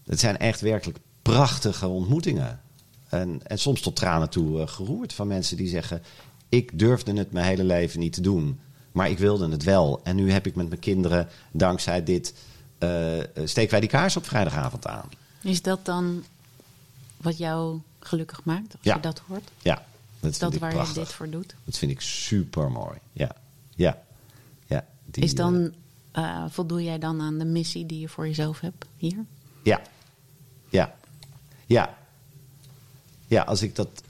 [0.05, 2.61] dat zijn echt werkelijk prachtige ontmoetingen.
[3.09, 6.03] En, en soms tot tranen toe eh, geroerd van mensen die zeggen:
[6.49, 8.61] Ik durfde het mijn hele leven niet te doen,
[8.93, 10.01] maar ik wilde het wel.
[10.05, 12.35] En nu heb ik met mijn kinderen, dankzij dit,
[12.79, 15.09] eh, eh, steken wij die kaars op vrijdagavond aan.
[15.43, 16.25] Is dat dan
[17.21, 18.73] wat jou gelukkig maakt?
[18.73, 18.95] Als Ja.
[18.95, 19.51] je dat hoort?
[19.63, 19.85] Ja,
[20.21, 20.95] dat Dat waar prachtig.
[20.95, 21.55] je dit voor doet?
[21.65, 22.99] Dat vind ik super mooi.
[23.13, 23.31] Ja,
[23.75, 24.03] ja,
[24.67, 24.87] ja.
[25.05, 25.75] Die, is dan,
[26.13, 29.25] eh, voldoe jij dan aan de missie die je voor jezelf hebt hier?
[29.63, 29.81] Ja.
[30.69, 30.95] Ja.
[31.67, 31.99] Ja.
[33.27, 34.03] Ja, als ik dat.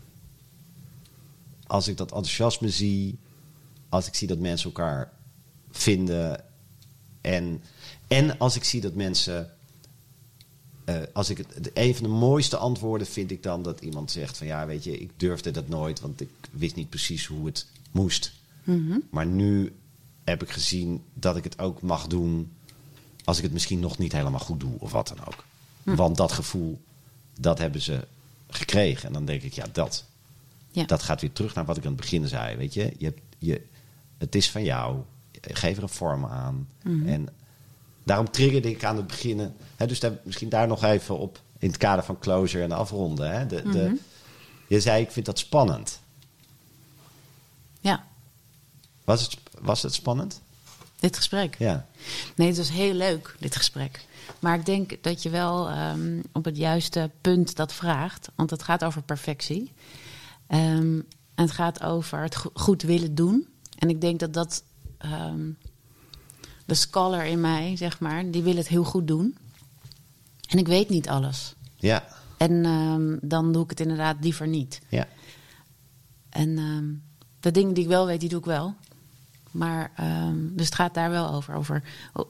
[1.67, 3.19] Als ik dat enthousiasme zie.
[3.89, 5.11] Als ik zie dat mensen elkaar
[5.71, 6.45] vinden.
[7.21, 7.63] En,
[8.09, 9.51] en als ik zie dat mensen.
[10.85, 14.39] Eh, als ik het, een van de mooiste antwoorden vind ik dan dat iemand zegt
[14.39, 17.67] van ja, weet je, ik durfde dat nooit, want ik wist niet precies hoe het
[17.91, 18.33] moest.
[19.11, 19.73] Maar nu
[20.25, 22.51] heb ik gezien dat ik het ook mag doen
[23.25, 25.45] als ik het misschien nog niet helemaal goed doe of wat dan ook.
[25.83, 26.81] Want dat gevoel,
[27.41, 28.07] dat hebben ze
[28.49, 29.07] gekregen.
[29.07, 30.05] En dan denk ik, ja, dat,
[30.71, 30.85] Ja.
[30.85, 32.57] dat gaat weer terug naar wat ik aan het begin zei.
[32.57, 33.63] Weet je, je, je
[34.19, 35.01] het is van jou.
[35.41, 36.69] Geef er een vorm aan.
[37.07, 37.29] En
[38.05, 39.57] daarom triggerde ik aan het beginnen.
[39.77, 43.31] Hè, dus daar, misschien daar nog even op in het kader van closure en afronden.
[43.39, 43.99] Hè, de, de,
[44.69, 46.01] je zei, ik vind dat spannend.
[47.81, 48.05] Ja,
[49.05, 50.41] Was het, was het spannend?
[50.99, 51.57] dit gesprek.
[51.59, 51.87] Ja.
[52.35, 54.05] Nee, het was heel leuk, dit gesprek.
[54.39, 58.29] Maar ik denk dat je wel ehm, op het juiste punt dat vraagt.
[58.35, 59.73] Want het gaat over perfectie.
[60.47, 60.99] Ehm,
[61.35, 63.49] en het gaat over het go- goed willen doen.
[63.79, 64.63] En ik denk dat dat...
[64.99, 65.41] ehm,
[66.71, 69.37] de scholar in mij, zeg maar, die wil het heel goed doen.
[70.49, 71.55] En ik weet niet alles.
[71.77, 72.05] Ja.
[72.37, 74.81] En ehm, dan doe ik het inderdaad liever niet.
[74.89, 75.09] Ja.
[76.29, 76.85] En ehm,
[77.41, 78.75] de dingen die ik wel weet, die doe ik wel.
[79.51, 81.83] Maar, ehm, dus het gaat daar wel over, over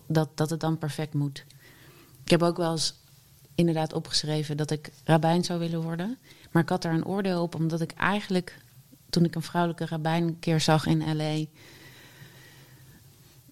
[0.07, 1.45] dat, dat het dan perfect moet.
[2.25, 2.95] Ik heb ook wel eens
[3.55, 6.19] inderdaad opgeschreven dat ik rabbijn zou willen worden.
[6.51, 8.59] Maar ik had daar een oordeel op, omdat ik eigenlijk,
[9.11, 11.47] toen ik een vrouwelijke rabbijn een keer zag in L.A.,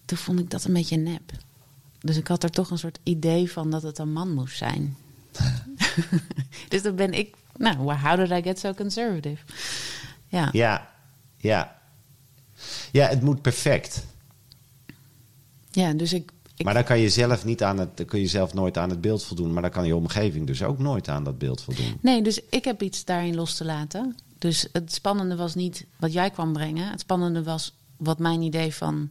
[0.09, 1.31] toen vond ik dat een beetje nep.
[1.99, 4.97] Dus ik had er toch een soort idee van dat het een man moest zijn.
[6.69, 9.43] dus dan ben ik, nou, how did I get so conservative?
[10.27, 10.49] Ja.
[10.51, 10.89] Ja.
[11.37, 11.79] Ja.
[12.91, 14.05] Ja, het moet perfect.
[15.71, 16.31] Ja, dus ik.
[16.55, 19.01] ik Maar dan kan je zelf niet aan het, kun je zelf nooit aan het
[19.01, 19.53] beeld voldoen.
[19.53, 21.97] Maar dan kan je omgeving dus ook nooit aan dat beeld voldoen.
[22.01, 24.17] nee, dus ik heb iets daarin los te laten.
[24.37, 26.89] Dus het spannende was niet wat jij kwam brengen.
[26.91, 29.09] Het spannende was wat mijn idee van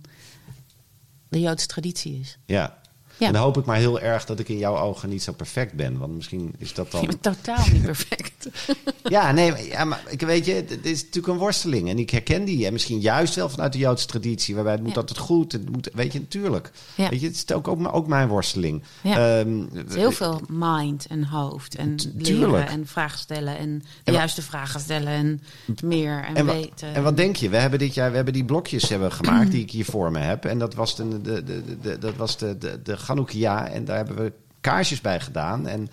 [1.28, 2.38] de Joodse traditie is.
[2.46, 2.78] Ja.
[3.18, 3.26] Ja.
[3.26, 5.72] En dan hoop ik maar heel erg dat ik in jouw ogen niet zo perfect
[5.72, 5.98] ben.
[5.98, 7.00] Want misschien is dat dan...
[7.00, 8.48] Je bent totaal niet perfect.
[9.02, 11.88] Ja, nee, maar, ja, maar ik weet je, het is natuurlijk een worsteling.
[11.88, 12.66] En ik herken die.
[12.66, 14.98] En misschien juist wel vanuit de Joodse traditie, waarbij het moet Ja.
[15.00, 15.52] altijd goed.
[15.52, 16.70] Het moet, weet je, natuurlijk.
[16.94, 17.08] Ja.
[17.08, 18.82] Weet je, het is ook, ook, ook mijn worsteling.
[19.02, 19.38] Ja.
[19.40, 22.68] Ehm, Het is heel veel mind en hoofd en leren tuurlijk.
[22.70, 25.40] en vragen stellen en de En juiste vragen stellen en
[25.82, 26.94] meer en, weten.
[26.94, 27.48] en wat denk je?
[27.48, 30.18] We hebben dit jaar we hebben die blokjes hebben gemaakt die ik hier voor me
[30.18, 30.44] heb.
[30.44, 33.68] En dat was de, de, de, de, dat was de, de, de Chanukkia.
[33.68, 35.66] En daar hebben we kaarsjes bij gedaan.
[35.66, 35.90] En,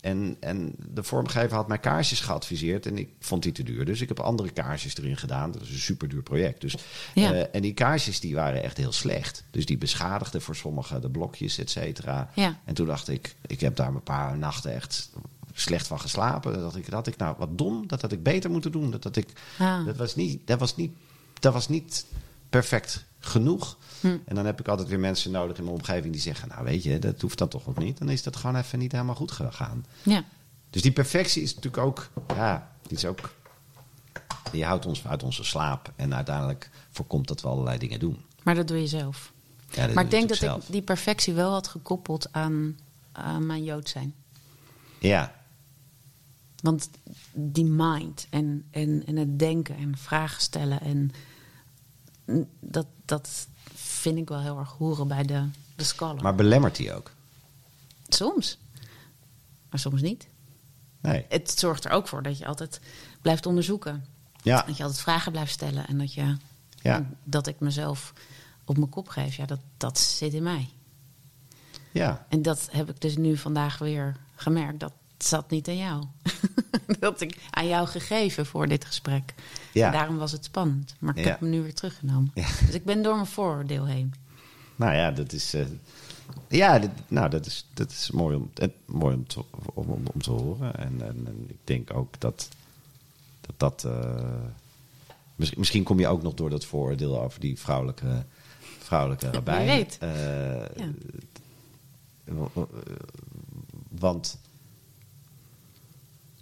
[0.00, 2.86] en, en de vormgever had mij kaarsjes geadviseerd.
[2.86, 3.84] En ik vond die te duur.
[3.84, 5.50] Dus ik heb andere kaarsjes erin gedaan.
[5.50, 6.60] Dat is een super duur project.
[6.60, 6.74] Dus,
[7.14, 7.32] Ja.
[7.32, 9.44] eh, en die kaarsjes die waren echt heel slecht.
[9.50, 12.30] Dus die beschadigden voor sommigen de blokjes, et cetera.
[12.34, 12.58] Ja.
[12.64, 15.10] En toen dacht ik, ik heb daar een paar nachten echt
[15.54, 16.58] slecht van geslapen.
[16.60, 17.86] Dat ik, dat had ik nou wat dom.
[17.86, 18.90] Dat had ik beter moeten doen.
[18.90, 19.28] Dat had ik
[19.58, 19.86] Ah.
[19.86, 20.92] dat was niet, dat was niet,
[21.40, 22.06] dat was niet
[22.50, 23.76] perfect genoeg.
[24.00, 24.16] Hm.
[24.24, 26.82] En dan heb ik altijd weer mensen nodig in mijn omgeving die zeggen: Nou, weet
[26.82, 27.98] je, dat hoeft dan toch nog niet.
[27.98, 29.86] Dan is dat gewoon even niet helemaal goed gegaan.
[30.02, 30.24] Ja,
[30.70, 33.34] Dus die perfectie is natuurlijk ook, ja, die is ook.
[34.52, 35.92] Die houdt ons uit onze slaap.
[35.96, 38.24] En uiteindelijk voorkomt dat we allerlei dingen doen.
[38.42, 39.32] maar dat doe je zelf.
[39.70, 42.78] Ja, dat maar ik denk dat ik die perfectie wel had gekoppeld aan,
[43.12, 44.14] aan mijn Jood zijn.
[44.98, 45.34] Ja,
[46.62, 46.90] Want
[47.32, 51.10] die mind en, en, en het denken en vragen stellen en
[52.60, 56.22] dat, dat vind ik wel heel erg horen bij de, de scholar.
[56.22, 57.10] maar belemmert die ook?
[58.08, 58.58] Soms.
[59.70, 60.26] Maar soms niet.
[61.00, 61.24] Nee.
[61.28, 62.80] Het zorgt er ook voor dat je altijd
[63.22, 64.04] blijft onderzoeken.
[64.42, 65.86] Ja, Dat je altijd vragen blijft stellen.
[65.86, 66.36] En dat, je,
[66.82, 67.06] Ja.
[67.24, 68.12] dat ik mezelf
[68.64, 69.34] op mijn kop geef.
[69.36, 70.68] Ja, dat, dat zit in mij.
[71.90, 72.26] ja.
[72.28, 74.80] En dat heb ik dus nu vandaag weer gemerkt.
[74.80, 76.04] Dat zat niet aan jou.
[77.00, 79.34] dat ik aan jou gegeven voor dit gesprek.
[79.72, 79.86] Ja.
[79.86, 80.94] En daarom was het spannend.
[80.98, 81.30] Maar ik Ja.
[81.30, 82.30] heb hem nu weer teruggenomen.
[82.34, 82.46] Ja.
[82.66, 84.14] Dus ik ben door mijn vooroordeel heen.
[84.76, 85.54] Nou ja, dat is.
[85.54, 85.64] eh,
[86.48, 89.44] ja, dit- nou, dat is, dat is mooi, om, eh, mooi om, te,
[89.74, 90.74] om, om, om te horen.
[90.78, 92.48] En, en, en ik denk ook dat
[93.40, 93.54] dat.
[93.56, 94.22] dat eh,
[95.34, 98.24] misschien, misschien kom je ook nog door dat vooroordeel over die vrouwelijke,
[98.78, 99.66] vrouwelijke rabbijn.
[99.66, 99.98] weet.
[100.00, 100.08] Eh,
[100.76, 100.88] Ja.
[103.88, 104.38] Want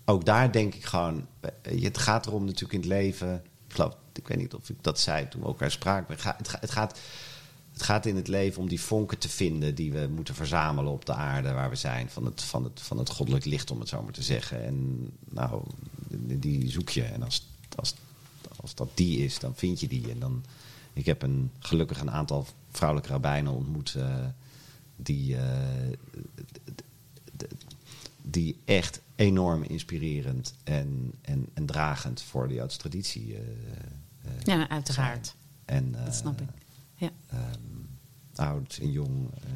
[0.04, 1.26] ook daar denk ik gewoon.
[1.40, 3.34] eh, Het gaat erom natuurlijk in het leven.
[3.68, 6.12] Ik, geloof, ik weet niet of ik dat zei toen we elkaar spraken.
[6.14, 6.98] Het gaat, het gaat,
[7.72, 11.04] het gaat, in het leven om die vonken te vinden die we moeten verzamelen op
[11.04, 12.10] de aarde waar we zijn.
[12.10, 14.64] Van het, van het, van het goddelijk licht, om het zo maar te zeggen.
[14.64, 15.62] En nou,
[16.08, 17.02] die die zoek je.
[17.02, 17.94] En als, als,
[18.56, 20.10] als dat die is, dan vind je die.
[20.10, 20.44] En dan,
[20.92, 23.94] ik heb een, gelukkig een aantal vrouwelijke rabbijnen ontmoet.
[23.94, 24.14] eh,
[24.96, 25.42] die, eh,
[28.22, 33.34] die echt enorm inspirerend en, en, en dragend voor de Joodse traditie.
[33.34, 33.40] eh,
[34.24, 35.34] eh, Ja, uiteraard.
[35.64, 36.48] en, Dat eh, snap ik.
[36.96, 37.10] Ja.
[37.30, 37.40] ehm,
[38.34, 39.50] oud en jong, eh,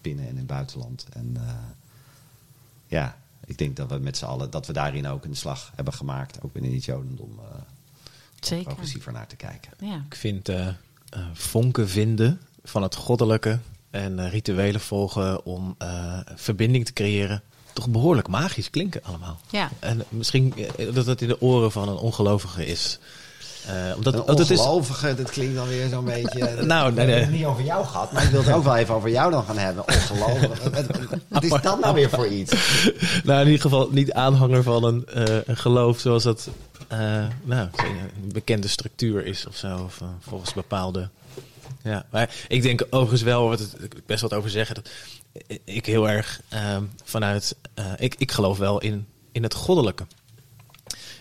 [0.00, 1.06] binnen en in het buitenland.
[1.12, 1.52] En eh,
[2.86, 5.94] ja, ik denk dat we met z'n allen, dat we daarin ook een slag hebben
[5.94, 7.64] gemaakt, ook binnen het Jodendom, eh, om
[8.40, 8.64] Zeker.
[8.64, 9.70] progressiever naar te kijken.
[9.80, 10.02] Ja.
[10.06, 10.68] Ik vind eh,
[11.32, 13.58] vonken vinden van het goddelijke
[13.90, 17.42] en eh, rituelen volgen om eh, verbinding te creëren.
[17.76, 19.40] Toch behoorlijk magisch klinken allemaal.
[19.50, 19.70] Ja.
[19.78, 22.98] En misschien eh, dat het in de oren van een ongelovige is.
[23.66, 26.62] Eh, omdat, Een want het is, ongelovige, dat klinkt dan weer zo'n beetje...
[26.62, 29.10] Nou, nee, het niet over jou gehad, maar ik wil het ook wel even over
[29.10, 29.84] jou dan gaan hebben.
[29.86, 30.70] Ongelovige.
[31.28, 32.52] Wat, is dat nou weer voor iets?
[33.24, 36.48] nou, in ieder geval niet aanhanger van een, eh, een geloof zoals dat
[36.88, 36.98] eh,
[37.42, 37.68] nou,
[38.22, 39.82] een bekende structuur is of zo.
[39.84, 41.08] Of volgens bepaalde.
[41.82, 43.76] Ja, maar ik denk overigens wel, wat het,
[44.06, 44.90] best wat over zeggen, dat
[45.64, 47.56] ik heel erg ehm, vanuit.
[47.74, 50.06] eh, ik, ik geloof wel in, in het goddelijke.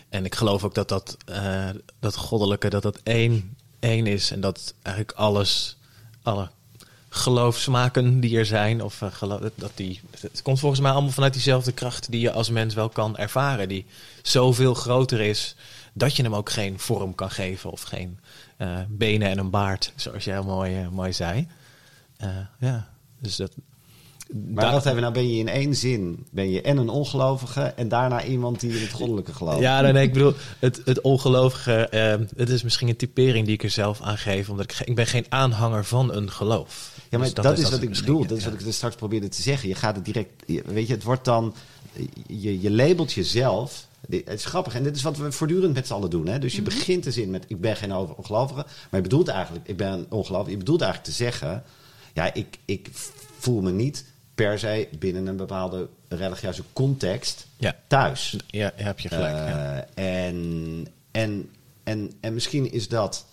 [0.09, 1.69] En ik geloof ook dat dat, eh,
[1.99, 4.31] dat goddelijke, dat dat één, één is.
[4.31, 5.77] En dat eigenlijk alles,
[6.23, 6.49] alle
[7.09, 11.71] geloofsmaken die er zijn, of eh, dat die, het komt volgens mij allemaal vanuit diezelfde
[11.71, 13.67] kracht die je als mens wel kan ervaren.
[13.67, 13.85] Die
[14.21, 15.55] zoveel groter is
[15.93, 18.19] dat je hem ook geen vorm kan geven of geen
[18.87, 21.47] benen en een baard, zoals jij mooi, mooi zei.
[22.59, 22.89] Ja,
[23.19, 23.51] dus dat.
[24.53, 27.87] Maar wacht even, nou ben je in één zin ben je en een ongelovige en
[27.87, 29.59] daarna iemand die in het goddelijke gelooft.
[29.59, 33.53] Ja, nee, nee, ik bedoel, het, het ongelovige, eh, het is misschien een typering die
[33.53, 36.91] ik er zelf aan geef, omdat ik, ik ben geen aanhanger van een geloof.
[37.09, 38.25] Ja, maar Dus dat, is wat ik bedoel.
[38.25, 38.49] Dat is ja.
[38.51, 39.69] wat ik er straks probeerde te zeggen.
[39.69, 40.29] Je gaat het direct...
[40.45, 41.55] je- Weet je, het wordt dan...
[42.27, 43.87] Je, je labelt jezelf...
[44.07, 44.75] dit- Het is grappig.
[44.75, 46.27] En dit is wat we voortdurend met z'n allen doen.
[46.27, 46.39] Hè?
[46.39, 47.45] Dus je begint de zin met...
[47.47, 48.55] Ik ben geen ongelovige.
[48.63, 49.67] Maar je bedoelt eigenlijk...
[49.67, 50.51] Ik ben ongelovige.
[50.51, 51.63] Je bedoelt eigenlijk te zeggen...
[52.13, 52.89] Ja, ik, ik
[53.37, 57.75] voel me niet per se binnen een bepaalde religieuze context Ja.
[57.87, 58.35] thuis.
[58.47, 59.35] Ja, heb je gelijk.
[59.35, 59.87] ja.
[59.93, 61.49] Eh, en, en,
[61.83, 63.25] en, en misschien is dat.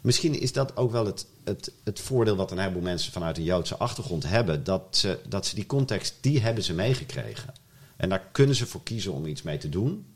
[0.00, 3.44] Misschien is dat ook wel het, het, het voordeel wat een heleboel mensen vanuit een
[3.44, 7.54] Joodse achtergrond hebben, dat ze, dat ze die context, die hebben ze meegekregen.
[7.96, 10.06] En daar kunnen ze voor kiezen om iets mee te doen.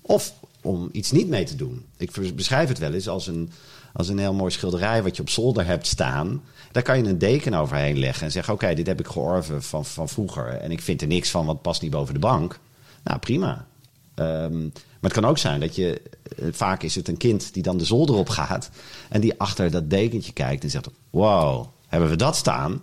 [0.00, 1.84] Of om iets niet mee te doen.
[1.96, 3.50] Ik beschrijf het wel eens als een,
[3.96, 6.42] als een heel mooi schilderij wat je op zolder hebt staan.
[6.72, 9.84] Daar kan je een deken overheen leggen en zeggen: Oké, dit heb ik georven van,
[9.84, 10.46] van vroeger.
[10.48, 12.58] En ik vind er niks van, wat past niet boven de bank.
[13.04, 13.66] Nou, prima.
[14.14, 16.02] Ehm, maar het kan ook zijn dat je.
[16.38, 18.70] eh, Vaak is het een kind die dan de zolder op gaat.
[19.08, 22.82] En die achter dat dekentje kijkt en zegt: Wow, hebben we dat staan?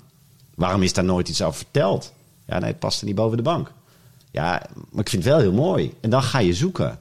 [0.56, 2.14] Waarom is daar nooit iets over verteld?
[2.46, 3.72] Ja, nee, het past er niet boven de bank.
[4.32, 4.62] Ja,
[4.92, 5.94] maar ik vind het wel heel mooi.
[6.02, 7.00] En dan ga je zoeken.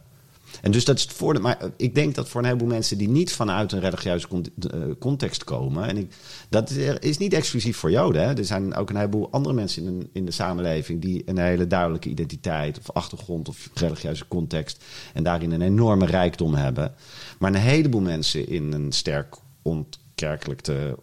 [0.61, 1.43] En dus dat is het voordeel.
[1.43, 5.45] Maar ik denk dat voor een heleboel mensen die niet vanuit een religieuze eh, context
[5.45, 5.89] komen.
[5.89, 6.12] En ik,
[6.49, 6.70] dat
[7.01, 8.23] is niet exclusief voor Joden.
[8.23, 8.35] Hè.
[8.37, 11.01] Er zijn ook een heleboel andere mensen in, een- in de samenleving.
[11.01, 12.79] die een hele duidelijke identiteit.
[12.79, 14.85] of achtergrond of religieuze context.
[15.15, 16.95] en daarin een enorme rijkdom hebben.
[17.39, 20.99] Maar een heleboel mensen in een sterk ontkerkelijkte,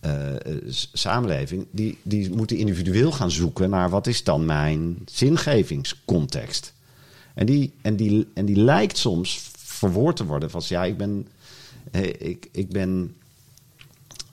[0.00, 0.36] eh, eh,
[0.92, 6.72] samenleving, die, die moeten individueel gaan zoeken naar wat is dan mijn zingevingscontext.
[7.40, 11.28] En die, en, die, en die lijkt soms verwoord te worden van ja, ik ben,
[11.90, 13.16] eh, ik, ik ben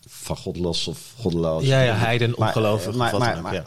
[0.07, 1.63] van God los of goddeloos.
[1.65, 3.63] Ja, ja, heiden, ongelovig, Maar, wat maar, dan ook, maar, ja.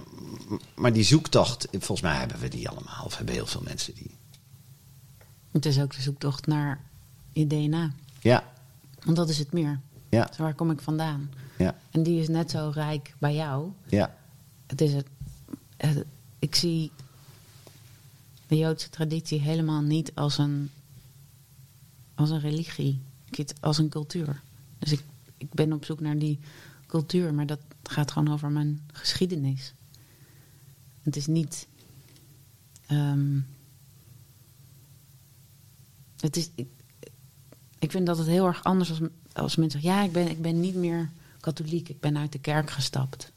[0.75, 3.05] maar die zoektocht, volgens mij hebben we die allemaal.
[3.05, 4.11] Of hebben heel veel mensen die.
[5.51, 6.81] Het is ook de zoektocht naar
[7.33, 7.93] je DNA.
[8.21, 8.45] Ja,
[9.05, 9.81] Want dat is het meer.
[10.09, 11.31] ja, Dus waar kom ik vandaan?
[11.59, 13.69] ja, En die is net zo rijk bij jou.
[13.87, 14.15] ja.
[14.67, 15.07] Het is het,
[15.77, 16.05] het-
[16.39, 16.91] ik zie
[18.51, 20.71] de Joodse traditie helemaal niet als een,
[22.15, 23.01] als een religie.
[23.61, 24.43] Als een cultuur.
[24.79, 25.03] Dus ik,
[25.37, 26.39] ik ben op zoek naar die
[26.87, 29.73] cultuur, maar dat gaat gewoon over mijn geschiedenis.
[31.03, 31.67] Het is niet.
[32.87, 33.41] ehm,
[36.17, 36.51] het is.
[36.55, 36.69] Ik,
[37.79, 39.01] ik vind dat het heel erg anders als,
[39.33, 41.11] als mensen zeggen: ja, ik ben, ik ben niet meer
[41.41, 43.33] katholiek, ik ben uit de kerk gestapt.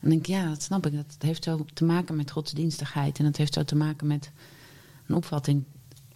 [0.00, 0.92] En denk ik, ja, dat snap ik.
[0.92, 3.18] Dat heeft zo te maken met godsdienstigheid.
[3.18, 4.30] En dat heeft zo te maken met
[5.06, 5.64] een opvatting.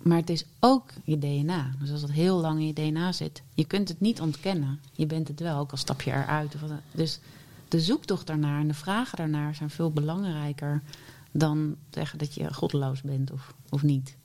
[0.03, 1.71] Maar het is ook je DNA.
[1.81, 4.81] Dus als het heel lang in je DNA zit, je kunt het niet ontkennen.
[4.93, 6.55] Je bent het wel, ook al stap je eruit.
[6.93, 7.21] Dus
[7.69, 10.83] de zoektocht daarnaar en de vragen daarnaar zijn veel belangrijker
[11.31, 14.17] dan zeggen dat je goddeloos bent of, of niet.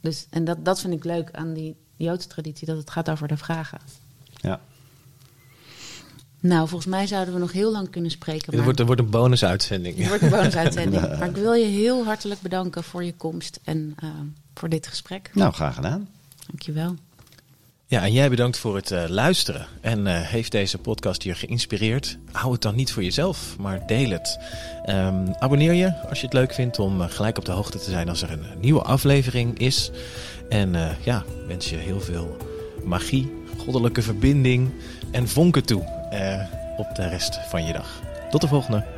[0.00, 3.28] Dus, en dat, dat vind ik leuk aan die Joodse traditie, dat het gaat over
[3.28, 3.78] de vragen.
[4.34, 4.60] ja.
[6.40, 8.46] Nou, volgens mij zouden we nog heel lang kunnen spreken.
[8.46, 9.96] Er maar- wordt, er wordt een bonusuitzending.
[9.98, 11.02] Het wordt een bonusuitzending.
[11.18, 14.08] Maar ik wil je heel hartelijk bedanken voor je komst en eh,
[14.54, 15.30] voor dit gesprek.
[15.34, 16.08] Nou, graag gedaan.
[16.46, 16.94] Dankjewel.
[17.86, 19.66] Ja, en jij bedankt voor het eh, luisteren.
[19.80, 22.18] En eh, heeft deze podcast je geïnspireerd?
[22.32, 24.38] Hou het dan niet voor jezelf, maar deel het.
[24.84, 28.08] Ehm, abonneer je als je het leuk vindt om gelijk op de hoogte te zijn
[28.08, 29.90] als er een nieuwe aflevering is.
[30.48, 32.36] En ja, wens je heel veel
[32.84, 34.70] magie, goddelijke verbinding
[35.10, 35.95] en vonken toe
[36.76, 38.00] op de rest van je dag.
[38.30, 38.95] Tot de volgende.